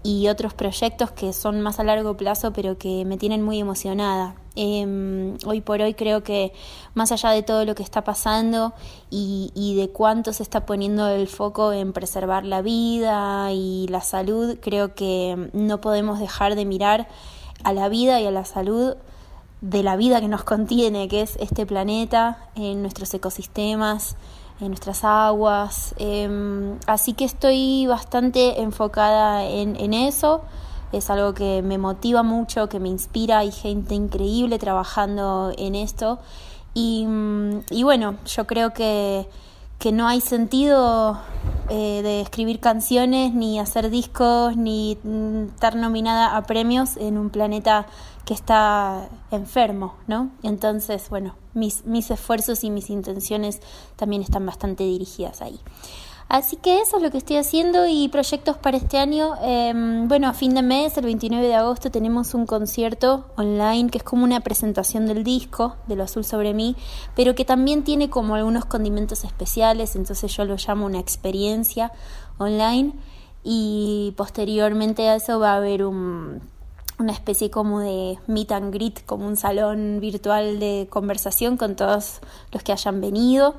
y 0.03 0.27
otros 0.27 0.53
proyectos 0.53 1.13
que 1.13 1.33
son 1.33 1.61
más 1.61 1.79
a 1.79 1.85
largo 1.85 2.17
plazo 2.17 2.53
pero 2.53 2.77
que 2.77 3.05
me 3.05 3.19
tienen 3.19 3.43
muy 3.43 3.61
emocionada. 3.61 4.35
Em, 4.57 5.37
hoy 5.47 5.61
por 5.61 5.81
hoy 5.81 5.95
creo 5.95 6.25
que 6.25 6.53
más 6.95 7.13
allá 7.13 7.31
de 7.31 7.45
todo 7.45 7.65
lo 7.65 7.77
que 7.77 7.85
está 7.85 8.03
pasando 8.03 8.73
y, 9.11 9.53
y, 9.55 9.77
de 9.77 9.91
cuánto 9.91 10.33
se 10.33 10.43
está 10.43 10.67
poniendo 10.67 11.09
el 11.09 11.29
foco 11.29 11.73
en 11.73 11.93
preservar 11.93 12.45
la 12.45 12.63
vida 12.63 13.53
y 13.53 13.87
la 13.89 14.01
salud, 14.01 14.59
creo 14.61 14.97
que 14.97 15.51
no 15.53 15.81
podemos 15.81 16.19
dejar 16.19 16.57
de 16.57 16.65
mirar 16.65 17.07
a 17.65 17.73
la 17.73 17.89
vida 17.89 18.21
y 18.21 18.27
a 18.27 18.31
la 18.31 18.45
salud 18.45 18.97
de 19.61 19.83
la 19.83 19.97
vida 19.97 20.21
que 20.21 20.29
nos 20.29 20.45
contiene, 20.45 21.09
que 21.09 21.23
es 21.23 21.37
este 21.37 21.67
planeta, 21.67 22.49
en 22.55 22.83
nuestros 22.83 23.13
ecosistemas, 23.13 24.17
en 24.61 24.69
nuestras 24.69 25.05
aguas. 25.05 25.95
Em, 25.99 26.79
así 26.87 27.13
que 27.13 27.25
estoy 27.25 27.87
bastante 27.87 28.61
enfocada 28.63 29.45
en, 29.45 29.95
eso. 29.95 30.43
Es 30.93 31.11
algo 31.11 31.35
que 31.35 31.63
me 31.63 31.79
motiva 31.79 32.23
mucho, 32.23 32.69
que 32.69 32.81
me 32.81 32.89
inspira. 32.89 33.39
Hay 33.39 33.53
gente 33.53 33.95
increíble 33.95 34.59
trabajando 34.59 35.53
en 35.57 35.75
esto. 35.75 36.19
Y, 36.75 37.05
mm, 37.07 37.65
y 37.71 37.83
bueno, 37.83 38.17
yo 38.27 38.47
creo 38.47 38.73
que 38.73 39.29
que 39.81 39.93
no 39.93 40.07
hay 40.07 40.21
sentido 40.21 41.19
eh, 41.71 42.03
de 42.03 42.21
escribir 42.21 42.61
canciones, 42.61 43.33
ni 43.33 43.59
hacer 43.59 43.89
discos, 43.89 44.55
ni 44.55 44.99
mm, 45.03 45.45
estar 45.55 45.75
nominada 45.75 46.37
a 46.37 46.43
premios 46.43 46.99
en 46.99 47.17
un 47.17 47.31
planeta 47.31 47.87
que 48.27 48.35
está 48.35 49.09
enfermo, 49.31 49.95
¿no? 50.07 50.31
Entonces, 50.43 51.09
bueno, 51.09 51.35
mis, 51.55 51.87
mis 51.87 52.11
esfuerzos 52.11 52.63
y 52.63 52.71
mis 52.71 52.91
intenciones 52.91 53.61
también 53.97 54.21
están 54.21 54.45
bastante 54.45 54.85
dirigidas 54.85 55.41
ahí. 55.41 55.59
Así 56.31 56.55
que 56.55 56.81
eso 56.81 56.99
es 56.99 57.03
lo 57.03 57.11
que 57.11 57.19
estoy 57.19 57.39
haciendo 57.39 57.89
y 57.89 58.07
proyectos 58.07 58.57
para 58.57 58.77
este 58.77 58.99
año. 58.99 59.35
Em, 59.43 60.07
bueno, 60.07 60.29
a 60.29 60.33
fin 60.33 60.55
de 60.55 60.63
mes, 60.63 60.97
el 60.97 61.05
29 61.05 61.45
de 61.45 61.57
agosto, 61.57 61.91
tenemos 61.91 62.35
un 62.35 62.47
concierto 62.47 63.27
online 63.37 63.91
que 63.91 63.99
es 63.99 64.05
como 64.05 64.23
una 64.23 64.39
presentación 64.39 65.07
del 65.07 65.25
disco, 65.25 65.75
de 65.89 65.97
lo 65.97 66.05
azul 66.05 66.25
sobre 66.25 66.55
mí, 66.55 66.77
pero 67.17 67.35
que 67.35 67.45
también 67.45 67.83
tiene 67.83 68.11
como 68.11 68.37
algunos 68.37 68.65
condimentos 68.65 69.25
especiales, 69.25 69.97
entonces 69.97 70.33
yo 70.33 70.45
lo 70.45 70.55
llamo 70.55 70.87
una 70.87 71.01
experiencia 71.01 71.91
online 72.39 72.93
y 73.43 74.15
posteriormente 74.17 75.09
a 75.09 75.17
eso 75.17 75.41
va 75.41 75.55
a 75.55 75.57
haber 75.57 75.85
un 75.85 76.43
una 77.01 77.13
especie 77.13 77.51
como 77.51 77.81
de 77.81 78.19
meet 78.27 78.53
and 78.53 78.73
greet, 78.73 79.05
como 79.07 79.27
un 79.27 79.37
salón 79.37 79.99
virtual 80.01 80.61
de 80.61 80.87
conversación 80.91 81.57
con 81.57 81.75
todos 81.75 82.21
los 82.53 82.63
que 82.63 82.73
hayan 82.73 83.01
venido. 83.01 83.57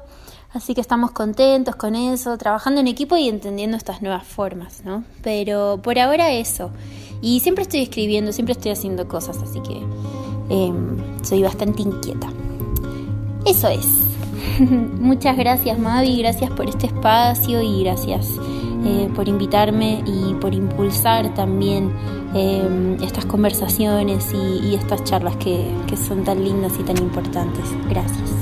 Así 0.53 0.75
que 0.75 0.81
estamos 0.81 1.11
contentos 1.11 1.75
con 1.77 1.95
eso, 1.95 2.37
trabajando 2.37 2.81
en 2.81 2.87
equipo 2.87 3.15
y 3.15 3.29
entendiendo 3.29 3.77
estas 3.77 4.01
nuevas 4.01 4.25
formas, 4.25 4.83
¿no? 4.83 5.05
Pero 5.23 5.79
por 5.81 5.97
ahora 5.97 6.31
eso. 6.31 6.71
Y 7.21 7.39
siempre 7.39 7.63
estoy 7.63 7.81
escribiendo, 7.81 8.33
siempre 8.33 8.53
estoy 8.53 8.71
haciendo 8.71 9.07
cosas, 9.07 9.37
así 9.41 9.61
que 9.61 9.81
em, 10.49 11.23
soy 11.23 11.41
bastante 11.43 11.83
inquieta. 11.83 12.27
Eso 13.45 13.69
es. 13.69 13.85
Muchas 14.59 15.37
gracias 15.37 15.79
Mavi, 15.79 16.17
gracias 16.17 16.51
por 16.51 16.67
este 16.67 16.87
espacio 16.87 17.61
y 17.61 17.83
gracias 17.83 18.27
eh, 18.85 19.09
por 19.15 19.29
invitarme 19.29 20.03
y 20.05 20.33
por 20.35 20.53
impulsar 20.53 21.33
también 21.33 21.93
em, 22.33 23.01
estas 23.01 23.25
conversaciones 23.25 24.33
y, 24.33 24.67
y 24.67 24.75
estas 24.75 25.03
charlas 25.05 25.37
que, 25.37 25.65
que 25.87 25.95
son 25.95 26.23
tan 26.25 26.43
lindas 26.43 26.73
y 26.77 26.83
tan 26.83 26.97
importantes. 26.97 27.65
Gracias. 27.87 28.40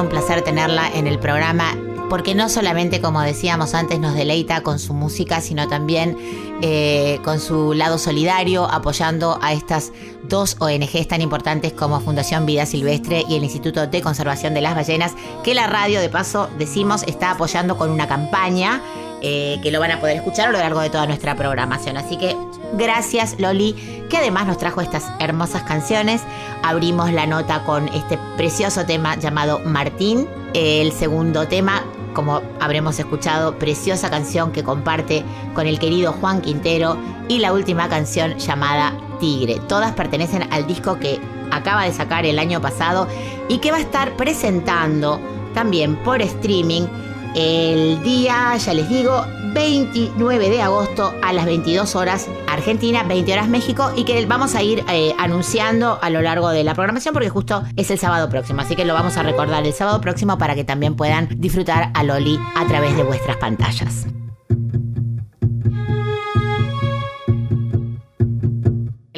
Un 0.00 0.08
placer 0.08 0.42
tenerla 0.42 0.90
en 0.94 1.06
el 1.06 1.18
programa 1.18 1.76
porque 2.08 2.34
no 2.34 2.50
solamente, 2.50 3.00
como 3.00 3.22
decíamos 3.22 3.72
antes, 3.72 3.98
nos 3.98 4.14
deleita 4.14 4.60
con 4.62 4.78
su 4.78 4.92
música, 4.92 5.40
sino 5.40 5.66
también 5.66 6.18
eh, 6.60 7.18
con 7.24 7.40
su 7.40 7.72
lado 7.72 7.96
solidario, 7.96 8.66
apoyando 8.70 9.38
a 9.40 9.54
estas 9.54 9.92
dos 10.24 10.56
ONGs 10.60 11.08
tan 11.08 11.22
importantes 11.22 11.72
como 11.72 12.00
Fundación 12.00 12.44
Vida 12.44 12.66
Silvestre 12.66 13.24
y 13.26 13.36
el 13.36 13.44
Instituto 13.44 13.86
de 13.86 14.02
Conservación 14.02 14.52
de 14.52 14.60
las 14.60 14.74
Ballenas, 14.74 15.14
que 15.42 15.54
la 15.54 15.66
radio, 15.68 16.00
de 16.00 16.10
paso, 16.10 16.50
decimos, 16.58 17.02
está 17.04 17.30
apoyando 17.30 17.78
con 17.78 17.90
una 17.90 18.06
campaña 18.06 18.82
eh, 19.22 19.58
que 19.62 19.70
lo 19.70 19.80
van 19.80 19.92
a 19.92 20.00
poder 20.00 20.16
escuchar 20.16 20.48
a 20.48 20.52
lo 20.52 20.58
largo 20.58 20.80
de 20.80 20.90
toda 20.90 21.06
nuestra 21.06 21.34
programación. 21.34 21.96
Así 21.96 22.18
que 22.18 22.36
gracias 22.74 23.36
Loli, 23.38 23.74
que 24.08 24.16
además 24.16 24.46
nos 24.46 24.58
trajo 24.58 24.80
estas 24.80 25.10
hermosas 25.18 25.62
canciones. 25.62 26.22
Abrimos 26.62 27.12
la 27.12 27.26
nota 27.26 27.64
con 27.64 27.88
este 27.88 28.18
precioso 28.36 28.84
tema 28.84 29.16
llamado 29.16 29.60
Martín. 29.64 30.28
El 30.54 30.92
segundo 30.92 31.48
tema, 31.48 31.82
como 32.14 32.42
habremos 32.60 32.98
escuchado, 32.98 33.58
preciosa 33.58 34.10
canción 34.10 34.52
que 34.52 34.62
comparte 34.62 35.24
con 35.54 35.66
el 35.66 35.78
querido 35.78 36.12
Juan 36.12 36.40
Quintero. 36.40 36.96
Y 37.28 37.38
la 37.38 37.52
última 37.52 37.88
canción 37.88 38.38
llamada 38.38 38.92
Tigre. 39.20 39.60
Todas 39.68 39.92
pertenecen 39.92 40.52
al 40.52 40.66
disco 40.66 40.98
que 40.98 41.20
acaba 41.50 41.84
de 41.84 41.92
sacar 41.92 42.26
el 42.26 42.38
año 42.38 42.60
pasado 42.60 43.06
y 43.48 43.58
que 43.58 43.70
va 43.70 43.76
a 43.76 43.80
estar 43.80 44.16
presentando 44.16 45.20
también 45.54 45.96
por 45.96 46.20
streaming 46.20 46.86
el 47.34 48.02
día, 48.02 48.56
ya 48.56 48.74
les 48.74 48.88
digo, 48.88 49.24
29 49.54 50.48
de 50.48 50.62
agosto 50.62 51.14
a 51.22 51.32
las 51.32 51.44
22 51.44 51.94
horas 51.96 52.28
Argentina, 52.48 53.02
20 53.02 53.32
horas 53.32 53.48
México 53.48 53.92
y 53.96 54.04
que 54.04 54.24
vamos 54.26 54.54
a 54.54 54.62
ir 54.62 54.84
eh, 54.88 55.14
anunciando 55.18 55.98
a 56.00 56.10
lo 56.10 56.22
largo 56.22 56.50
de 56.50 56.64
la 56.64 56.74
programación 56.74 57.12
porque 57.12 57.28
justo 57.28 57.62
es 57.76 57.90
el 57.90 57.98
sábado 57.98 58.28
próximo, 58.28 58.60
así 58.60 58.76
que 58.76 58.84
lo 58.84 58.94
vamos 58.94 59.16
a 59.16 59.22
recordar 59.22 59.66
el 59.66 59.72
sábado 59.72 60.00
próximo 60.00 60.38
para 60.38 60.54
que 60.54 60.64
también 60.64 60.94
puedan 60.94 61.28
disfrutar 61.36 61.90
a 61.94 62.02
Loli 62.02 62.38
a 62.56 62.66
través 62.66 62.96
de 62.96 63.02
vuestras 63.02 63.36
pantallas. 63.36 64.06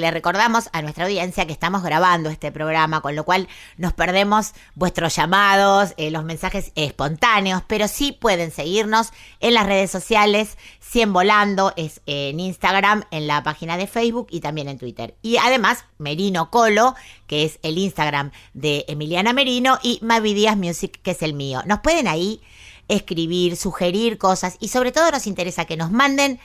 Le 0.04 0.10
recordamos 0.10 0.68
a 0.74 0.82
nuestra 0.82 1.06
audiencia 1.06 1.46
que 1.46 1.54
estamos 1.54 1.82
grabando 1.82 2.28
este 2.28 2.52
programa, 2.52 3.00
con 3.00 3.16
lo 3.16 3.24
cual 3.24 3.48
nos 3.78 3.94
perdemos 3.94 4.52
vuestros 4.74 5.16
llamados, 5.16 5.94
eh, 5.96 6.10
los 6.10 6.24
mensajes 6.24 6.72
espontáneos, 6.74 7.62
pero 7.66 7.88
sí 7.88 8.12
pueden 8.12 8.50
seguirnos 8.50 9.14
en 9.40 9.54
las 9.54 9.64
redes 9.64 9.90
sociales, 9.90 10.58
100 10.80 11.14
Volando, 11.14 11.72
es 11.76 12.02
en 12.04 12.38
Instagram, 12.38 13.04
en 13.12 13.26
la 13.26 13.42
página 13.42 13.78
de 13.78 13.86
Facebook 13.86 14.26
y 14.28 14.40
también 14.40 14.68
en 14.68 14.76
Twitter. 14.76 15.14
Y 15.22 15.38
además, 15.38 15.86
Merino 15.96 16.50
Colo, 16.50 16.94
que 17.26 17.44
es 17.46 17.58
el 17.62 17.78
Instagram 17.78 18.30
de 18.52 18.84
Emiliana 18.88 19.32
Merino, 19.32 19.78
y 19.82 20.00
Mavi 20.02 20.46
Music, 20.54 21.00
que 21.02 21.12
es 21.12 21.22
el 21.22 21.32
mío. 21.32 21.62
Nos 21.64 21.80
pueden 21.80 22.08
ahí 22.08 22.42
escribir, 22.88 23.56
sugerir 23.56 24.18
cosas 24.18 24.58
y 24.60 24.68
sobre 24.68 24.92
todo 24.92 25.10
nos 25.10 25.26
interesa 25.26 25.64
que 25.64 25.78
nos 25.78 25.90
manden 25.90 26.40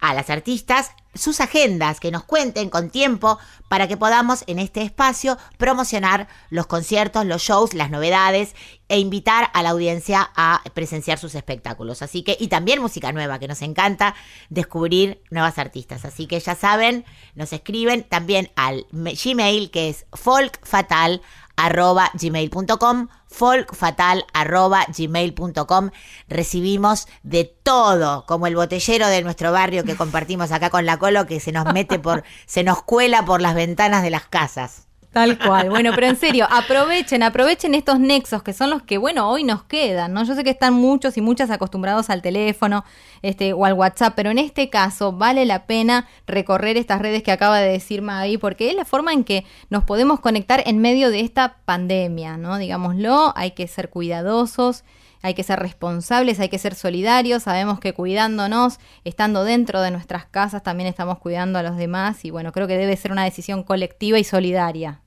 a 0.00 0.14
las 0.14 0.30
artistas 0.30 0.90
sus 1.14 1.40
agendas, 1.40 2.00
que 2.00 2.10
nos 2.10 2.24
cuenten 2.24 2.70
con 2.70 2.90
tiempo 2.90 3.38
para 3.68 3.88
que 3.88 3.96
podamos 3.96 4.44
en 4.46 4.58
este 4.58 4.82
espacio 4.82 5.38
promocionar 5.56 6.28
los 6.50 6.66
conciertos, 6.66 7.26
los 7.26 7.42
shows, 7.42 7.74
las 7.74 7.90
novedades 7.90 8.54
e 8.88 8.98
invitar 8.98 9.50
a 9.54 9.62
la 9.62 9.70
audiencia 9.70 10.30
a 10.36 10.62
presenciar 10.74 11.18
sus 11.18 11.34
espectáculos. 11.34 12.02
Así 12.02 12.22
que, 12.22 12.36
y 12.38 12.48
también 12.48 12.80
música 12.80 13.12
nueva, 13.12 13.38
que 13.38 13.48
nos 13.48 13.62
encanta 13.62 14.14
descubrir 14.50 15.22
nuevas 15.30 15.58
artistas. 15.58 16.04
Así 16.04 16.26
que 16.26 16.38
ya 16.38 16.54
saben, 16.54 17.04
nos 17.34 17.52
escriben 17.52 18.04
también 18.04 18.50
al 18.56 18.86
Gmail 18.92 19.70
que 19.70 19.88
es 19.88 20.06
folkfatal 20.12 21.22
arroba 21.56 22.10
gmail.com, 22.14 23.08
folkfatal 23.26 24.24
arroba 24.32 24.86
gmail.com. 24.96 25.90
Recibimos 26.28 27.06
de 27.22 27.44
todo, 27.44 28.26
como 28.26 28.46
el 28.46 28.56
botellero 28.56 29.08
de 29.08 29.22
nuestro 29.22 29.52
barrio 29.52 29.84
que 29.84 29.96
compartimos 29.96 30.52
acá 30.52 30.70
con 30.70 30.86
la 30.86 30.98
Colo, 30.98 31.26
que 31.26 31.40
se 31.40 31.52
nos 31.52 31.72
mete 31.72 31.98
por, 31.98 32.24
se 32.46 32.64
nos 32.64 32.82
cuela 32.82 33.24
por 33.24 33.40
las 33.40 33.54
ventanas 33.54 34.02
de 34.02 34.10
las 34.10 34.26
casas. 34.26 34.83
Tal 35.14 35.38
cual. 35.38 35.70
Bueno, 35.70 35.92
pero 35.94 36.08
en 36.08 36.16
serio, 36.16 36.44
aprovechen, 36.50 37.22
aprovechen 37.22 37.72
estos 37.76 38.00
nexos 38.00 38.42
que 38.42 38.52
son 38.52 38.68
los 38.68 38.82
que, 38.82 38.98
bueno, 38.98 39.30
hoy 39.30 39.44
nos 39.44 39.62
quedan, 39.62 40.12
¿no? 40.12 40.24
Yo 40.24 40.34
sé 40.34 40.42
que 40.42 40.50
están 40.50 40.74
muchos 40.74 41.16
y 41.16 41.20
muchas 41.20 41.50
acostumbrados 41.50 42.10
al 42.10 42.20
teléfono 42.20 42.84
este, 43.22 43.52
o 43.52 43.64
al 43.64 43.74
WhatsApp, 43.74 44.14
pero 44.16 44.30
en 44.30 44.38
este 44.38 44.70
caso 44.70 45.12
vale 45.12 45.44
la 45.46 45.66
pena 45.66 46.08
recorrer 46.26 46.76
estas 46.76 47.00
redes 47.00 47.22
que 47.22 47.30
acaba 47.30 47.60
de 47.60 47.70
decir 47.70 48.02
Mavi, 48.02 48.38
porque 48.38 48.70
es 48.70 48.74
la 48.74 48.84
forma 48.84 49.12
en 49.12 49.22
que 49.22 49.46
nos 49.70 49.84
podemos 49.84 50.18
conectar 50.18 50.64
en 50.66 50.80
medio 50.80 51.10
de 51.10 51.20
esta 51.20 51.58
pandemia, 51.64 52.36
¿no? 52.36 52.58
Digámoslo, 52.58 53.32
hay 53.36 53.52
que 53.52 53.68
ser 53.68 53.90
cuidadosos 53.90 54.82
hay 55.22 55.32
que 55.32 55.42
ser 55.42 55.58
responsables, 55.58 56.38
hay 56.38 56.50
que 56.50 56.58
ser 56.58 56.74
solidarios, 56.74 57.44
sabemos 57.44 57.80
que 57.80 57.94
cuidándonos, 57.94 58.78
estando 59.04 59.42
dentro 59.42 59.80
de 59.80 59.90
nuestras 59.90 60.26
casas, 60.26 60.62
también 60.62 60.86
estamos 60.86 61.18
cuidando 61.18 61.58
a 61.58 61.62
los 61.62 61.78
demás 61.78 62.26
y 62.26 62.30
bueno, 62.30 62.52
creo 62.52 62.66
que 62.66 62.76
debe 62.76 62.94
ser 62.98 63.10
una 63.10 63.24
decisión 63.24 63.62
colectiva 63.62 64.18
y 64.18 64.24
solidaria. 64.24 65.00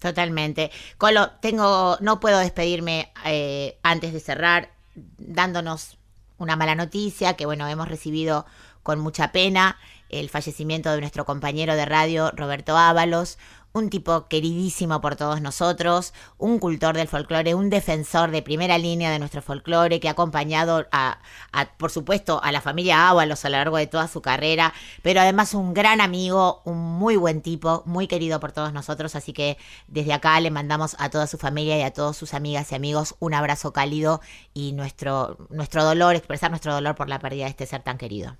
Totalmente. 0.00 0.70
Colo, 0.96 1.30
tengo, 1.40 1.96
no 2.00 2.20
puedo 2.20 2.38
despedirme 2.38 3.12
eh, 3.24 3.78
antes 3.82 4.12
de 4.12 4.20
cerrar 4.20 4.70
dándonos 5.18 5.98
una 6.38 6.56
mala 6.56 6.74
noticia 6.74 7.34
que 7.34 7.46
bueno, 7.46 7.66
hemos 7.66 7.88
recibido 7.88 8.46
con 8.82 9.00
mucha 9.00 9.32
pena 9.32 9.76
el 10.08 10.30
fallecimiento 10.30 10.90
de 10.90 11.00
nuestro 11.00 11.24
compañero 11.26 11.74
de 11.74 11.84
radio 11.84 12.30
Roberto 12.30 12.76
Ábalos, 12.76 13.38
un 13.78 13.90
tipo 13.90 14.28
queridísimo 14.28 15.00
por 15.00 15.16
todos 15.16 15.40
nosotros, 15.40 16.12
un 16.36 16.58
cultor 16.58 16.96
del 16.96 17.08
folclore, 17.08 17.54
un 17.54 17.70
defensor 17.70 18.30
de 18.30 18.42
primera 18.42 18.76
línea 18.78 19.10
de 19.10 19.18
nuestro 19.18 19.40
folclore 19.42 20.00
que 20.00 20.08
ha 20.08 20.12
acompañado 20.12 20.86
a, 20.92 21.18
por 21.78 21.90
supuesto, 21.90 22.42
a 22.42 22.52
la 22.52 22.60
familia 22.60 23.08
Ábalos 23.08 23.44
a 23.44 23.48
lo 23.48 23.56
largo 23.56 23.76
de 23.76 23.86
toda 23.86 24.08
su 24.08 24.20
carrera, 24.20 24.74
pero 25.02 25.20
además 25.20 25.54
un 25.54 25.74
gran 25.74 26.00
amigo, 26.00 26.62
un 26.64 26.78
muy 26.78 27.16
buen 27.16 27.40
tipo, 27.40 27.82
muy 27.86 28.06
querido 28.06 28.40
por 28.40 28.52
todos 28.52 28.72
nosotros, 28.72 29.14
así 29.16 29.32
que 29.32 29.56
desde 29.86 30.12
acá 30.12 30.38
le 30.40 30.50
mandamos 30.50 30.96
a 30.98 31.10
toda 31.10 31.26
su 31.26 31.38
familia 31.38 31.78
y 31.78 31.82
a 31.82 31.92
todas 31.92 32.16
sus 32.16 32.34
amigas 32.34 32.72
y 32.72 32.74
amigos 32.74 33.14
un 33.20 33.34
abrazo 33.34 33.72
cálido 33.72 34.20
y 34.54 34.72
nuestro, 34.72 35.36
nuestro 35.50 35.84
dolor, 35.84 36.16
expresar 36.16 36.50
nuestro 36.50 36.74
dolor 36.74 36.94
por 36.94 37.08
la 37.08 37.18
pérdida 37.18 37.44
de 37.44 37.50
este 37.50 37.66
ser 37.66 37.82
tan 37.82 37.98
querido. 37.98 38.36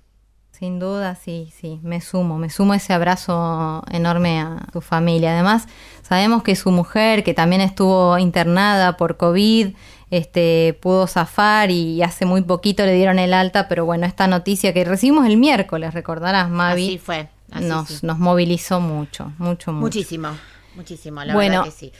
Sin 0.59 0.77
duda, 0.77 1.15
sí, 1.15 1.53
sí, 1.57 1.79
me 1.83 2.01
sumo, 2.01 2.37
me 2.37 2.49
sumo 2.49 2.73
ese 2.73 2.91
abrazo 2.91 3.81
enorme 3.91 4.41
a 4.41 4.67
su 4.73 4.81
familia. 4.81 5.31
Además, 5.31 5.67
sabemos 6.01 6.43
que 6.43 6.53
su 6.57 6.69
mujer, 6.69 7.23
que 7.23 7.33
también 7.33 7.61
estuvo 7.61 8.17
internada 8.17 8.97
por 8.97 9.15
COVID, 9.15 9.69
este, 10.11 10.77
pudo 10.81 11.07
zafar 11.07 11.71
y 11.71 12.03
hace 12.03 12.25
muy 12.25 12.41
poquito 12.41 12.85
le 12.85 12.93
dieron 12.93 13.19
el 13.19 13.33
alta, 13.33 13.69
pero 13.69 13.85
bueno, 13.85 14.05
esta 14.05 14.27
noticia 14.27 14.73
que 14.73 14.83
recibimos 14.83 15.25
el 15.27 15.37
miércoles, 15.37 15.93
recordarás, 15.93 16.49
Mavi. 16.49 16.87
Así 16.87 16.97
fue. 16.97 17.29
nos, 17.61 18.03
nos 18.03 18.19
movilizó 18.19 18.81
mucho, 18.81 19.31
mucho, 19.37 19.71
mucho. 19.71 19.85
Muchísimo, 19.85 20.27
muchísimo, 20.75 21.23
la 21.23 21.35
bueno, 21.35 21.59
verdad 21.59 21.73
que 21.73 21.79
sí. 21.79 21.93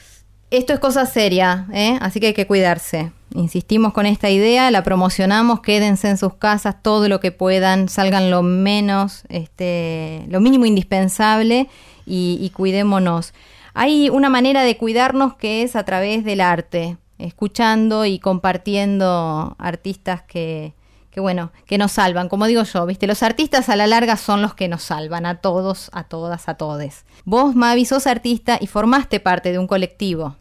Esto 0.51 0.73
es 0.73 0.79
cosa 0.79 1.05
seria, 1.05 1.67
¿eh? 1.71 1.99
así 2.01 2.19
que 2.19 2.27
hay 2.27 2.33
que 2.33 2.47
cuidarse. 2.47 3.11
Insistimos 3.35 3.93
con 3.93 4.07
esta 4.07 4.31
idea, 4.31 4.71
la 4.71 4.83
promocionamos, 4.83 5.59
quédense 5.59 6.09
en 6.09 6.17
sus 6.17 6.33
casas 6.33 6.81
todo 6.81 7.07
lo 7.07 7.19
que 7.19 7.31
puedan, 7.31 7.87
salgan 7.87 8.31
lo 8.31 8.41
menos, 8.41 9.25
este, 9.29 10.25
lo 10.27 10.39
mínimo 10.39 10.65
indispensable 10.65 11.69
y, 12.07 12.39
y 12.41 12.49
cuidémonos. 12.49 13.33
Hay 13.75 14.09
una 14.09 14.29
manera 14.29 14.63
de 14.63 14.75
cuidarnos 14.75 15.35
que 15.35 15.61
es 15.61 15.75
a 15.75 15.83
través 15.83 16.23
del 16.25 16.41
arte, 16.41 16.97
escuchando 17.19 18.05
y 18.05 18.17
compartiendo 18.17 19.55
artistas 19.59 20.23
que, 20.23 20.73
que 21.19 21.21
bueno, 21.21 21.51
que 21.65 21.77
nos 21.77 21.91
salvan. 21.91 22.29
Como 22.29 22.47
digo 22.47 22.63
yo, 22.63 22.85
viste, 22.85 23.05
los 23.05 23.23
artistas 23.23 23.67
a 23.67 23.75
la 23.75 23.87
larga 23.87 24.15
son 24.15 24.41
los 24.41 24.53
que 24.53 24.69
nos 24.69 24.83
salvan, 24.83 25.25
a 25.25 25.41
todos, 25.41 25.89
a 25.91 26.05
todas, 26.05 26.47
a 26.47 26.53
todes. 26.53 27.05
Vos, 27.25 27.55
Mavi, 27.55 27.83
sos 27.83 28.07
artista 28.07 28.57
y 28.61 28.67
formaste 28.67 29.19
parte 29.19 29.51
de 29.51 29.59
un 29.59 29.67
colectivo. 29.67 30.37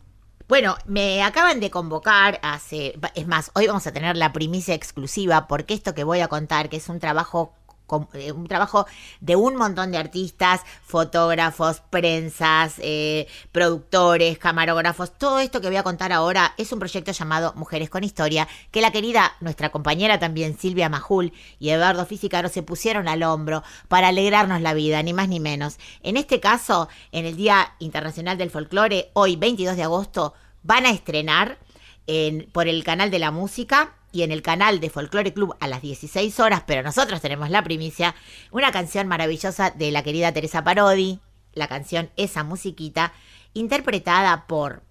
Bueno, 0.47 0.77
me 0.87 1.25
acaban 1.25 1.59
de 1.59 1.71
convocar 1.71 2.39
hace, 2.45 2.97
es 3.17 3.27
más, 3.27 3.51
hoy 3.55 3.67
vamos 3.67 3.89
a 3.89 3.93
tener 3.93 4.17
la 4.17 4.33
primicia 4.33 4.73
exclusiva 4.73 5.49
porque 5.49 5.75
esto 5.75 5.97
que 5.97 6.05
voy 6.05 6.21
a 6.21 6.29
contar, 6.29 6.69
que 6.69 6.77
es 6.77 6.89
un 6.89 7.01
trabajo 7.01 7.55
un 7.97 8.47
trabajo 8.47 8.87
de 9.21 9.37
un 9.37 9.57
montón 9.57 9.91
de 9.91 9.99
artistas, 9.99 10.63
fotógrafos, 10.83 11.83
prensas, 11.91 12.75
eh, 12.79 13.27
productores, 13.53 14.39
camarógrafos. 14.39 15.17
Todo 15.17 15.39
esto 15.41 15.61
que 15.61 15.69
voy 15.69 15.77
a 15.77 15.83
contar 15.83 16.13
ahora 16.13 16.55
es 16.57 16.73
un 16.73 16.79
proyecto 16.79 17.13
llamado 17.13 17.53
Mujeres 17.57 17.91
con 17.91 18.05
Historia, 18.05 18.49
que 18.71 18.81
la 18.81 18.93
querida, 18.93 19.37
nuestra 19.41 19.71
compañera 19.71 20.19
también, 20.19 20.59
Silvia 20.59 20.89
Majul 20.89 21.33
y 21.59 21.71
Eduardo 21.71 22.07
Físicaro 22.07 22.49
se 22.49 22.63
pusieron 22.63 23.09
al 23.09 23.23
hombro 23.23 23.63
para 23.89 24.09
alegrarnos 24.09 24.61
la 24.61 24.75
vida, 24.75 25.03
ni 25.03 25.13
más 25.13 25.29
ni 25.29 25.41
menos. 25.41 25.79
En 26.03 26.17
este 26.17 26.41
caso, 26.41 26.89
en 27.13 27.27
el 27.27 27.37
Día 27.37 27.75
Internacional 27.79 28.39
del 28.39 28.51
Folclore, 28.51 29.11
hoy 29.15 29.37
22 29.37 29.77
de 29.77 29.83
agosto, 29.85 30.35
van 30.63 30.87
a 30.87 30.91
estrenar 30.91 31.59
en, 32.07 32.49
por 32.53 32.69
el 32.69 32.85
canal 32.85 33.11
de 33.11 33.19
la 33.19 33.31
música 33.31 33.98
y 34.13 34.23
en 34.23 34.33
el 34.33 34.43
canal 34.43 34.81
de 34.81 34.91
Folklore 34.91 35.33
Club 35.33 35.57
a 35.61 35.69
las 35.69 35.83
16 35.83 36.41
horas, 36.41 36.63
pero 36.67 36.83
nosotros 36.83 37.21
tenemos 37.21 37.51
la 37.51 37.63
primicia, 37.63 38.15
una 38.51 38.73
canción 38.73 39.07
maravillosa 39.07 39.71
de 39.71 39.91
la 39.91 40.03
querida 40.03 40.33
Teresa 40.33 40.65
Parodi, 40.65 41.21
la 41.53 41.69
canción 41.69 42.11
Esa 42.17 42.45
Musiquita, 42.45 43.13
interpretada 43.55 44.47
por, 44.47 44.83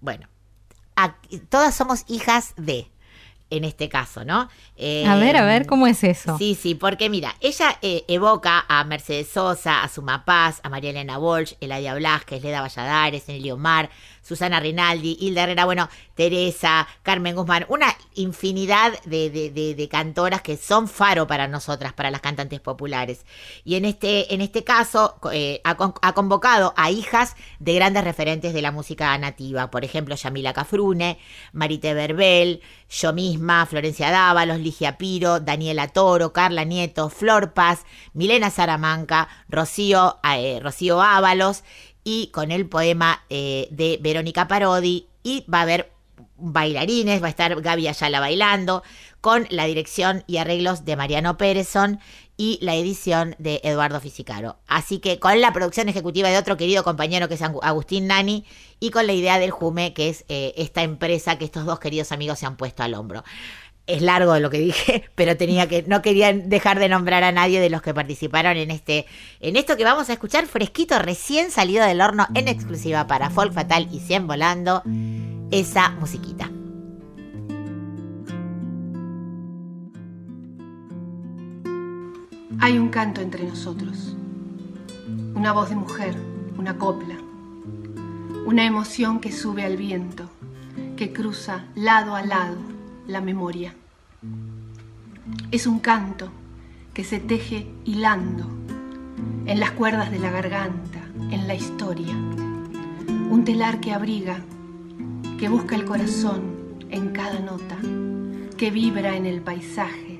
bueno, 0.00 0.28
todas 1.48 1.74
somos 1.74 2.04
hijas 2.08 2.54
de, 2.56 2.90
en 3.50 3.64
este 3.64 3.88
caso, 3.88 4.24
¿no? 4.24 4.40
a 4.40 5.16
ver, 5.16 5.36
a 5.36 5.44
ver, 5.44 5.62
em, 5.62 5.68
¿cómo 5.68 5.86
es 5.86 6.02
eso? 6.04 6.36
Sí, 6.36 6.54
sí, 6.54 6.74
porque 6.74 7.08
mira, 7.08 7.34
ella 7.40 7.78
eh, 7.82 8.04
evoca 8.08 8.64
a 8.68 8.84
Mercedes 8.84 9.28
Sosa, 9.28 9.82
a 9.82 9.88
Suma 9.88 10.24
Paz, 10.24 10.60
a 10.62 10.68
María 10.68 10.90
Elena 10.90 11.18
Walsh, 11.18 11.54
Eladia 11.60 11.94
Blasquez, 11.94 12.42
Leda 12.42 12.60
Valladares, 12.60 13.28
Nelly 13.28 13.50
Omar, 13.50 13.90
Susana 14.26 14.58
Rinaldi, 14.58 15.16
Hilda 15.20 15.44
Herrera, 15.44 15.66
bueno, 15.66 15.88
Teresa, 16.16 16.88
Carmen 17.04 17.36
Guzmán, 17.36 17.64
una 17.68 17.96
infinidad 18.16 19.00
de, 19.04 19.88
cantoras 19.88 20.42
que 20.42 20.56
son 20.56 20.88
faro 20.88 21.28
para 21.28 21.46
nosotras, 21.46 21.92
para 21.92 22.10
las 22.10 22.22
cantantes 22.22 22.58
populares. 22.58 23.24
Y 23.62 23.76
en 23.76 23.84
este, 23.84 24.34
este 24.34 24.64
caso 24.64 25.20
eh, 25.32 25.60
ha, 25.62 25.76
convocado 26.12 26.74
a 26.76 26.90
hijas 26.90 27.36
de 27.60 27.74
grandes 27.74 28.02
referentes 28.02 28.52
de 28.52 28.62
la 28.62 28.72
música 28.72 29.16
nativa, 29.16 29.70
por 29.70 29.84
ejemplo, 29.84 30.16
Yamila 30.16 30.52
Cafrune, 30.52 31.20
Marite 31.52 31.94
Verbel, 31.94 32.62
yo 32.90 33.12
misma, 33.12 33.64
Florencia 33.66 34.10
Dávalos, 34.10 34.58
Ligia 34.58 34.98
Piro, 34.98 35.38
Daniela 35.38 35.86
Toro, 35.86 36.32
Carla 36.32 36.64
Nieto, 36.64 37.10
Flor 37.10 37.52
Paz, 37.52 37.84
Milena 38.12 38.50
Salamanca, 38.50 39.28
Rocío, 39.48 40.18
eh, 40.24 40.58
Rocío 40.60 41.00
Ábalos 41.00 41.62
y 42.08 42.28
con 42.28 42.52
el 42.52 42.68
poema 42.68 43.24
eh, 43.30 43.66
de 43.72 43.98
Verónica 44.00 44.46
Parodi 44.46 45.08
y 45.24 45.44
va 45.52 45.58
a 45.58 45.62
haber 45.62 45.90
bailarines, 46.36 47.20
va 47.20 47.26
a 47.26 47.30
estar 47.30 47.60
Gaby 47.60 47.88
Ayala 47.88 48.20
bailando, 48.20 48.84
con 49.20 49.48
la 49.50 49.64
dirección 49.64 50.22
y 50.28 50.36
arreglos 50.36 50.84
de 50.84 50.94
Mariano 50.94 51.36
Pérezon 51.36 51.98
y 52.36 52.60
la 52.62 52.76
edición 52.76 53.34
de 53.40 53.60
Eduardo 53.64 54.00
Fisicaro. 54.00 54.56
Así 54.68 55.00
que 55.00 55.18
con 55.18 55.40
la 55.40 55.52
producción 55.52 55.88
ejecutiva 55.88 56.28
de 56.28 56.38
otro 56.38 56.56
querido 56.56 56.84
compañero 56.84 57.26
que 57.26 57.34
es 57.34 57.42
Agustín 57.42 58.06
Nani 58.06 58.44
y 58.78 58.90
con 58.90 59.08
la 59.08 59.12
idea 59.12 59.40
del 59.40 59.50
Jume, 59.50 59.92
que 59.92 60.08
es 60.08 60.24
eh, 60.28 60.54
esta 60.56 60.84
empresa 60.84 61.38
que 61.38 61.44
estos 61.44 61.64
dos 61.64 61.80
queridos 61.80 62.12
amigos 62.12 62.38
se 62.38 62.46
han 62.46 62.56
puesto 62.56 62.84
al 62.84 62.94
hombro. 62.94 63.24
Es 63.86 64.02
largo 64.02 64.36
lo 64.40 64.50
que 64.50 64.58
dije, 64.58 65.04
pero 65.14 65.36
tenía 65.36 65.68
que, 65.68 65.84
no 65.86 66.02
quería 66.02 66.32
dejar 66.32 66.78
de 66.78 66.88
nombrar 66.88 67.22
a 67.22 67.32
nadie 67.32 67.60
de 67.60 67.70
los 67.70 67.82
que 67.82 67.94
participaron 67.94 68.56
en 68.56 68.70
este, 68.70 69.06
en 69.40 69.56
esto 69.56 69.76
que 69.76 69.84
vamos 69.84 70.10
a 70.10 70.14
escuchar 70.14 70.46
fresquito, 70.46 70.98
recién 70.98 71.50
salido 71.50 71.84
del 71.84 72.00
horno 72.00 72.26
en 72.34 72.48
exclusiva 72.48 73.06
para 73.06 73.30
Folk 73.30 73.52
Fatal 73.52 73.88
y 73.92 74.00
100 74.00 74.26
Volando, 74.26 74.82
esa 75.52 75.90
musiquita. 75.90 76.50
Hay 82.58 82.78
un 82.78 82.88
canto 82.88 83.20
entre 83.20 83.44
nosotros, 83.44 84.16
una 85.34 85.52
voz 85.52 85.68
de 85.68 85.76
mujer, 85.76 86.16
una 86.58 86.76
copla, 86.76 87.16
una 88.46 88.64
emoción 88.64 89.20
que 89.20 89.30
sube 89.30 89.64
al 89.64 89.76
viento, 89.76 90.28
que 90.96 91.12
cruza 91.12 91.66
lado 91.76 92.16
a 92.16 92.22
lado 92.22 92.75
la 93.06 93.20
memoria. 93.20 93.74
Es 95.50 95.66
un 95.66 95.78
canto 95.78 96.28
que 96.92 97.04
se 97.04 97.18
teje 97.18 97.66
hilando 97.84 98.46
en 99.46 99.60
las 99.60 99.72
cuerdas 99.72 100.10
de 100.10 100.18
la 100.18 100.30
garganta, 100.30 101.00
en 101.30 101.46
la 101.46 101.54
historia. 101.54 102.14
Un 102.14 103.44
telar 103.44 103.80
que 103.80 103.92
abriga, 103.92 104.40
que 105.38 105.48
busca 105.48 105.76
el 105.76 105.84
corazón 105.84 106.42
en 106.90 107.10
cada 107.10 107.38
nota, 107.40 107.76
que 108.56 108.70
vibra 108.70 109.16
en 109.16 109.26
el 109.26 109.40
paisaje, 109.40 110.18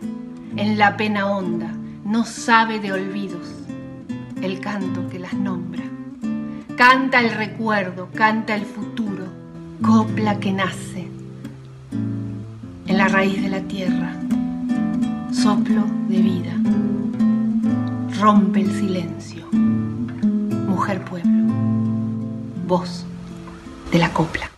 en 0.57 0.79
la 0.79 0.97
pena 0.97 1.27
honda 1.27 1.73
no 2.05 2.25
sabe 2.25 2.79
de 2.79 2.93
olvidos 2.93 3.49
el 4.43 4.61
canto 4.61 5.09
que 5.09 5.19
las 5.19 5.35
nombra. 5.35 5.83
Canta 6.77 7.21
el 7.21 7.31
recuerdo, 7.31 8.11
canta 8.15 8.55
el 8.55 8.65
futuro, 8.65 9.25
copla 9.81 10.39
que 10.39 10.53
nace 10.53 11.16
en 12.87 12.99
la 12.99 13.09
raíz 13.09 13.43
de 13.43 13.49
la 13.49 13.61
tierra, 13.61 14.13
soplo 15.33 15.83
de 16.09 16.19
vida, 16.21 16.53
rompe 18.19 18.61
el 18.61 18.73
silencio, 18.73 19.47
mujer 19.53 21.05
pueblo, 21.05 21.53
voz 22.67 23.05
de 23.93 23.99
la 23.99 24.11
copla. 24.11 24.51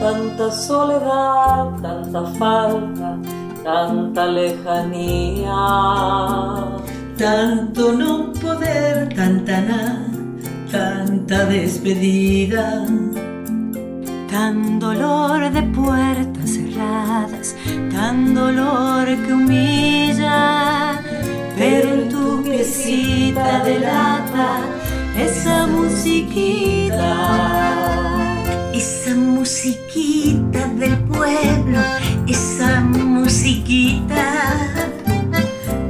tanta 0.00 0.50
soledad, 0.50 1.66
tanta 1.82 2.22
falta, 2.38 3.18
tanta 3.62 4.26
lejanía. 4.26 5.54
Tanto 7.16 7.92
no 7.92 8.32
poder, 8.32 9.10
tanta 9.14 9.60
nada, 9.60 10.09
tanta 10.70 11.44
despedida. 11.46 12.86
Tan 14.30 14.78
dolor 14.78 15.50
de 15.50 15.62
puertas 15.62 16.50
cerradas, 16.50 17.56
tan 17.92 18.34
dolor 18.34 19.06
que 19.06 19.32
humilla, 19.32 21.00
pero 21.58 21.94
en 21.94 22.08
tu 22.08 22.42
piecita 22.44 23.64
delata 23.64 24.60
esa 25.18 25.66
musiquita 25.66 26.80
esa 28.80 29.14
musiquita 29.14 30.66
del 30.78 30.96
pueblo, 31.00 31.80
esa 32.26 32.80
musiquita 32.80 34.24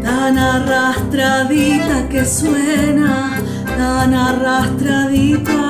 tan 0.02 0.36
arrastradita 0.36 2.08
que 2.08 2.24
suena, 2.24 3.38
tan 3.80 4.12
arrastradita. 4.14 5.62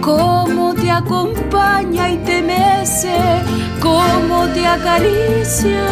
Cómo 0.00 0.74
te 0.74 0.90
acompaña 0.90 2.04
y 2.14 2.16
te 2.28 2.36
mece, 2.42 3.18
cómo 3.80 4.46
te 4.54 4.62
acaricia, 4.66 5.86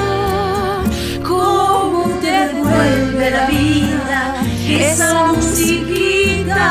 cómo 1.33 2.01
te 2.25 2.37
vuelve 2.63 3.31
la 3.37 3.47
vida, 3.47 4.21
esa 4.67 5.33
musiquita. 5.33 6.69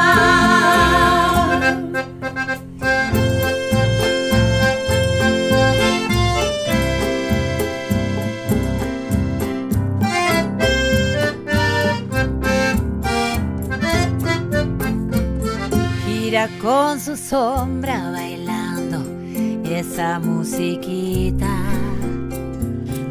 Con 16.62 17.00
su 17.00 17.16
sombra 17.16 18.12
bailando 18.12 19.02
esa 19.64 20.20
musiquita. 20.20 21.48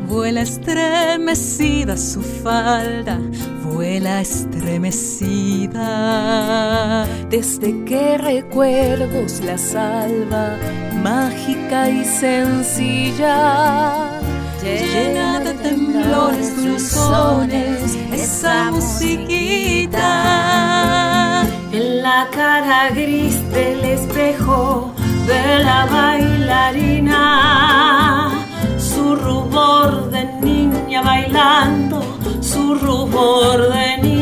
Vuela 0.08 0.42
estremecida 0.42 1.96
su 1.96 2.20
falda, 2.22 3.18
vuela 3.64 4.20
estremecida. 4.20 7.06
Desde 7.30 7.84
que 7.84 8.18
recuerdos 8.18 9.40
la 9.40 9.56
salva, 9.58 10.56
mágica 11.02 11.90
y 11.90 12.04
sencilla. 12.04 14.10
Llena 14.62 15.40
de 15.40 15.54
temblores 15.54 16.54
dulzones, 16.56 17.96
esa 18.12 18.70
musiquita 18.72 21.05
en 21.76 22.02
la 22.02 22.28
cara 22.30 22.88
gris 22.88 23.36
del 23.50 23.84
espejo 23.84 24.92
de 25.26 25.58
la 25.62 25.84
bailarina, 25.86 27.20
su 28.78 29.14
rubor 29.16 30.10
de 30.10 30.24
niña 30.40 31.02
bailando, 31.02 32.02
su 32.40 32.76
rubor 32.76 33.58
de 33.74 33.98
niña, 33.98 34.15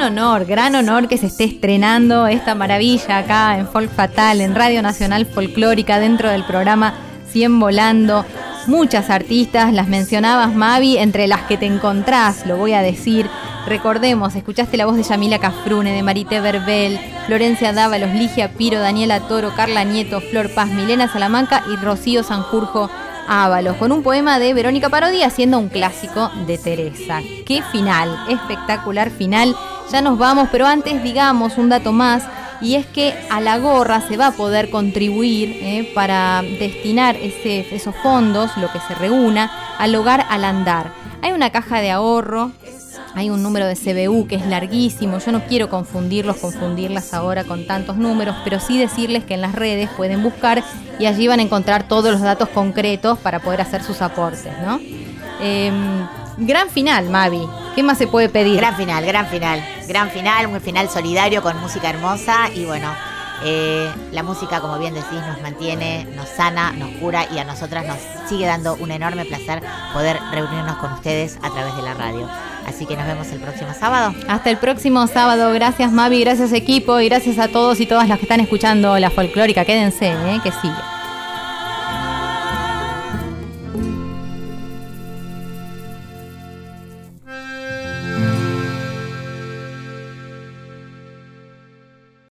gran 0.00 0.18
honor, 0.18 0.46
gran 0.46 0.74
honor 0.76 1.08
que 1.08 1.18
se 1.18 1.26
esté 1.26 1.44
estrenando 1.44 2.26
esta 2.26 2.54
maravilla 2.54 3.18
acá 3.18 3.58
en 3.58 3.68
Folk 3.68 3.90
Fatal, 3.90 4.40
en 4.40 4.54
Radio 4.54 4.80
Nacional 4.80 5.26
Folclórica, 5.26 6.00
dentro 6.00 6.30
del 6.30 6.42
programa 6.44 6.94
100 7.30 7.60
Volando. 7.60 8.24
Muchas 8.66 9.10
artistas, 9.10 9.74
las 9.74 9.88
mencionabas 9.88 10.54
Mavi, 10.54 10.96
entre 10.96 11.28
las 11.28 11.42
que 11.42 11.58
te 11.58 11.66
encontrás, 11.66 12.46
lo 12.46 12.56
voy 12.56 12.72
a 12.72 12.80
decir. 12.80 13.28
Recordemos, 13.66 14.34
escuchaste 14.34 14.78
la 14.78 14.86
voz 14.86 14.96
de 14.96 15.02
Yamila 15.02 15.38
Cafrune, 15.38 15.92
de 15.92 16.02
Marité 16.02 16.40
Verbel, 16.40 16.98
Florencia 17.26 17.74
Dávalos, 17.74 18.14
Ligia 18.14 18.54
Piro, 18.54 18.80
Daniela 18.80 19.20
Toro, 19.28 19.52
Carla 19.54 19.84
Nieto, 19.84 20.22
Flor 20.22 20.48
Paz, 20.54 20.70
Milena 20.70 21.12
Salamanca 21.12 21.62
y 21.70 21.76
Rocío 21.76 22.22
Sanjurjo 22.22 22.88
Ábalos, 23.32 23.76
con 23.76 23.92
un 23.92 24.02
poema 24.02 24.40
de 24.40 24.52
Verónica 24.54 24.88
Parodi 24.88 25.22
haciendo 25.22 25.56
un 25.60 25.68
clásico 25.68 26.32
de 26.48 26.58
Teresa. 26.58 27.20
¡Qué 27.46 27.62
final! 27.70 28.24
Espectacular 28.28 29.08
final. 29.12 29.54
Ya 29.92 30.02
nos 30.02 30.18
vamos, 30.18 30.48
pero 30.50 30.66
antes 30.66 31.00
digamos 31.04 31.56
un 31.56 31.68
dato 31.68 31.92
más, 31.92 32.24
y 32.60 32.74
es 32.74 32.86
que 32.86 33.14
a 33.30 33.40
la 33.40 33.58
gorra 33.58 34.00
se 34.00 34.16
va 34.16 34.26
a 34.26 34.32
poder 34.32 34.68
contribuir 34.68 35.50
eh, 35.62 35.92
para 35.94 36.42
destinar 36.42 37.14
ese, 37.14 37.72
esos 37.72 37.94
fondos, 38.02 38.50
lo 38.56 38.66
que 38.72 38.80
se 38.80 38.96
reúna, 38.96 39.48
al 39.78 39.94
hogar 39.94 40.26
al 40.28 40.44
andar. 40.44 40.92
Hay 41.22 41.30
una 41.30 41.50
caja 41.50 41.80
de 41.80 41.92
ahorro 41.92 42.50
hay 43.14 43.30
un 43.30 43.42
número 43.42 43.66
de 43.66 43.76
CBU 43.76 44.26
que 44.26 44.36
es 44.36 44.46
larguísimo, 44.46 45.18
yo 45.18 45.32
no 45.32 45.44
quiero 45.46 45.68
confundirlos, 45.68 46.36
confundirlas 46.36 47.12
ahora 47.14 47.44
con 47.44 47.66
tantos 47.66 47.96
números, 47.96 48.36
pero 48.44 48.60
sí 48.60 48.78
decirles 48.78 49.24
que 49.24 49.34
en 49.34 49.40
las 49.40 49.54
redes 49.54 49.90
pueden 49.96 50.22
buscar 50.22 50.62
y 50.98 51.06
allí 51.06 51.26
van 51.26 51.40
a 51.40 51.42
encontrar 51.42 51.88
todos 51.88 52.12
los 52.12 52.20
datos 52.20 52.48
concretos 52.50 53.18
para 53.18 53.40
poder 53.40 53.60
hacer 53.60 53.82
sus 53.82 54.02
aportes, 54.02 54.52
¿no? 54.64 54.80
Em, 55.40 56.06
gran 56.38 56.68
final, 56.68 57.08
Mavi. 57.08 57.40
¿Qué 57.74 57.82
más 57.82 57.98
se 57.98 58.06
puede 58.06 58.28
pedir? 58.28 58.56
Gran 58.56 58.76
final, 58.76 59.04
gran 59.06 59.26
final. 59.26 59.64
Gran 59.88 60.10
final, 60.10 60.46
un 60.46 60.60
final 60.60 60.88
solidario 60.88 61.42
con 61.42 61.58
música 61.60 61.88
hermosa 61.88 62.50
y 62.54 62.64
bueno, 62.64 62.88
Eh, 63.44 63.90
la 64.12 64.22
música, 64.22 64.60
como 64.60 64.78
bien 64.78 64.94
decís, 64.94 65.20
nos 65.26 65.40
mantiene, 65.42 66.06
nos 66.16 66.28
sana, 66.28 66.72
nos 66.72 66.90
cura 66.98 67.26
y 67.32 67.38
a 67.38 67.44
nosotras 67.44 67.86
nos 67.86 67.98
sigue 68.28 68.46
dando 68.46 68.74
un 68.74 68.90
enorme 68.90 69.24
placer 69.24 69.62
poder 69.92 70.18
reunirnos 70.32 70.76
con 70.76 70.92
ustedes 70.92 71.38
a 71.42 71.50
través 71.50 71.74
de 71.76 71.82
la 71.82 71.94
radio. 71.94 72.28
Así 72.66 72.86
que 72.86 72.96
nos 72.96 73.06
vemos 73.06 73.30
el 73.32 73.40
próximo 73.40 73.72
sábado. 73.78 74.14
Hasta 74.28 74.50
el 74.50 74.58
próximo 74.58 75.06
sábado. 75.06 75.52
Gracias 75.52 75.90
Mavi, 75.90 76.20
gracias 76.20 76.52
equipo 76.52 77.00
y 77.00 77.08
gracias 77.08 77.38
a 77.38 77.48
todos 77.48 77.80
y 77.80 77.86
todas 77.86 78.08
las 78.08 78.18
que 78.18 78.24
están 78.24 78.40
escuchando 78.40 78.98
la 78.98 79.10
folclórica. 79.10 79.64
Quédense, 79.64 80.08
eh, 80.10 80.40
que 80.42 80.52
sigue. 80.52 80.99